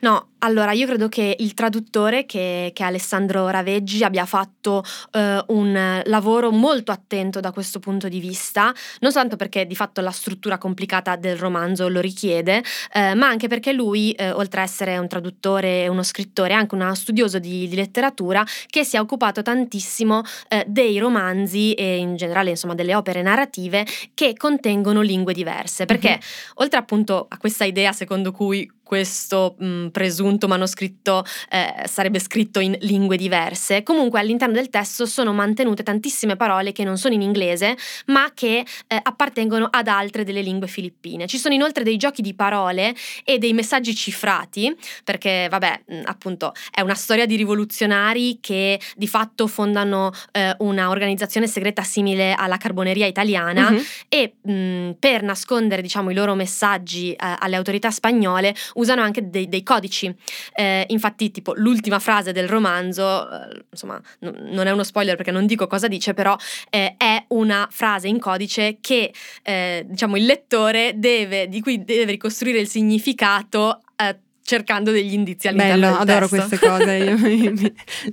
No, 0.00 0.28
allora 0.40 0.70
io 0.72 0.86
credo 0.86 1.08
che 1.08 1.34
il 1.40 1.54
traduttore, 1.54 2.24
che, 2.24 2.70
che 2.72 2.82
è 2.82 2.86
Alessandro 2.86 3.48
Raveggi, 3.48 4.04
abbia 4.04 4.24
fatto 4.24 4.84
eh, 5.10 5.42
un 5.48 6.02
lavoro 6.04 6.52
molto 6.52 6.92
attento 6.92 7.40
da 7.40 7.50
questo 7.50 7.80
punto 7.80 8.08
di 8.08 8.20
vista, 8.20 8.72
non 9.00 9.10
soltanto 9.10 9.36
perché 9.36 9.66
di 9.66 9.74
fatto 9.74 10.00
la 10.00 10.12
struttura 10.12 10.56
complicata 10.56 11.16
del 11.16 11.36
romanzo 11.36 11.88
lo 11.88 12.00
richiede, 12.00 12.62
eh, 12.92 13.14
ma 13.14 13.26
anche 13.26 13.48
perché 13.48 13.72
lui, 13.72 14.12
eh, 14.12 14.30
oltre 14.30 14.60
a 14.60 14.64
essere 14.64 14.96
un 14.98 15.08
traduttore 15.08 15.82
e 15.82 15.88
uno 15.88 16.04
scrittore, 16.04 16.50
è 16.50 16.56
anche 16.56 16.76
uno 16.76 16.94
studioso 16.94 17.40
di, 17.40 17.66
di 17.66 17.74
letteratura 17.74 18.44
che 18.66 18.84
si 18.84 18.94
è 18.94 19.00
occupato 19.00 19.42
tantissimo 19.42 20.22
eh, 20.48 20.64
dei 20.68 20.98
romanzi 20.98 21.72
e 21.74 21.96
in 21.96 22.14
generale 22.14 22.50
insomma 22.50 22.74
delle 22.74 22.94
opere 22.94 23.22
narrative 23.22 23.84
che 24.14 24.34
contengono 24.36 25.00
lingue 25.00 25.32
diverse, 25.32 25.84
perché 25.84 26.10
mm-hmm. 26.10 26.20
oltre 26.54 26.78
appunto 26.78 27.26
a 27.28 27.36
questa 27.38 27.64
idea 27.64 27.92
secondo 27.92 28.30
cui 28.30 28.70
questo 28.88 29.54
mh, 29.58 29.88
presunto 29.88 30.48
manoscritto 30.48 31.22
eh, 31.50 31.86
sarebbe 31.86 32.18
scritto 32.18 32.58
in 32.58 32.74
lingue 32.80 33.18
diverse. 33.18 33.82
Comunque 33.82 34.18
all'interno 34.18 34.54
del 34.54 34.70
testo 34.70 35.04
sono 35.04 35.34
mantenute 35.34 35.82
tantissime 35.82 36.36
parole 36.36 36.72
che 36.72 36.84
non 36.84 36.96
sono 36.96 37.12
in 37.12 37.20
inglese, 37.20 37.76
ma 38.06 38.30
che 38.32 38.64
eh, 38.86 38.98
appartengono 39.02 39.68
ad 39.70 39.88
altre 39.88 40.24
delle 40.24 40.40
lingue 40.40 40.68
filippine. 40.68 41.26
Ci 41.26 41.36
sono 41.36 41.52
inoltre 41.52 41.84
dei 41.84 41.98
giochi 41.98 42.22
di 42.22 42.32
parole 42.32 42.94
e 43.24 43.36
dei 43.36 43.52
messaggi 43.52 43.94
cifrati, 43.94 44.74
perché 45.04 45.48
vabbè, 45.50 45.82
mh, 45.86 46.00
appunto, 46.06 46.54
è 46.70 46.80
una 46.80 46.94
storia 46.94 47.26
di 47.26 47.36
rivoluzionari 47.36 48.38
che 48.40 48.80
di 48.96 49.06
fatto 49.06 49.46
fondano 49.48 50.12
eh, 50.32 50.54
una 50.60 50.88
organizzazione 50.88 51.46
segreta 51.46 51.82
simile 51.82 52.32
alla 52.32 52.56
carboneria 52.56 53.04
italiana 53.04 53.70
mm-hmm. 53.70 53.82
e 54.08 54.34
mh, 54.40 54.96
per 54.98 55.22
nascondere, 55.24 55.82
diciamo, 55.82 56.08
i 56.08 56.14
loro 56.14 56.34
messaggi 56.34 57.12
eh, 57.12 57.16
alle 57.18 57.56
autorità 57.56 57.90
spagnole 57.90 58.54
usano 58.78 59.02
anche 59.02 59.28
dei, 59.28 59.48
dei 59.48 59.62
codici. 59.62 60.12
Eh, 60.54 60.84
infatti, 60.88 61.30
tipo, 61.30 61.52
l'ultima 61.54 61.98
frase 61.98 62.32
del 62.32 62.48
romanzo, 62.48 63.30
eh, 63.30 63.64
insomma, 63.70 64.00
n- 64.20 64.50
non 64.50 64.66
è 64.66 64.70
uno 64.70 64.84
spoiler 64.84 65.16
perché 65.16 65.30
non 65.30 65.46
dico 65.46 65.66
cosa 65.66 65.88
dice, 65.88 66.14
però 66.14 66.36
eh, 66.70 66.94
è 66.96 67.24
una 67.28 67.68
frase 67.70 68.08
in 68.08 68.18
codice 68.18 68.78
che, 68.80 69.12
eh, 69.42 69.84
diciamo, 69.86 70.16
il 70.16 70.24
lettore 70.24 70.92
deve, 70.96 71.48
di 71.48 71.60
cui 71.60 71.84
deve 71.84 72.12
ricostruire 72.12 72.58
il 72.58 72.68
significato 72.68 73.82
eh, 73.96 74.16
cercando 74.48 74.92
degli 74.92 75.12
indizi 75.12 75.46
all'interno 75.46 75.90
Bello, 75.90 75.96
adoro 75.98 76.26
queste 76.26 76.58
cose, 76.58 76.96
io 76.96 77.52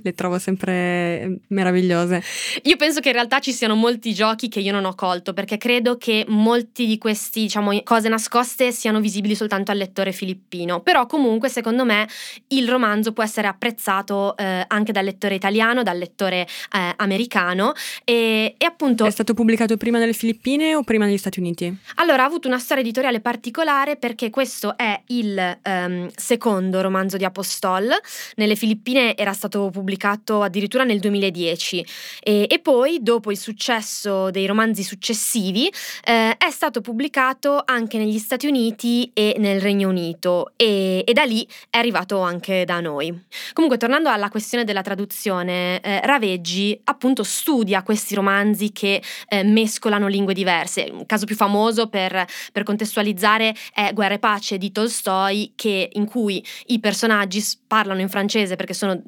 le 0.02 0.12
trovo 0.12 0.38
sempre 0.38 1.38
meravigliose. 1.48 2.22
Io 2.64 2.76
penso 2.76 3.00
che 3.00 3.08
in 3.08 3.14
realtà 3.14 3.38
ci 3.38 3.52
siano 3.52 3.74
molti 3.74 4.12
giochi 4.12 4.48
che 4.48 4.60
io 4.60 4.70
non 4.70 4.84
ho 4.84 4.94
colto, 4.94 5.32
perché 5.32 5.56
credo 5.56 5.96
che 5.96 6.26
molti 6.28 6.84
di 6.84 6.98
questi, 6.98 7.40
diciamo, 7.40 7.80
cose 7.84 8.10
nascoste 8.10 8.70
siano 8.70 9.00
visibili 9.00 9.34
soltanto 9.34 9.70
al 9.70 9.78
lettore 9.78 10.12
filippino, 10.12 10.80
però 10.80 11.06
comunque 11.06 11.48
secondo 11.48 11.86
me 11.86 12.06
il 12.48 12.68
romanzo 12.68 13.14
può 13.14 13.22
essere 13.22 13.46
apprezzato 13.46 14.36
eh, 14.36 14.62
anche 14.66 14.92
dal 14.92 15.06
lettore 15.06 15.36
italiano, 15.36 15.82
dal 15.82 15.96
lettore 15.96 16.40
eh, 16.40 16.92
americano 16.96 17.72
e, 18.04 18.56
e, 18.58 18.64
appunto... 18.66 19.06
È 19.06 19.10
stato 19.10 19.32
pubblicato 19.32 19.78
prima 19.78 19.98
nelle 19.98 20.12
Filippine 20.12 20.74
o 20.74 20.82
prima 20.82 21.06
negli 21.06 21.16
Stati 21.16 21.38
Uniti? 21.38 21.74
Allora, 21.94 22.24
ha 22.24 22.26
avuto 22.26 22.46
una 22.46 22.58
storia 22.58 22.82
editoriale 22.82 23.20
particolare 23.20 23.96
perché 23.96 24.28
questo 24.28 24.76
è 24.76 25.00
il 25.06 25.58
um, 25.64 26.10
secondo 26.26 26.80
romanzo 26.80 27.16
di 27.16 27.24
Apostol. 27.24 27.88
Nelle 28.34 28.56
Filippine 28.56 29.16
era 29.16 29.32
stato 29.32 29.70
pubblicato 29.70 30.42
addirittura 30.42 30.82
nel 30.82 30.98
2010 30.98 31.86
e, 32.20 32.46
e 32.50 32.58
poi, 32.58 32.98
dopo 33.00 33.30
il 33.30 33.38
successo 33.38 34.30
dei 34.30 34.44
romanzi 34.46 34.82
successivi, 34.82 35.72
eh, 36.04 36.36
è 36.36 36.50
stato 36.50 36.80
pubblicato 36.80 37.62
anche 37.64 37.96
negli 37.98 38.18
Stati 38.18 38.48
Uniti 38.48 39.08
e 39.14 39.36
nel 39.38 39.60
Regno 39.60 39.88
Unito 39.88 40.50
e, 40.56 41.04
e, 41.06 41.12
da 41.12 41.22
lì 41.22 41.46
è 41.70 41.78
arrivato 41.78 42.18
anche 42.20 42.64
da 42.64 42.80
noi. 42.80 43.26
Comunque, 43.52 43.78
tornando 43.78 44.08
alla 44.08 44.28
questione 44.28 44.64
della 44.64 44.82
traduzione, 44.82 45.80
eh, 45.80 46.00
Raveggi 46.04 46.78
appunto 46.84 47.22
studia 47.22 47.84
questi 47.84 48.16
romanzi 48.16 48.72
che 48.72 49.00
eh, 49.28 49.44
mescolano 49.44 50.08
lingue 50.08 50.34
diverse. 50.34 50.88
Un 50.90 51.06
caso 51.06 51.24
più 51.24 51.36
famoso 51.36 51.88
per, 51.88 52.24
per 52.50 52.64
contestualizzare 52.64 53.54
è 53.72 53.92
Guerra 53.92 54.14
e 54.14 54.18
Pace 54.18 54.58
di 54.58 54.72
Tolstoi, 54.72 55.52
che, 55.54 55.90
in 55.92 56.06
cui 56.06 56.15
i 56.24 56.80
personaggi 56.80 57.42
parlano 57.66 58.00
in 58.00 58.08
francese 58.08 58.56
perché 58.56 58.74
sono, 58.74 59.00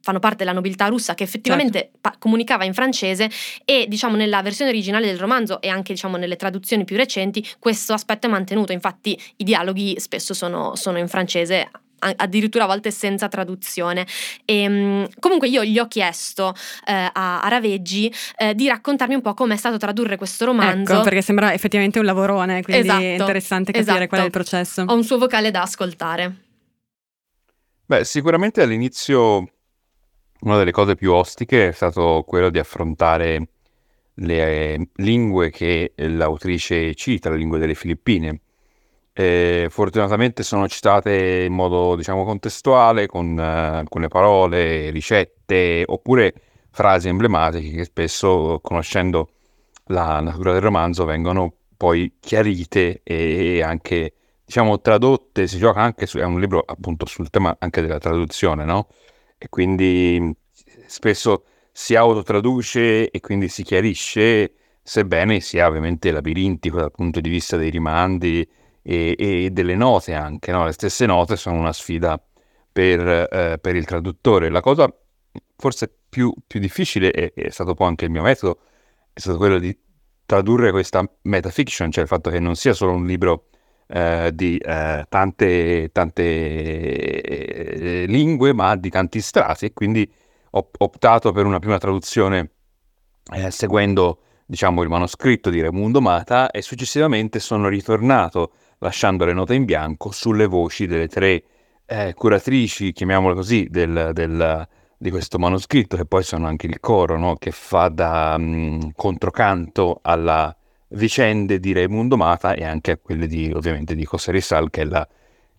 fanno 0.00 0.18
parte 0.18 0.38
della 0.38 0.52
nobiltà 0.52 0.86
russa 0.86 1.14
che 1.14 1.24
effettivamente 1.24 1.78
certo. 1.78 1.98
pa- 2.00 2.14
comunicava 2.18 2.64
in 2.64 2.74
francese 2.74 3.30
e 3.64 3.86
diciamo 3.88 4.16
nella 4.16 4.42
versione 4.42 4.70
originale 4.70 5.06
del 5.06 5.18
romanzo 5.18 5.60
e 5.60 5.68
anche 5.68 5.92
diciamo 5.92 6.16
nelle 6.16 6.36
traduzioni 6.36 6.84
più 6.84 6.96
recenti 6.96 7.46
questo 7.58 7.92
aspetto 7.92 8.26
è 8.26 8.30
mantenuto, 8.30 8.72
infatti 8.72 9.20
i 9.36 9.44
dialoghi 9.44 9.96
spesso 9.98 10.34
sono, 10.34 10.74
sono 10.76 10.98
in 10.98 11.08
francese 11.08 11.68
addirittura 12.16 12.64
a 12.64 12.66
volte 12.66 12.90
senza 12.90 13.28
traduzione. 13.28 14.06
E, 14.44 14.62
ehm, 14.62 15.08
comunque 15.18 15.48
io 15.48 15.64
gli 15.64 15.78
ho 15.78 15.88
chiesto 15.88 16.54
eh, 16.86 16.92
a, 16.92 17.40
a, 17.40 17.48
Raveggi 17.48 18.12
eh, 18.36 18.54
di 18.54 18.68
raccontarmi 18.68 19.14
un 19.14 19.22
po' 19.22 19.34
come 19.34 19.54
è 19.54 19.56
stato 19.56 19.76
tradurre 19.78 20.16
questo 20.16 20.44
romanzo. 20.44 20.92
Ecco, 20.92 21.02
perché 21.02 21.22
sembra 21.22 21.52
effettivamente 21.52 21.98
un 21.98 22.04
lavorone, 22.04 22.62
quindi 22.62 22.82
esatto, 22.82 23.02
è 23.02 23.06
interessante 23.06 23.72
capire 23.72 23.90
esatto. 23.90 24.08
qual 24.08 24.20
è 24.20 24.24
il 24.24 24.30
processo. 24.30 24.84
Ho 24.86 24.94
un 24.94 25.04
suo 25.04 25.18
vocale 25.18 25.50
da 25.50 25.62
ascoltare. 25.62 26.43
Beh, 27.94 28.04
sicuramente 28.04 28.60
all'inizio 28.60 29.46
una 30.40 30.56
delle 30.56 30.72
cose 30.72 30.96
più 30.96 31.12
ostiche 31.12 31.68
è 31.68 31.70
stato 31.70 32.24
quello 32.26 32.50
di 32.50 32.58
affrontare 32.58 33.50
le 34.14 34.88
lingue 34.96 35.50
che 35.50 35.92
l'autrice 35.94 36.92
cita, 36.96 37.30
le 37.30 37.36
lingue 37.36 37.60
delle 37.60 37.76
Filippine. 37.76 38.40
E 39.12 39.68
fortunatamente 39.70 40.42
sono 40.42 40.66
citate 40.66 41.44
in 41.46 41.52
modo, 41.52 41.94
diciamo, 41.94 42.24
contestuale, 42.24 43.06
con 43.06 43.36
uh, 43.38 43.76
alcune 43.78 44.08
parole, 44.08 44.90
ricette, 44.90 45.84
oppure 45.86 46.34
frasi 46.72 47.06
emblematiche 47.06 47.76
che 47.76 47.84
spesso, 47.84 48.58
conoscendo 48.60 49.28
la 49.86 50.18
natura 50.18 50.52
del 50.52 50.62
romanzo, 50.62 51.04
vengono 51.04 51.54
poi 51.76 52.16
chiarite 52.18 53.02
e 53.04 53.62
anche, 53.62 54.14
diciamo, 54.44 54.80
tradotte. 54.80 55.46
Si 55.46 55.58
gioca 55.58 55.80
anche 55.80 56.06
su, 56.06 56.18
è 56.18 56.24
un 56.24 56.40
libro 56.40 56.62
appunto 56.64 57.06
sul 57.06 57.30
tema 57.30 57.56
anche 57.58 57.80
della 57.80 57.98
traduzione, 57.98 58.64
no? 58.64 58.88
E 59.38 59.48
quindi 59.48 60.34
spesso 60.86 61.44
si 61.72 61.96
autotraduce 61.96 63.10
e 63.10 63.20
quindi 63.20 63.48
si 63.48 63.62
chiarisce, 63.62 64.52
sebbene 64.82 65.40
sia 65.40 65.66
ovviamente 65.66 66.10
labirintico 66.12 66.76
dal 66.78 66.92
punto 66.92 67.20
di 67.20 67.28
vista 67.28 67.56
dei 67.56 67.70
rimandi 67.70 68.48
e, 68.82 69.14
e 69.18 69.50
delle 69.50 69.74
note 69.74 70.14
anche, 70.14 70.52
no? 70.52 70.66
le 70.66 70.72
stesse 70.72 71.06
note 71.06 71.36
sono 71.36 71.58
una 71.58 71.72
sfida 71.72 72.22
per, 72.70 73.00
eh, 73.00 73.58
per 73.60 73.76
il 73.76 73.84
traduttore. 73.86 74.50
La 74.50 74.60
cosa 74.60 74.92
forse 75.56 75.92
più, 76.08 76.32
più 76.46 76.60
difficile, 76.60 77.10
e 77.12 77.32
è 77.34 77.50
stato 77.50 77.74
poi 77.74 77.88
anche 77.88 78.04
il 78.04 78.10
mio 78.10 78.22
metodo, 78.22 78.60
è 79.12 79.20
stato 79.20 79.36
quello 79.38 79.58
di 79.58 79.76
tradurre 80.26 80.70
questa 80.70 81.04
metafiction, 81.22 81.90
cioè 81.90 82.02
il 82.02 82.08
fatto 82.08 82.30
che 82.30 82.38
non 82.40 82.54
sia 82.56 82.72
solo 82.72 82.92
un 82.92 83.06
libro 83.06 83.48
eh, 83.94 84.32
di 84.34 84.58
eh, 84.58 85.06
tante, 85.08 85.88
tante 85.92 86.22
eh, 87.22 88.06
lingue, 88.06 88.52
ma 88.52 88.74
di 88.74 88.90
tanti 88.90 89.20
strati, 89.20 89.66
e 89.66 89.72
quindi 89.72 90.12
ho 90.50 90.68
optato 90.78 91.30
per 91.30 91.46
una 91.46 91.60
prima 91.60 91.78
traduzione 91.78 92.50
eh, 93.32 93.52
seguendo 93.52 94.18
diciamo, 94.46 94.82
il 94.82 94.88
manoscritto 94.88 95.48
di 95.48 95.60
Raimundo 95.60 96.00
Mata 96.00 96.50
e 96.50 96.60
successivamente 96.60 97.38
sono 97.38 97.68
ritornato 97.68 98.50
lasciando 98.78 99.24
le 99.24 99.32
note 99.32 99.54
in 99.54 99.64
bianco 99.64 100.10
sulle 100.10 100.46
voci 100.46 100.86
delle 100.86 101.06
tre 101.06 101.44
curatrici, 102.14 102.92
chiamiamole 102.92 103.34
così, 103.34 103.68
del, 103.70 104.10
del, 104.12 104.68
di 104.96 105.10
questo 105.10 105.38
manoscritto, 105.38 105.96
che 105.96 106.06
poi 106.06 106.24
sono 106.24 106.48
anche 106.48 106.66
il 106.66 106.80
coro, 106.80 107.16
no? 107.16 107.36
che 107.36 107.52
fa 107.52 107.88
da 107.88 108.36
mh, 108.38 108.42
mm, 108.42 108.80
controcanto 108.96 110.00
alla 110.02 110.54
vicende 110.94 111.60
di 111.60 111.72
Raimundo 111.72 112.16
Mata 112.16 112.54
e 112.54 112.64
anche 112.64 112.92
a 112.92 112.98
quelle 112.98 113.26
di, 113.26 113.50
ovviamente, 113.52 113.94
di 113.94 114.06
José 114.10 114.32
Rizal, 114.32 114.70
che 114.70 114.88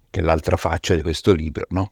che 0.09 0.19
è 0.19 0.23
l'altra 0.23 0.57
faccia 0.57 0.95
di 0.95 1.01
questo 1.01 1.33
libro, 1.33 1.65
no? 1.69 1.91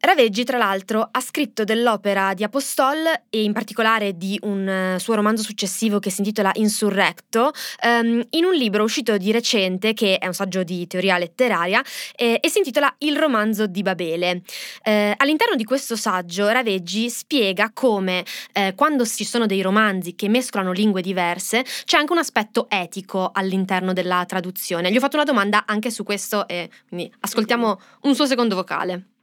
Raveggi, 0.00 0.44
tra 0.44 0.58
l'altro, 0.58 1.08
ha 1.10 1.20
scritto 1.20 1.64
dell'opera 1.64 2.32
di 2.32 2.44
Apostol 2.44 3.04
e 3.28 3.42
in 3.42 3.52
particolare 3.52 4.16
di 4.16 4.38
un 4.42 4.94
uh, 4.94 4.98
suo 5.00 5.14
romanzo 5.14 5.42
successivo 5.42 5.98
che 5.98 6.08
si 6.10 6.20
intitola 6.20 6.52
Insurrecto, 6.54 7.50
um, 7.82 8.24
in 8.30 8.44
un 8.44 8.54
libro 8.54 8.84
uscito 8.84 9.16
di 9.16 9.32
recente 9.32 9.94
che 9.94 10.18
è 10.18 10.26
un 10.28 10.34
saggio 10.34 10.62
di 10.62 10.86
teoria 10.86 11.18
letteraria 11.18 11.82
eh, 12.14 12.38
e 12.40 12.48
si 12.48 12.58
intitola 12.58 12.94
Il 12.98 13.18
romanzo 13.18 13.66
di 13.66 13.82
Babele. 13.82 14.42
Eh, 14.84 15.14
all'interno 15.16 15.56
di 15.56 15.64
questo 15.64 15.96
saggio 15.96 16.46
Raveggi 16.46 17.10
spiega 17.10 17.72
come 17.74 18.24
eh, 18.52 18.74
quando 18.76 19.04
ci 19.04 19.24
sono 19.24 19.46
dei 19.46 19.62
romanzi 19.62 20.14
che 20.14 20.28
mescolano 20.28 20.70
lingue 20.70 21.02
diverse 21.02 21.64
c'è 21.84 21.96
anche 21.96 22.12
un 22.12 22.18
aspetto 22.18 22.66
etico 22.70 23.30
all'interno 23.32 23.92
della 23.92 24.24
traduzione. 24.28 24.92
Gli 24.92 24.96
ho 24.96 25.00
fatto 25.00 25.16
una 25.16 25.24
domanda 25.24 25.64
anche 25.66 25.90
su 25.90 26.04
questo 26.04 26.46
e 26.46 26.70
quindi 26.86 27.12
ascoltiamo 27.18 27.80
un 28.02 28.14
suo 28.14 28.26
secondo 28.26 28.54
vocale. 28.54 29.17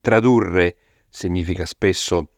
Tradurre 0.00 0.76
significa 1.08 1.64
spesso 1.66 2.28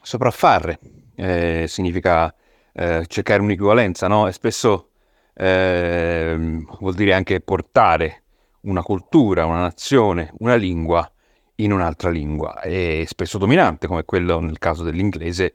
sopraffare, 0.00 0.78
eh, 1.16 1.66
significa 1.68 2.34
eh, 2.72 3.04
cercare 3.06 3.42
un'equivalenza, 3.42 4.06
no? 4.08 4.28
E 4.28 4.32
spesso 4.32 4.90
eh, 5.34 6.64
vuol 6.78 6.94
dire 6.94 7.12
anche 7.12 7.40
portare 7.40 8.22
una 8.62 8.82
cultura, 8.82 9.44
una 9.44 9.60
nazione, 9.60 10.32
una 10.38 10.54
lingua 10.54 11.10
in 11.56 11.72
un'altra 11.72 12.10
lingua, 12.10 12.60
e 12.60 13.04
spesso 13.08 13.38
dominante, 13.38 13.86
come 13.86 14.04
quello 14.04 14.40
nel 14.40 14.58
caso 14.58 14.82
dell'inglese 14.82 15.54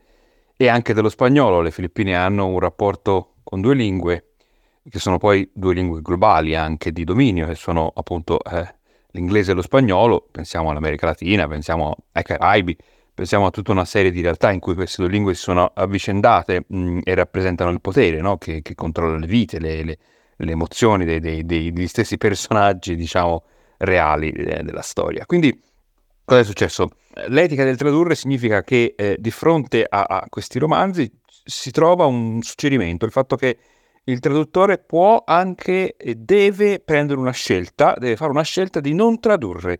e 0.58 0.68
anche 0.68 0.94
dello 0.94 1.10
spagnolo. 1.10 1.62
Le 1.62 1.72
Filippine 1.72 2.16
hanno 2.16 2.48
un 2.48 2.60
rapporto 2.60 3.36
con 3.44 3.62
due 3.62 3.76
lingue, 3.76 4.34
che 4.90 5.00
sono 5.00 5.18
poi 5.18 5.50
due 5.54 5.74
lingue 5.74 6.02
globali 6.02 6.56
anche 6.56 6.92
di 6.92 7.04
dominio, 7.04 7.48
che 7.48 7.56
sono 7.56 7.92
appunto 7.96 8.44
eh, 8.44 8.76
l'inglese 9.12 9.51
e 9.51 9.53
lo 9.53 9.62
spagnolo, 9.62 10.28
pensiamo 10.32 10.70
all'America 10.70 11.05
Latina, 11.05 11.47
pensiamo 11.47 11.95
ai 12.14 12.24
Caraibi, 12.24 12.78
pensiamo 13.14 13.45
a 13.45 13.49
tutta 13.51 13.72
una 13.72 13.86
serie 13.86 14.12
di 14.12 14.22
realtà 14.22 14.51
in 14.51 14.59
cui 14.59 14.74
queste 14.74 15.01
due 15.01 15.12
lingue 15.12 15.34
si 15.34 15.41
sono 15.41 15.72
avvicendate 15.74 16.66
mh, 16.68 16.78
mm, 16.78 16.99
e 17.03 17.16
rappresentano 17.16 17.70
il 17.72 17.82
potere, 17.82 18.22
no? 18.22 18.38
che, 18.38 18.62
che, 18.62 18.76
controlla 18.76 19.18
le 19.18 19.28
vite, 19.28 19.59
le, 19.59 19.84
le, 19.84 19.97
le 20.36 20.51
emozioni 20.51 21.05
dei, 21.05 21.20
dei, 21.20 21.45
dei, 21.45 21.72
degli 21.72 21.88
stessi 21.88 22.18
personaggi, 22.18 22.95
diciamo, 22.95 23.43
reali 23.78 24.32
eh, 24.32 24.64
della 24.64 24.82
storia. 24.82 25.26
Quindi, 25.26 25.62
cosa 26.24 26.41
è 26.41 26.43
successo? 26.43 26.89
L'etica 27.28 27.64
del 27.64 27.76
tradurre 27.76 28.16
significa 28.16 28.64
che 28.64 28.93
eh, 28.95 29.18
di 29.20 29.32
fronte 29.32 29.86
a, 29.88 30.03
a 30.03 30.26
questi 30.30 30.59
romanzi 30.59 31.12
si 31.43 31.72
trova 31.72 32.05
un 32.05 32.41
suggerimento, 32.41 33.05
il 33.05 33.12
fatto 33.12 33.36
che 33.36 33.57
il 34.06 34.20
traduttore 34.20 34.80
può 34.80 35.24
anche 35.26 35.95
e 35.95 36.16
deve 36.16 36.80
prendere 36.80 37.20
una 37.20 37.32
scelta, 37.32 37.95
deve 37.97 38.16
fare 38.16 38.32
una 38.32 38.41
scelta 38.41 38.80
di 38.80 38.93
non 38.93 39.20
tradurre 39.20 39.80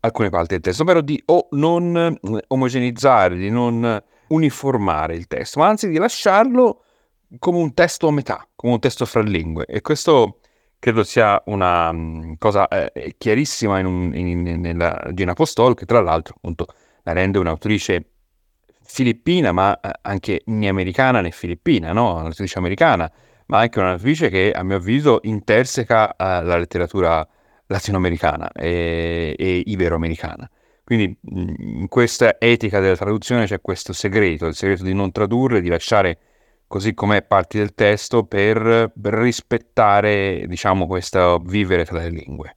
alcune 0.00 0.30
parti 0.30 0.54
del 0.54 0.60
testo, 0.60 0.82
ovvero 0.82 1.00
di 1.00 1.20
o 1.26 1.48
non 1.52 1.96
eh, 1.96 2.44
omogenizzare, 2.48 3.36
di 3.36 3.50
non 3.50 4.02
uniformare 4.28 5.16
il 5.16 5.26
testo, 5.26 5.60
ma 5.60 5.68
anzi 5.68 5.88
di 5.88 5.98
lasciarlo 5.98 6.82
come 7.38 7.58
un 7.58 7.74
testo 7.74 8.08
a 8.08 8.12
metà, 8.12 8.46
come 8.54 8.74
un 8.74 8.80
testo 8.80 9.04
fra 9.04 9.20
lingue. 9.20 9.64
E 9.66 9.80
questo 9.80 10.38
credo 10.78 11.02
sia 11.02 11.42
una 11.46 11.92
mm, 11.92 12.34
cosa 12.38 12.68
eh, 12.68 13.16
chiarissima 13.18 13.80
in 13.80 13.86
un, 13.86 14.14
in, 14.14 14.46
in, 14.46 14.60
nella 14.60 15.10
Gina 15.12 15.32
Apostol, 15.32 15.74
che 15.74 15.86
tra 15.86 16.00
l'altro 16.00 16.34
appunto 16.36 16.66
la 17.02 17.12
rende 17.12 17.38
un'autrice 17.38 18.10
filippina, 18.82 19.50
ma 19.50 19.78
eh, 19.80 19.90
anche 20.02 20.42
né 20.46 20.68
americana 20.68 21.20
né 21.20 21.32
filippina, 21.32 21.92
no? 21.92 22.14
Un'autrice 22.14 22.58
americana 22.58 23.10
ma 23.46 23.58
anche 23.60 23.78
un'autrice 23.78 24.28
che 24.28 24.52
a 24.52 24.62
mio 24.62 24.76
avviso 24.76 25.20
interseca 25.22 26.08
uh, 26.10 26.44
la 26.44 26.56
letteratura 26.56 27.26
latinoamericana 27.66 28.50
e, 28.52 29.34
e 29.38 29.62
iberoamericana. 29.66 30.48
Quindi 30.84 31.18
in 31.22 31.88
questa 31.88 32.36
etica 32.38 32.78
della 32.78 32.94
traduzione 32.94 33.46
c'è 33.46 33.60
questo 33.60 33.92
segreto, 33.92 34.46
il 34.46 34.54
segreto 34.54 34.84
di 34.84 34.94
non 34.94 35.10
tradurre, 35.10 35.60
di 35.60 35.68
lasciare 35.68 36.18
così 36.68 36.94
com'è 36.94 37.22
parti 37.22 37.58
del 37.58 37.74
testo 37.74 38.24
per, 38.24 38.92
per 39.00 39.14
rispettare, 39.14 40.44
diciamo, 40.46 40.86
questo 40.86 41.38
vivere 41.44 41.84
tra 41.84 41.98
le 41.98 42.10
lingue. 42.10 42.55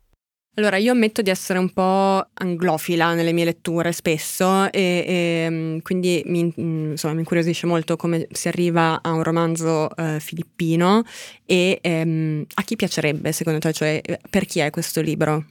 Allora, 0.59 0.75
io 0.75 0.91
ammetto 0.91 1.21
di 1.21 1.29
essere 1.29 1.57
un 1.57 1.71
po' 1.71 2.27
anglofila 2.33 3.13
nelle 3.13 3.31
mie 3.31 3.45
letture 3.45 3.93
spesso 3.93 4.69
e, 4.69 5.05
e 5.07 5.49
mm, 5.49 5.77
quindi 5.77 6.21
mi, 6.25 6.53
mm, 6.59 6.91
insomma, 6.91 7.13
mi, 7.13 7.21
incuriosisce 7.21 7.65
molto 7.65 7.95
come 7.95 8.27
si 8.29 8.49
arriva 8.49 8.99
a 9.01 9.13
un 9.13 9.23
romanzo 9.23 9.89
eh, 9.95 10.19
filippino 10.19 11.03
e 11.45 11.79
ehm, 11.81 12.45
a 12.55 12.61
chi 12.63 12.75
piacerebbe 12.75 13.31
secondo 13.31 13.59
te, 13.59 13.71
cioè 13.71 14.01
per 14.29 14.45
chi 14.45 14.59
è 14.59 14.69
questo 14.69 14.99
libro? 14.99 15.45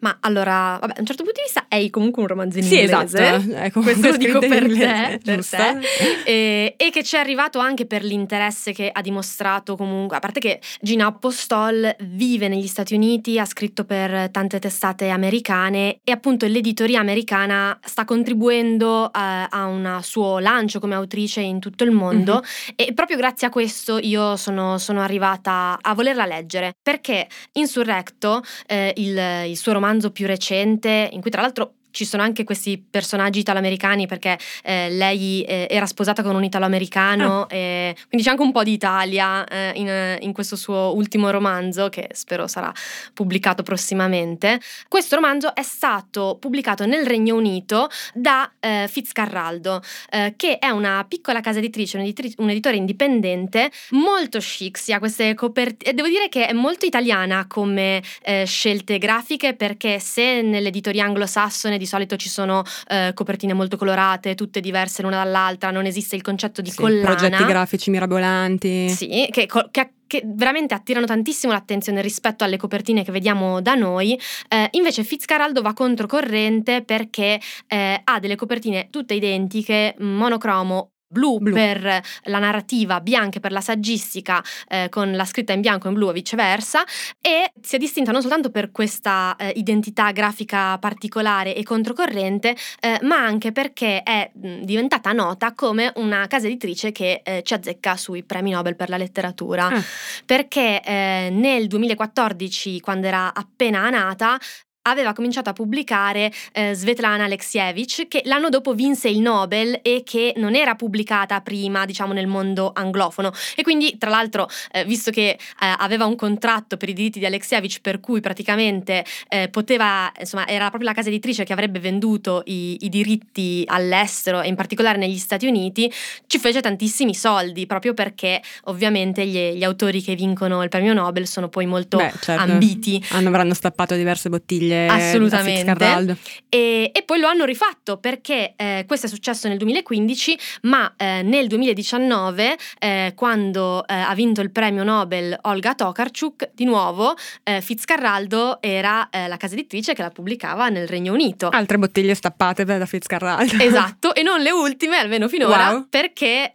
Ma 0.00 0.18
allora, 0.20 0.78
vabbè, 0.80 0.94
a 0.96 1.00
un 1.00 1.06
certo 1.06 1.22
punto 1.22 1.40
di 1.40 1.44
vista 1.44 1.66
è 1.68 1.88
comunque 1.90 2.22
un 2.22 2.28
romanzo 2.28 2.58
in 2.58 2.64
sì, 2.64 2.80
inglese. 2.80 3.34
Esatto. 3.34 3.54
Ecco, 3.54 3.80
Questo 3.82 4.10
lo 4.10 4.16
dico 4.16 4.38
per 4.40 4.66
te, 4.66 5.20
per 5.22 5.46
te. 5.46 5.78
E, 6.24 6.74
e, 6.76 6.90
che 6.90 7.02
ci 7.02 7.16
è 7.16 7.18
arrivato 7.18 7.58
anche 7.58 7.86
per 7.86 8.02
l'interesse 8.02 8.72
che 8.72 8.90
ha 8.92 9.00
dimostrato 9.00 9.76
comunque, 9.76 10.16
a 10.16 10.20
parte 10.20 10.40
che 10.40 10.60
Gina 10.80 11.06
Apostol 11.06 11.94
vive 12.00 12.48
negli 12.48 12.66
Stati 12.66 12.94
Uniti, 12.94 13.38
ha 13.38 13.44
scritto 13.44 13.84
per 13.84 14.30
tante 14.30 14.58
testate 14.58 15.08
americane 15.08 16.00
e 16.02 16.12
appunto 16.12 16.46
l'editoria 16.46 17.00
americana 17.00 17.78
sta 17.84 18.04
contribuendo 18.04 19.08
a, 19.10 19.46
a 19.46 19.66
un 19.66 19.98
suo 20.02 20.38
lancio 20.38 20.80
come 20.80 20.94
autrice 20.94 21.40
in 21.40 21.60
tutto 21.60 21.84
il 21.84 21.90
mondo 21.90 22.34
mm-hmm. 22.34 22.74
e 22.76 22.92
proprio 22.94 23.16
grazie 23.16 23.46
a 23.46 23.50
questo 23.50 23.98
io 23.98 24.36
sono, 24.36 24.78
sono, 24.78 25.00
arrivata 25.00 25.78
a 25.80 25.94
volerla 25.94 26.26
leggere 26.26 26.72
perché 26.82 27.28
Insurrecto, 27.52 28.42
eh, 28.66 28.92
il, 28.96 29.48
il 29.48 29.56
suo 29.56 29.72
romanzo 29.72 29.89
più 30.12 30.26
recente, 30.26 31.08
in 31.12 31.20
cui 31.20 31.30
tra 31.30 31.42
l'altro 31.42 31.74
ci 31.90 32.04
sono 32.04 32.22
anche 32.22 32.44
questi 32.44 32.82
personaggi 32.90 33.40
italoamericani 33.40 34.06
perché 34.06 34.38
eh, 34.62 34.90
lei 34.90 35.42
eh, 35.42 35.66
era 35.68 35.86
sposata 35.86 36.22
con 36.22 36.34
un 36.34 36.44
italoamericano, 36.44 37.42
ah. 37.42 37.54
e 37.54 37.96
quindi 38.08 38.26
c'è 38.26 38.32
anche 38.32 38.42
un 38.42 38.52
po' 38.52 38.62
di 38.62 38.72
Italia 38.72 39.44
eh, 39.46 39.72
in, 39.74 40.18
in, 40.20 40.32
questo 40.32 40.56
suo 40.56 40.92
ultimo 40.94 41.30
romanzo 41.30 41.88
che 41.88 42.08
spero 42.12 42.46
sarà 42.46 42.72
pubblicato 43.14 43.62
prossimamente. 43.62 44.60
Questo 44.88 45.16
romanzo 45.16 45.54
è 45.54 45.62
stato 45.62 46.36
pubblicato 46.40 46.86
nel 46.86 47.06
Regno 47.06 47.36
Unito 47.36 47.88
da 48.14 48.50
eh, 48.60 48.86
Fitzcarraldo, 48.88 49.82
eh, 50.10 50.34
che 50.36 50.58
è 50.58 50.70
una 50.70 51.04
piccola 51.08 51.40
casa 51.40 51.58
editrice, 51.58 51.96
un, 51.96 52.02
editri- 52.02 52.34
un, 52.38 52.50
editore 52.50 52.76
indipendente 52.76 53.70
molto 53.90 54.38
chic, 54.38 54.78
si 54.78 54.92
ha 54.92 54.98
queste 54.98 55.34
copertine, 55.34 55.94
devo 55.94 56.08
dire 56.08 56.28
che 56.28 56.46
è 56.46 56.52
molto 56.52 56.86
italiana 56.86 57.46
come 57.46 58.02
scelte 58.44 58.98
grafiche 58.98 59.54
perché 59.54 59.98
se 59.98 60.42
nell'editoria 60.42 61.04
anglosassone 61.04 61.78
di 61.80 61.86
solito 61.86 62.16
ci 62.16 62.28
sono 62.28 62.62
eh, 62.88 63.12
copertine 63.14 63.54
molto 63.54 63.78
colorate, 63.78 64.34
tutte 64.34 64.60
diverse 64.60 65.00
l'una 65.02 65.24
dall'altra, 65.24 65.70
non 65.70 65.86
esiste 65.86 66.14
il 66.14 66.22
concetto 66.22 66.60
di 66.60 66.70
sì, 66.70 66.76
collana. 66.76 67.14
Progetti 67.14 67.44
grafici 67.44 67.90
mirabolanti. 67.90 68.90
Sì, 68.90 69.28
che, 69.30 69.48
che 69.70 69.90
che 70.10 70.22
veramente 70.24 70.74
attirano 70.74 71.06
tantissimo 71.06 71.52
l'attenzione 71.52 72.02
rispetto 72.02 72.42
alle 72.42 72.56
copertine 72.56 73.04
che 73.04 73.12
vediamo 73.12 73.60
da 73.60 73.76
noi. 73.76 74.18
Eh, 74.48 74.66
invece 74.72 75.04
Fitzcarraldo 75.04 75.62
va 75.62 75.72
controcorrente 75.72 76.82
perché 76.82 77.40
eh, 77.68 78.00
ha 78.02 78.18
delle 78.18 78.34
copertine 78.34 78.88
tutte 78.90 79.14
identiche, 79.14 79.94
monocromo 79.98 80.90
Blu, 81.12 81.38
blu, 81.38 81.52
per 81.52 82.00
la 82.24 82.38
narrativa, 82.38 83.00
bianche 83.00 83.40
per 83.40 83.50
la 83.50 83.60
saggistica, 83.60 84.40
eh, 84.68 84.88
con 84.88 85.10
la 85.10 85.24
scritta 85.24 85.52
in 85.52 85.60
bianco 85.60 85.86
e 85.86 85.90
in 85.90 85.96
blu 85.96 86.08
e 86.08 86.12
viceversa, 86.12 86.84
e 87.20 87.50
si 87.60 87.74
è 87.74 87.78
distinta 87.78 88.12
non 88.12 88.20
soltanto 88.20 88.50
per 88.50 88.70
questa 88.70 89.34
eh, 89.36 89.52
identità 89.56 90.12
grafica 90.12 90.78
particolare 90.78 91.56
e 91.56 91.64
controcorrente, 91.64 92.54
eh, 92.80 93.00
ma 93.02 93.16
anche 93.16 93.50
perché 93.50 94.04
è 94.04 94.30
mh, 94.32 94.60
diventata 94.62 95.10
nota 95.10 95.52
come 95.52 95.90
una 95.96 96.28
casa 96.28 96.46
editrice 96.46 96.92
che 96.92 97.22
eh, 97.24 97.42
ci 97.42 97.54
azzecca 97.54 97.96
sui 97.96 98.22
premi 98.22 98.52
Nobel 98.52 98.76
per 98.76 98.88
la 98.88 98.96
letteratura. 98.96 99.66
Ah. 99.66 99.82
Perché 100.24 100.80
eh, 100.80 101.28
nel 101.32 101.66
2014, 101.66 102.78
quando 102.78 103.08
era 103.08 103.34
appena 103.34 103.90
nata, 103.90 104.38
aveva 104.82 105.12
cominciato 105.12 105.50
a 105.50 105.52
pubblicare 105.52 106.32
eh, 106.52 106.74
Svetlana 106.74 107.24
Alexievich, 107.24 108.08
che 108.08 108.22
l'anno 108.24 108.48
dopo 108.48 108.74
vinse 108.74 109.08
il 109.08 109.20
Nobel 109.20 109.80
e 109.82 110.02
che 110.04 110.32
non 110.36 110.54
era 110.54 110.74
pubblicata 110.74 111.40
prima, 111.40 111.84
diciamo, 111.84 112.12
nel 112.12 112.26
mondo 112.26 112.70
anglofono. 112.74 113.32
E 113.56 113.62
quindi, 113.62 113.98
tra 113.98 114.10
l'altro, 114.10 114.48
eh, 114.72 114.84
visto 114.84 115.10
che 115.10 115.28
eh, 115.30 115.38
aveva 115.58 116.06
un 116.06 116.16
contratto 116.16 116.76
per 116.76 116.88
i 116.88 116.92
diritti 116.92 117.18
di 117.18 117.26
Alexievich, 117.26 117.80
per 117.80 118.00
cui 118.00 118.20
praticamente 118.20 119.04
eh, 119.28 119.48
poteva, 119.48 120.10
insomma, 120.18 120.46
era 120.46 120.68
proprio 120.68 120.88
la 120.88 120.94
casa 120.94 121.08
editrice 121.08 121.44
che 121.44 121.52
avrebbe 121.52 121.78
venduto 121.78 122.42
i, 122.46 122.84
i, 122.84 122.88
diritti 122.88 123.62
all'estero 123.66 124.40
e 124.40 124.48
in 124.48 124.54
particolare 124.54 124.98
negli 124.98 125.18
Stati 125.18 125.46
Uniti, 125.46 125.92
ci 126.26 126.38
fece 126.38 126.60
tantissimi 126.60 127.14
soldi, 127.14 127.66
proprio 127.66 127.92
perché 127.94 128.40
ovviamente 128.64 129.26
gli, 129.26 129.52
gli 129.52 129.64
autori 129.64 130.02
che 130.02 130.14
vincono 130.14 130.62
il 130.62 130.68
premio 130.68 130.94
Nobel 130.94 131.26
sono 131.26 131.48
poi 131.48 131.66
molto 131.66 131.98
Beh, 131.98 132.12
certo. 132.20 132.42
ambiti. 132.42 133.02
Hanno, 133.10 133.28
avranno 133.28 133.54
stappato 133.54 133.94
diverse 133.94 134.28
bottiglie 134.28 134.69
famiglie 134.70 134.86
assolutamente. 134.86 136.16
E, 136.48 136.90
e, 136.92 137.02
poi 137.02 137.20
lo 137.20 137.28
hanno 137.28 137.44
rifatto 137.44 137.98
perché 137.98 138.54
eh, 138.56 138.84
questo 138.86 139.06
è 139.06 139.08
successo 139.08 139.48
nel 139.48 139.58
2015 139.58 140.38
ma 140.62 140.92
eh, 140.96 141.22
nel 141.22 141.46
2019 141.46 142.56
eh, 142.78 143.12
quando 143.14 143.86
eh, 143.86 143.94
ha 143.94 144.14
vinto 144.14 144.40
il 144.40 144.50
premio 144.50 144.82
Nobel 144.82 145.36
Olga 145.42 145.74
Tokarczuk 145.74 146.50
di 146.54 146.64
nuovo 146.64 147.14
eh, 147.42 147.60
Fitzcarraldo 147.60 148.60
era 148.60 149.08
eh, 149.10 149.28
la 149.28 149.36
casa 149.36 149.54
editrice 149.54 149.94
che 149.94 150.02
la 150.02 150.10
pubblicava 150.10 150.68
nel 150.68 150.86
Regno 150.86 151.12
Unito. 151.12 151.48
Altre 151.48 151.78
bottiglie 151.78 152.14
stappate 152.14 152.64
da 152.64 152.86
Fitzcarraldo. 152.86 153.58
Esatto 153.70 154.14
e 154.14 154.22
non 154.22 154.40
le 154.40 154.50
ultime 154.50 154.96
almeno 154.96 155.28
finora 155.28 155.70
wow. 155.70 155.86
perché 155.88 156.52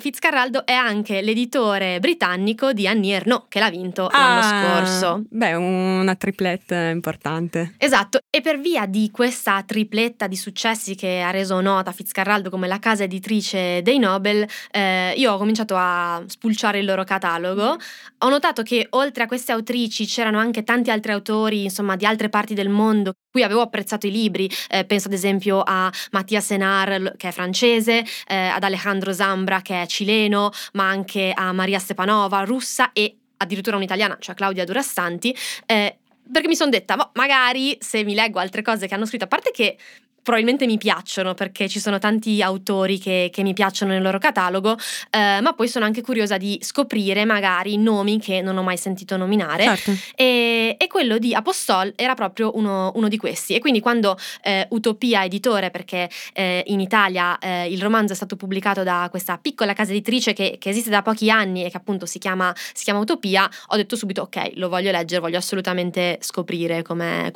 Fitzcarraldo 0.00 0.64
è 0.64 0.72
anche 0.72 1.22
l'editore 1.22 1.98
britannico 2.00 2.72
di 2.72 2.86
Annie 2.86 3.16
Ernaux 3.16 3.46
che 3.48 3.58
l'ha 3.58 3.70
vinto 3.70 4.06
ah, 4.06 4.18
l'anno 4.18 4.84
scorso. 4.86 5.22
beh 5.28 5.54
una 5.54 6.14
triplette 6.14 6.90
importante 6.92 7.47
Assolutamente. 7.48 7.74
Esatto, 7.78 8.18
e 8.30 8.40
per 8.40 8.60
via 8.60 8.86
di 8.86 9.10
questa 9.10 9.62
tripletta 9.66 10.26
di 10.26 10.36
successi 10.36 10.94
che 10.94 11.20
ha 11.20 11.30
reso 11.30 11.60
nota 11.60 11.92
Fitzcarraldo 11.92 12.50
come 12.50 12.68
la 12.68 12.78
casa 12.78 13.04
editrice 13.04 13.82
dei 13.82 13.98
Nobel, 13.98 14.46
eh, 14.70 15.14
io 15.16 15.32
ho 15.32 15.38
cominciato 15.38 15.74
a 15.76 16.22
spulciare 16.26 16.78
il 16.78 16.84
loro 16.84 17.04
catalogo. 17.04 17.76
Ho 18.18 18.28
notato 18.28 18.62
che 18.62 18.86
oltre 18.90 19.24
a 19.24 19.26
queste 19.26 19.52
autrici 19.52 20.06
c'erano 20.06 20.38
anche 20.38 20.64
tanti 20.64 20.90
altri 20.90 21.12
autori, 21.12 21.64
insomma, 21.64 21.96
di 21.96 22.04
altre 22.04 22.28
parti 22.28 22.54
del 22.54 22.68
mondo 22.68 23.12
cui 23.30 23.42
avevo 23.42 23.60
apprezzato 23.60 24.06
i 24.06 24.10
libri, 24.10 24.50
eh, 24.70 24.84
penso 24.84 25.08
ad 25.08 25.12
esempio 25.14 25.62
a 25.62 25.92
Mattia 26.12 26.40
Senar 26.40 27.12
che 27.16 27.28
è 27.28 27.30
francese, 27.30 28.04
eh, 28.26 28.34
ad 28.34 28.62
Alejandro 28.62 29.12
Zambra 29.12 29.60
che 29.60 29.82
è 29.82 29.86
cileno, 29.86 30.50
ma 30.72 30.88
anche 30.88 31.32
a 31.34 31.52
Maria 31.52 31.78
Stepanova, 31.78 32.42
russa 32.44 32.90
e 32.92 33.18
addirittura 33.38 33.76
un'italiana, 33.76 34.16
cioè 34.20 34.34
Claudia 34.34 34.64
Durastanti, 34.64 35.34
eh, 35.66 35.97
perché 36.30 36.48
mi 36.48 36.56
sono 36.56 36.70
detta, 36.70 36.96
boh, 36.96 37.10
magari 37.14 37.76
se 37.80 38.04
mi 38.04 38.14
leggo 38.14 38.38
altre 38.38 38.62
cose 38.62 38.86
che 38.86 38.94
hanno 38.94 39.06
scritto, 39.06 39.24
a 39.24 39.28
parte 39.28 39.50
che 39.50 39.76
probabilmente 40.22 40.66
mi 40.66 40.78
piacciono 40.78 41.34
perché 41.34 41.68
ci 41.68 41.80
sono 41.80 41.98
tanti 41.98 42.42
autori 42.42 42.98
che, 42.98 43.30
che 43.32 43.42
mi 43.42 43.54
piacciono 43.54 43.92
nel 43.92 44.02
loro 44.02 44.18
catalogo, 44.18 44.76
eh, 45.10 45.40
ma 45.40 45.52
poi 45.54 45.68
sono 45.68 45.84
anche 45.84 46.02
curiosa 46.02 46.36
di 46.36 46.58
scoprire 46.62 47.24
magari 47.24 47.76
nomi 47.78 48.18
che 48.18 48.42
non 48.42 48.56
ho 48.56 48.62
mai 48.62 48.76
sentito 48.76 49.16
nominare. 49.16 49.64
Certo. 49.64 49.92
E, 50.14 50.76
e, 50.78 50.86
quello 50.86 51.18
di 51.18 51.34
Apostol 51.34 51.92
era 51.96 52.14
proprio 52.14 52.56
uno, 52.56 52.92
uno 52.94 53.08
di 53.08 53.16
questi. 53.16 53.54
E 53.54 53.58
quindi 53.60 53.80
quando 53.80 54.18
eh, 54.42 54.66
Utopia 54.70 55.24
Editore, 55.24 55.70
perché 55.70 56.10
eh, 56.32 56.62
in 56.66 56.80
Italia 56.80 57.38
eh, 57.38 57.72
il 57.72 57.80
romanzo 57.80 58.12
è 58.12 58.16
stato 58.16 58.36
pubblicato 58.36 58.82
da 58.82 59.08
questa 59.10 59.38
piccola 59.38 59.72
casa 59.72 59.92
editrice 59.92 60.32
che, 60.32 60.56
che, 60.58 60.68
esiste 60.68 60.90
da 60.90 61.02
pochi 61.02 61.30
anni 61.30 61.64
e 61.64 61.70
che 61.70 61.76
appunto 61.76 62.06
si 62.06 62.18
chiama, 62.18 62.54
si 62.72 62.84
chiama 62.84 63.00
Utopia, 63.00 63.48
ho 63.68 63.76
detto 63.76 63.96
subito 63.96 64.22
ok, 64.22 64.52
lo 64.54 64.68
voglio 64.68 64.90
leggere, 64.90 65.20
voglio 65.20 65.38
assolutamente 65.38 66.18
scoprire 66.20 66.82
come 66.82 67.32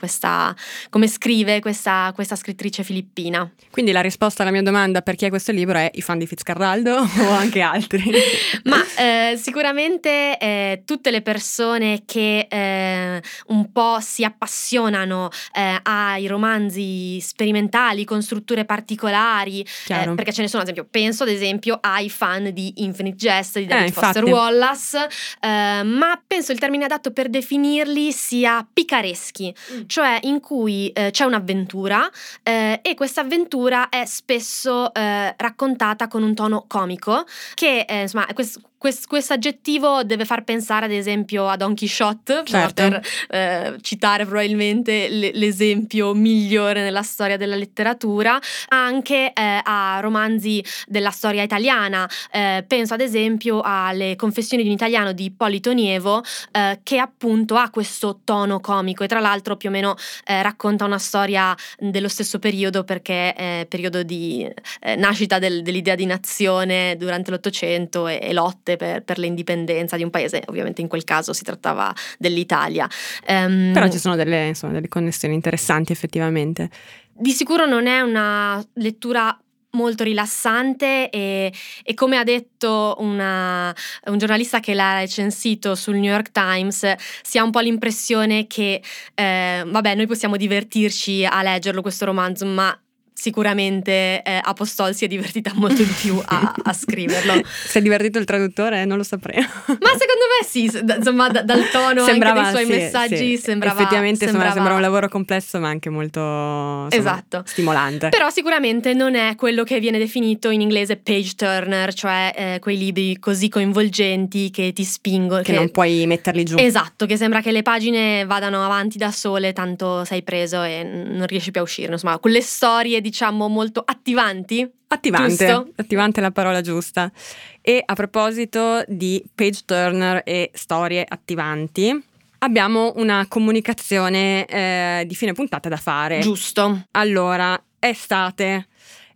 scrive 1.06 1.60
questa, 1.60 2.12
questa 2.14 2.36
scrittrice 2.36 2.71
autrice 2.72 2.82
filippina. 2.82 3.50
Quindi 3.70 3.92
la 3.92 4.00
risposta 4.00 4.42
alla 4.42 4.50
mia 4.50 4.62
domanda 4.62 5.02
per 5.02 5.14
chi 5.14 5.26
è 5.26 5.28
questo 5.28 5.52
libro 5.52 5.78
è 5.78 5.90
i 5.94 6.00
fan 6.00 6.18
di 6.18 6.26
Fitzcarraldo 6.26 6.96
o 7.28 7.30
anche 7.30 7.60
altri? 7.60 8.02
Ma 8.64 8.82
eh, 8.96 9.36
sicuramente 9.36 10.38
eh, 10.38 10.82
tutte 10.84 11.10
le 11.10 11.20
persone 11.20 12.02
che 12.06 12.46
eh, 12.48 13.22
un 13.48 13.70
po' 13.70 13.98
si 14.00 14.24
appassionano 14.24 15.28
eh, 15.54 15.78
ai 15.82 16.26
romanzi 16.26 17.20
sperimentali 17.20 18.04
con 18.04 18.22
strutture 18.22 18.64
particolari, 18.64 19.60
eh, 19.88 20.12
perché 20.14 20.32
ce 20.32 20.42
ne 20.42 20.48
sono 20.48 20.62
ad 20.62 20.68
esempio, 20.68 20.88
penso 20.90 21.24
ad 21.24 21.28
esempio 21.28 21.78
ai 21.80 22.08
fan 22.08 22.50
di 22.52 22.82
Infinite 22.82 23.16
Jest 23.16 23.58
di 23.58 23.66
David 23.66 23.88
eh, 23.88 23.92
Foster 23.92 24.24
Wallace, 24.24 25.08
ma 25.42 26.20
penso 26.26 26.52
il 26.52 26.58
termine 26.58 26.84
adatto 26.84 27.10
per 27.12 27.28
definirli 27.28 28.12
sia 28.12 28.66
picareschi, 28.70 29.54
mm. 29.72 29.80
cioè 29.86 30.18
in 30.22 30.40
cui 30.40 30.92
c'è 30.92 31.24
un'avventura 31.24 32.08
eh, 32.42 32.61
e 32.82 32.94
questa 32.94 33.22
avventura 33.22 33.88
è 33.88 34.04
spesso 34.04 34.92
eh, 34.94 35.34
raccontata 35.36 36.08
con 36.08 36.22
un 36.22 36.34
tono 36.34 36.64
comico 36.66 37.24
che 37.54 37.84
eh, 37.88 38.02
insomma 38.02 38.26
questo 38.32 38.60
questo 39.06 39.32
aggettivo 39.32 40.02
deve 40.02 40.24
far 40.24 40.42
pensare 40.42 40.86
ad 40.86 40.90
esempio 40.90 41.46
a 41.48 41.56
Don 41.56 41.76
Quixote, 41.76 42.42
certo. 42.44 42.82
per 42.82 43.06
eh, 43.28 43.76
citare 43.80 44.24
probabilmente 44.24 45.08
l'esempio 45.08 46.14
migliore 46.14 46.82
nella 46.82 47.02
storia 47.02 47.36
della 47.36 47.54
letteratura, 47.54 48.40
anche 48.68 49.32
eh, 49.32 49.60
a 49.62 50.00
romanzi 50.00 50.64
della 50.86 51.10
storia 51.10 51.42
italiana. 51.42 52.08
Eh, 52.32 52.64
penso 52.66 52.94
ad 52.94 53.00
esempio 53.00 53.60
alle 53.62 54.16
Confessioni 54.16 54.64
di 54.64 54.68
un 54.68 54.74
italiano 54.74 55.12
di 55.12 55.30
Polito 55.30 55.72
Nievo, 55.72 56.22
eh, 56.50 56.80
che 56.82 56.98
appunto 56.98 57.54
ha 57.54 57.70
questo 57.70 58.20
tono 58.24 58.58
comico 58.58 59.04
e 59.04 59.06
tra 59.06 59.20
l'altro 59.20 59.56
più 59.56 59.68
o 59.68 59.72
meno 59.72 59.94
eh, 60.24 60.42
racconta 60.42 60.84
una 60.84 60.98
storia 60.98 61.56
dello 61.78 62.08
stesso 62.08 62.40
periodo 62.40 62.82
perché 62.82 63.32
è 63.34 63.66
periodo 63.68 64.02
di 64.02 64.44
eh, 64.80 64.96
nascita 64.96 65.38
del, 65.38 65.62
dell'idea 65.62 65.94
di 65.94 66.06
nazione 66.06 66.96
durante 66.96 67.30
l'Ottocento 67.30 68.08
e, 68.08 68.18
e 68.20 68.32
lotte 68.32 68.71
lotte 68.72 68.76
per, 68.76 69.02
per, 69.02 69.18
l'indipendenza 69.18 69.96
di 69.96 70.02
un 70.02 70.10
paese, 70.10 70.42
ovviamente 70.46 70.80
in 70.80 70.88
quel 70.88 71.04
caso 71.04 71.32
si 71.32 71.42
trattava 71.44 71.94
dell'Italia. 72.18 72.88
Um, 73.28 73.72
Però 73.72 73.88
ci 73.88 73.98
sono 73.98 74.16
delle, 74.16 74.48
insomma, 74.48 74.72
delle 74.72 74.88
connessioni 74.88 75.34
interessanti 75.34 75.92
effettivamente. 75.92 76.70
Di 77.12 77.30
sicuro 77.30 77.66
non 77.66 77.86
è 77.86 78.00
una 78.00 78.64
lettura 78.74 79.36
molto 79.74 80.04
rilassante 80.04 81.08
e, 81.08 81.50
e 81.82 81.94
come 81.94 82.18
ha 82.18 82.24
detto 82.24 82.96
una, 82.98 83.74
un 84.04 84.18
giornalista 84.18 84.60
che 84.60 84.74
l'ha 84.74 84.98
recensito 84.98 85.74
sul 85.74 85.94
New 85.94 86.10
York 86.10 86.30
Times, 86.30 86.92
si 87.22 87.38
ha 87.38 87.42
un 87.42 87.50
po' 87.50 87.60
l'impressione 87.60 88.46
che, 88.46 88.82
eh, 89.14 89.64
vabbè, 89.66 89.94
noi 89.94 90.06
possiamo 90.06 90.36
divertirci 90.36 91.24
a 91.24 91.42
leggerlo 91.42 91.80
questo 91.80 92.04
romanzo, 92.04 92.44
ma 92.44 92.78
sicuramente 93.22 94.20
eh, 94.24 94.40
Apostol 94.42 94.96
si 94.96 95.04
è 95.04 95.08
divertita 95.08 95.52
molto 95.54 95.84
di 95.84 95.94
più 96.00 96.20
a, 96.24 96.54
a 96.60 96.72
scriverlo. 96.72 97.40
si 97.46 97.78
è 97.78 97.80
divertito 97.80 98.18
il 98.18 98.24
traduttore? 98.24 98.84
Non 98.84 98.96
lo 98.96 99.04
saprei. 99.04 99.38
Ma 99.38 99.44
secondo 99.76 100.26
me 100.28 100.44
sì, 100.44 100.64
insomma 100.64 101.28
da, 101.28 101.42
dal 101.42 101.68
tono 101.70 102.04
sembrava, 102.04 102.40
anche 102.40 102.52
dei 102.52 102.64
suoi 102.64 102.74
sì, 102.74 102.82
messaggi 102.82 103.36
sì. 103.36 103.36
sembrava... 103.36 103.80
Effettivamente 103.80 104.26
sembrava... 104.26 104.52
sembra 104.52 104.74
un 104.74 104.80
lavoro 104.80 105.08
complesso 105.08 105.60
ma 105.60 105.68
anche 105.68 105.88
molto 105.88 106.18
insomma, 106.18 106.88
esatto. 106.90 107.42
stimolante. 107.46 108.08
Però 108.08 108.28
sicuramente 108.28 108.92
non 108.92 109.14
è 109.14 109.36
quello 109.36 109.62
che 109.62 109.78
viene 109.78 109.98
definito 109.98 110.50
in 110.50 110.60
inglese 110.60 110.96
page 110.96 111.34
turner, 111.36 111.94
cioè 111.94 112.32
eh, 112.34 112.58
quei 112.58 112.76
libri 112.76 113.20
così 113.20 113.48
coinvolgenti 113.48 114.50
che 114.50 114.72
ti 114.72 114.82
spingono. 114.82 115.42
Che, 115.42 115.52
che 115.52 115.58
non 115.58 115.70
puoi 115.70 116.04
metterli 116.06 116.42
giù. 116.42 116.56
Esatto, 116.58 117.06
che 117.06 117.16
sembra 117.16 117.40
che 117.40 117.52
le 117.52 117.62
pagine 117.62 118.24
vadano 118.24 118.64
avanti 118.64 118.98
da 118.98 119.12
sole, 119.12 119.52
tanto 119.52 120.04
sei 120.04 120.22
preso 120.24 120.60
e 120.64 120.82
non 120.82 121.26
riesci 121.28 121.52
più 121.52 121.60
a 121.60 121.64
uscire. 121.64 121.92
Insomma, 121.92 122.18
quelle 122.18 122.40
storie 122.40 123.00
di 123.00 123.11
diciamo 123.12 123.46
molto 123.48 123.82
attivanti. 123.84 124.66
Attivante, 124.88 125.46
giusto? 125.46 125.72
attivante 125.76 126.20
è 126.20 126.22
la 126.22 126.30
parola 126.30 126.62
giusta. 126.62 127.12
E 127.60 127.82
a 127.84 127.92
proposito 127.92 128.82
di 128.88 129.22
page 129.34 129.62
turner 129.66 130.22
e 130.24 130.50
storie 130.54 131.04
attivanti, 131.06 132.02
abbiamo 132.38 132.94
una 132.96 133.26
comunicazione 133.28 134.46
eh, 134.46 135.04
di 135.06 135.14
fine 135.14 135.34
puntata 135.34 135.68
da 135.68 135.76
fare. 135.76 136.20
Giusto. 136.20 136.86
Allora, 136.92 137.62
estate, 137.78 138.68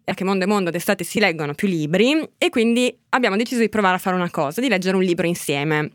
che 0.04 0.24
mondo 0.24 0.44
è 0.44 0.48
mondo 0.48 0.70
d'estate 0.70 1.02
si 1.02 1.18
leggono 1.18 1.54
più 1.54 1.66
libri 1.66 2.22
e 2.36 2.50
quindi 2.50 2.94
abbiamo 3.10 3.36
deciso 3.36 3.60
di 3.60 3.70
provare 3.70 3.96
a 3.96 3.98
fare 3.98 4.14
una 4.14 4.30
cosa, 4.30 4.60
di 4.60 4.68
leggere 4.68 4.96
un 4.96 5.02
libro 5.02 5.26
insieme, 5.26 5.90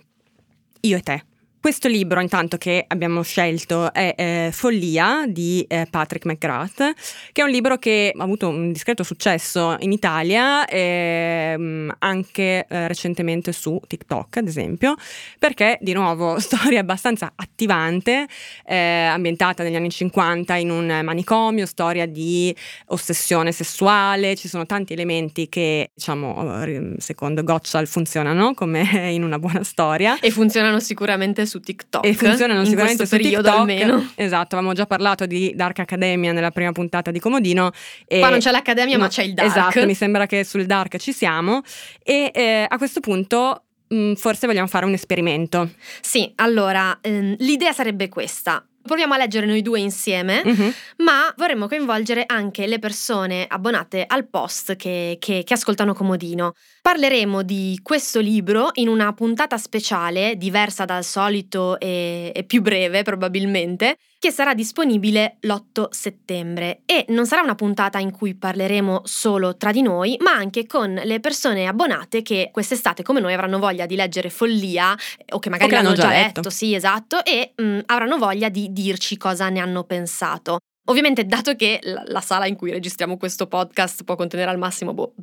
io 0.81 0.97
e 0.97 1.01
te. 1.01 1.25
Questo 1.61 1.87
libro, 1.87 2.19
intanto, 2.21 2.57
che 2.57 2.85
abbiamo 2.87 3.21
scelto 3.21 3.93
è 3.93 4.15
eh, 4.17 4.49
Follia 4.51 5.25
di 5.27 5.63
eh, 5.69 5.85
Patrick 5.87 6.25
McGrath, 6.25 6.93
che 7.31 7.41
è 7.41 7.43
un 7.43 7.51
libro 7.51 7.77
che 7.77 8.11
ha 8.17 8.23
avuto 8.23 8.47
un 8.49 8.71
discreto 8.71 9.03
successo 9.03 9.75
in 9.81 9.91
Italia 9.91 10.65
ehm, 10.65 11.97
anche 11.99 12.65
eh, 12.67 12.87
recentemente 12.87 13.51
su 13.51 13.79
TikTok, 13.85 14.37
ad 14.37 14.47
esempio, 14.47 14.95
perché 15.37 15.77
di 15.81 15.93
nuovo 15.93 16.39
storia 16.41 16.79
abbastanza 16.79 17.31
attivante, 17.35 18.25
eh, 18.65 18.75
ambientata 18.75 19.61
negli 19.61 19.75
anni 19.75 19.91
50 19.91 20.55
in 20.55 20.71
un 20.71 21.01
manicomio, 21.03 21.67
storia 21.67 22.07
di 22.07 22.55
ossessione 22.87 23.51
sessuale, 23.51 24.35
ci 24.35 24.47
sono 24.47 24.65
tanti 24.65 24.93
elementi 24.93 25.47
che, 25.47 25.91
diciamo, 25.93 26.97
secondo 26.97 27.43
Gottschall 27.43 27.85
funzionano 27.85 28.55
come 28.55 28.81
in 29.13 29.21
una 29.21 29.37
buona 29.37 29.63
storia. 29.63 30.19
E 30.19 30.31
funzionano 30.31 30.79
sicuramente 30.79 31.49
su 31.51 31.59
TikTok. 31.59 32.05
E 32.05 32.13
funzionano 32.13 32.63
sicuramente 32.63 33.05
su 33.05 33.17
TikTok. 33.17 33.45
almeno. 33.45 34.11
Esatto, 34.15 34.55
avevamo 34.55 34.73
già 34.73 34.85
parlato 34.85 35.25
di 35.25 35.51
Dark 35.53 35.79
Academia 35.79 36.31
nella 36.31 36.51
prima 36.51 36.71
puntata 36.71 37.11
di 37.11 37.19
Comodino. 37.19 37.71
E 38.07 38.19
Qua 38.19 38.29
non 38.29 38.39
c'è 38.39 38.51
l'Accademia, 38.51 38.95
no, 38.95 39.03
ma 39.03 39.09
c'è 39.09 39.23
il 39.23 39.33
Dark. 39.33 39.49
Esatto, 39.49 39.85
mi 39.85 39.93
sembra 39.93 40.25
che 40.25 40.45
sul 40.45 40.65
Dark 40.65 40.97
ci 40.97 41.11
siamo. 41.11 41.61
E 42.01 42.31
eh, 42.33 42.65
a 42.67 42.77
questo 42.77 43.01
punto 43.01 43.63
mm, 43.93 44.13
forse 44.13 44.47
vogliamo 44.47 44.67
fare 44.67 44.85
un 44.85 44.93
esperimento. 44.93 45.71
Sì, 45.99 46.31
allora 46.35 46.97
ehm, 47.01 47.35
l'idea 47.39 47.73
sarebbe 47.73 48.07
questa. 48.07 48.65
Proviamo 48.83 49.13
a 49.13 49.17
leggere 49.17 49.45
noi 49.45 49.61
due 49.61 49.79
insieme, 49.79 50.41
mm-hmm. 50.43 50.69
ma 50.97 51.31
vorremmo 51.37 51.67
coinvolgere 51.67 52.23
anche 52.25 52.65
le 52.65 52.79
persone 52.79 53.45
abbonate 53.47 54.05
al 54.07 54.27
post 54.27 54.75
che, 54.75 55.17
che, 55.19 55.43
che, 55.45 55.53
ascoltano 55.53 55.93
Comodino. 55.93 56.55
Parleremo 56.81 57.43
di 57.43 57.79
questo 57.83 58.19
libro 58.19 58.71
in 58.73 58.87
una 58.87 59.13
puntata 59.13 59.59
speciale, 59.59 60.35
diversa 60.35 60.83
dal 60.83 61.03
solito 61.03 61.79
e, 61.79 62.31
e 62.33 62.43
più 62.43 62.63
breve 62.63 63.03
probabilmente, 63.03 63.97
che 64.17 64.31
sarà 64.31 64.55
disponibile 64.55 65.37
l'8 65.41 65.89
settembre. 65.91 66.81
E 66.85 67.05
non 67.09 67.27
sarà 67.27 67.43
una 67.43 67.53
puntata 67.53 67.99
in 67.99 68.09
cui 68.09 68.33
parleremo 68.33 69.01
solo 69.03 69.57
tra 69.57 69.71
di 69.71 69.83
noi, 69.83 70.17
ma 70.21 70.31
anche 70.31 70.65
con 70.65 70.99
le 71.03 71.19
persone 71.19 71.67
abbonate 71.67 72.23
che 72.23 72.49
quest'estate, 72.51 73.03
come 73.03 73.19
noi, 73.19 73.33
avranno 73.33 73.59
voglia 73.59 73.85
di 73.85 73.95
leggere 73.95 74.31
Follia, 74.31 74.97
o 75.33 75.37
che 75.37 75.49
magari 75.51 75.71
o 75.71 75.77
che 75.77 75.83
l'hanno 75.83 75.95
già 75.95 76.09
letto. 76.09 76.41
letto, 76.41 76.49
sì, 76.49 76.73
esatto, 76.73 77.23
e 77.23 77.53
mh, 77.55 77.81
avranno 77.85 78.17
voglia 78.17 78.49
di 78.49 78.73
dirci 78.73 79.17
cosa 79.17 79.49
ne 79.49 79.59
hanno 79.59 79.83
pensato. 79.83 80.57
Ovviamente, 80.85 81.25
dato 81.25 81.55
che 81.55 81.79
la, 81.83 82.21
sala 82.21 82.47
in 82.47 82.55
cui 82.55 82.71
registriamo 82.71 83.15
questo 83.15 83.45
podcast 83.45 84.03
può 84.03 84.15
contenere 84.15 84.49
al 84.49 84.57
massimo 84.57 84.95
boh, 84.95 85.13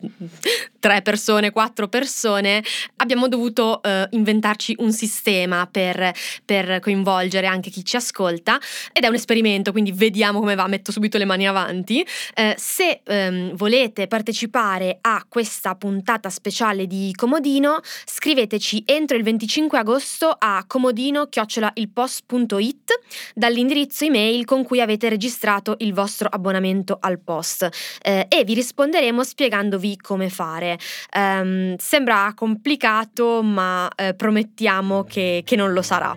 tre 0.79 1.03
persone, 1.03 1.51
quattro 1.51 1.89
persone, 1.89 2.63
abbiamo 2.97 3.27
dovuto 3.27 3.81
uh, 3.83 4.07
inventarci 4.11 4.77
un 4.79 4.93
sistema 4.93 5.67
per, 5.69 6.13
per, 6.45 6.79
coinvolgere 6.79 7.49
anche 7.49 7.71
chi 7.71 7.85
ci 7.85 7.97
ascolta 7.97 8.61
ed 8.93 9.03
è 9.03 9.09
un 9.09 9.15
esperimento, 9.15 9.73
quindi 9.73 9.91
vediamo 9.91 10.39
come 10.39 10.55
va, 10.55 10.69
metto 10.69 10.93
subito 10.93 11.19
le 11.19 11.25
mani 11.25 11.49
avanti. 11.49 12.07
Uh, 12.37 12.53
se 12.57 13.01
um, 13.07 13.57
volete 13.57 14.07
partecipare 14.07 14.99
a 15.01 15.25
questa 15.29 15.75
puntata 15.75 16.31
speciale 16.31 16.87
di 16.87 17.13
Comodino, 17.17 17.81
scriveteci 18.05 18.85
entro 18.87 19.17
il 19.17 19.25
25 19.25 19.77
agosto 19.77 20.33
a 20.39 20.63
comodino-ilpost.it 20.65 22.93
dall'indirizzo 23.35 24.05
email 24.05 24.45
con 24.45 24.63
cui 24.63 24.81
avete 24.81 25.09
registrato 25.09 25.47
registrato 25.49 25.77
il 25.79 25.95
vostro 25.95 26.29
abbonamento 26.31 26.99
al 27.01 27.19
post 27.19 27.69
eh, 28.03 28.27
e 28.29 28.45
vi 28.45 28.55
risponderemo 28.55 29.25
spiegandovi 29.25 29.97
come 29.97 30.29
fare. 30.29 30.79
Um, 31.17 31.77
sembra 31.79 32.33
complicato, 32.35 33.43
ma 33.43 33.91
eh, 33.97 34.15
promettiamo 34.15 35.05
che, 35.05 35.43
che 35.45 35.57
non 35.57 35.73
lo 35.73 35.83
sarà. 35.83 36.17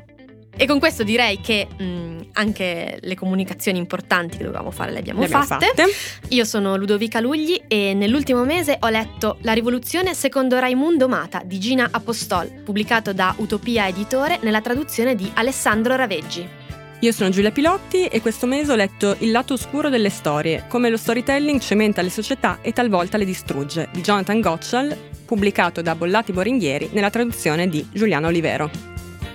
E 0.53 0.67
con 0.67 0.79
questo 0.79 1.03
direi 1.03 1.39
che 1.39 1.65
mh, 1.65 2.27
anche 2.33 2.99
le 3.01 3.15
comunicazioni 3.15 3.77
importanti 3.77 4.37
che 4.37 4.43
dovevamo 4.43 4.69
fare 4.69 4.91
le 4.91 4.99
abbiamo, 4.99 5.21
le 5.21 5.25
abbiamo 5.25 5.45
fatte. 5.45 5.67
fatte. 5.67 5.85
Io 6.29 6.43
sono 6.43 6.75
Ludovica 6.75 7.21
Lugli 7.21 7.59
e 7.67 7.93
nell'ultimo 7.93 8.43
mese 8.43 8.77
ho 8.79 8.89
letto 8.89 9.37
La 9.41 9.53
rivoluzione 9.53 10.13
secondo 10.13 10.59
Raimundo 10.59 11.07
Mata 11.07 11.41
di 11.45 11.57
Gina 11.57 11.87
Apostol, 11.89 12.51
pubblicato 12.63 13.13
da 13.13 13.33
Utopia 13.37 13.87
Editore 13.87 14.39
nella 14.41 14.61
traduzione 14.61 15.15
di 15.15 15.31
Alessandro 15.35 15.95
Raveggi. 15.95 16.60
Io 17.03 17.11
sono 17.11 17.31
Giulia 17.31 17.49
Pilotti 17.49 18.05
e 18.05 18.21
questo 18.21 18.45
mese 18.45 18.71
ho 18.71 18.75
letto 18.75 19.15
Il 19.21 19.31
lato 19.31 19.53
oscuro 19.53 19.89
delle 19.89 20.11
storie, 20.11 20.65
come 20.67 20.87
lo 20.87 20.97
storytelling 20.97 21.59
cementa 21.59 22.03
le 22.03 22.11
società 22.11 22.59
e 22.61 22.73
talvolta 22.73 23.17
le 23.17 23.25
distrugge, 23.25 23.89
di 23.91 24.01
Jonathan 24.01 24.39
Gottschall, 24.39 24.95
pubblicato 25.25 25.81
da 25.81 25.95
Bollati 25.95 26.31
Boringhieri 26.31 26.89
nella 26.91 27.09
traduzione 27.09 27.67
di 27.67 27.83
Giuliano 27.91 28.27
Olivero. 28.27 28.69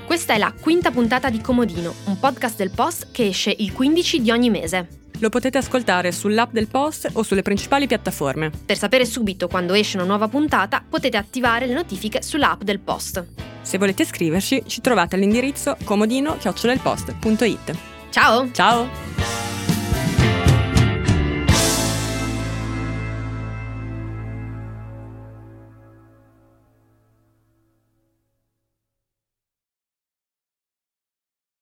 Questa 0.05 0.35
è 0.35 0.39
la 0.39 0.55
quinta 0.59 0.93
puntata 0.93 1.29
di 1.29 1.41
Comodino, 1.41 1.93
un 2.05 2.21
podcast 2.21 2.57
del 2.57 2.71
Post 2.71 3.09
che 3.11 3.27
esce 3.27 3.53
il 3.59 3.73
15 3.73 4.23
di 4.23 4.31
ogni 4.31 4.49
mese. 4.49 5.06
Lo 5.19 5.29
potete 5.29 5.59
ascoltare 5.59 6.13
sull'app 6.13 6.53
del 6.53 6.69
Post 6.69 7.11
o 7.15 7.23
sulle 7.23 7.43
principali 7.43 7.87
piattaforme. 7.87 8.51
Per 8.65 8.77
sapere 8.77 9.07
subito 9.07 9.49
quando 9.49 9.73
esce 9.73 9.97
una 9.97 10.07
nuova 10.07 10.29
puntata, 10.29 10.83
potete 10.87 11.17
attivare 11.17 11.67
le 11.67 11.75
notifiche 11.75 12.23
sull'app 12.23 12.63
del 12.63 12.81
Post. 12.81 13.25
Se 13.63 13.79
volete 13.79 14.05
scriverci, 14.05 14.63
ci 14.67 14.81
trovate 14.81 15.17
all'indirizzo 15.17 15.77
comodino-post.it. 15.85 17.77
Ciao! 18.11 18.51
Ciao! 18.53 19.66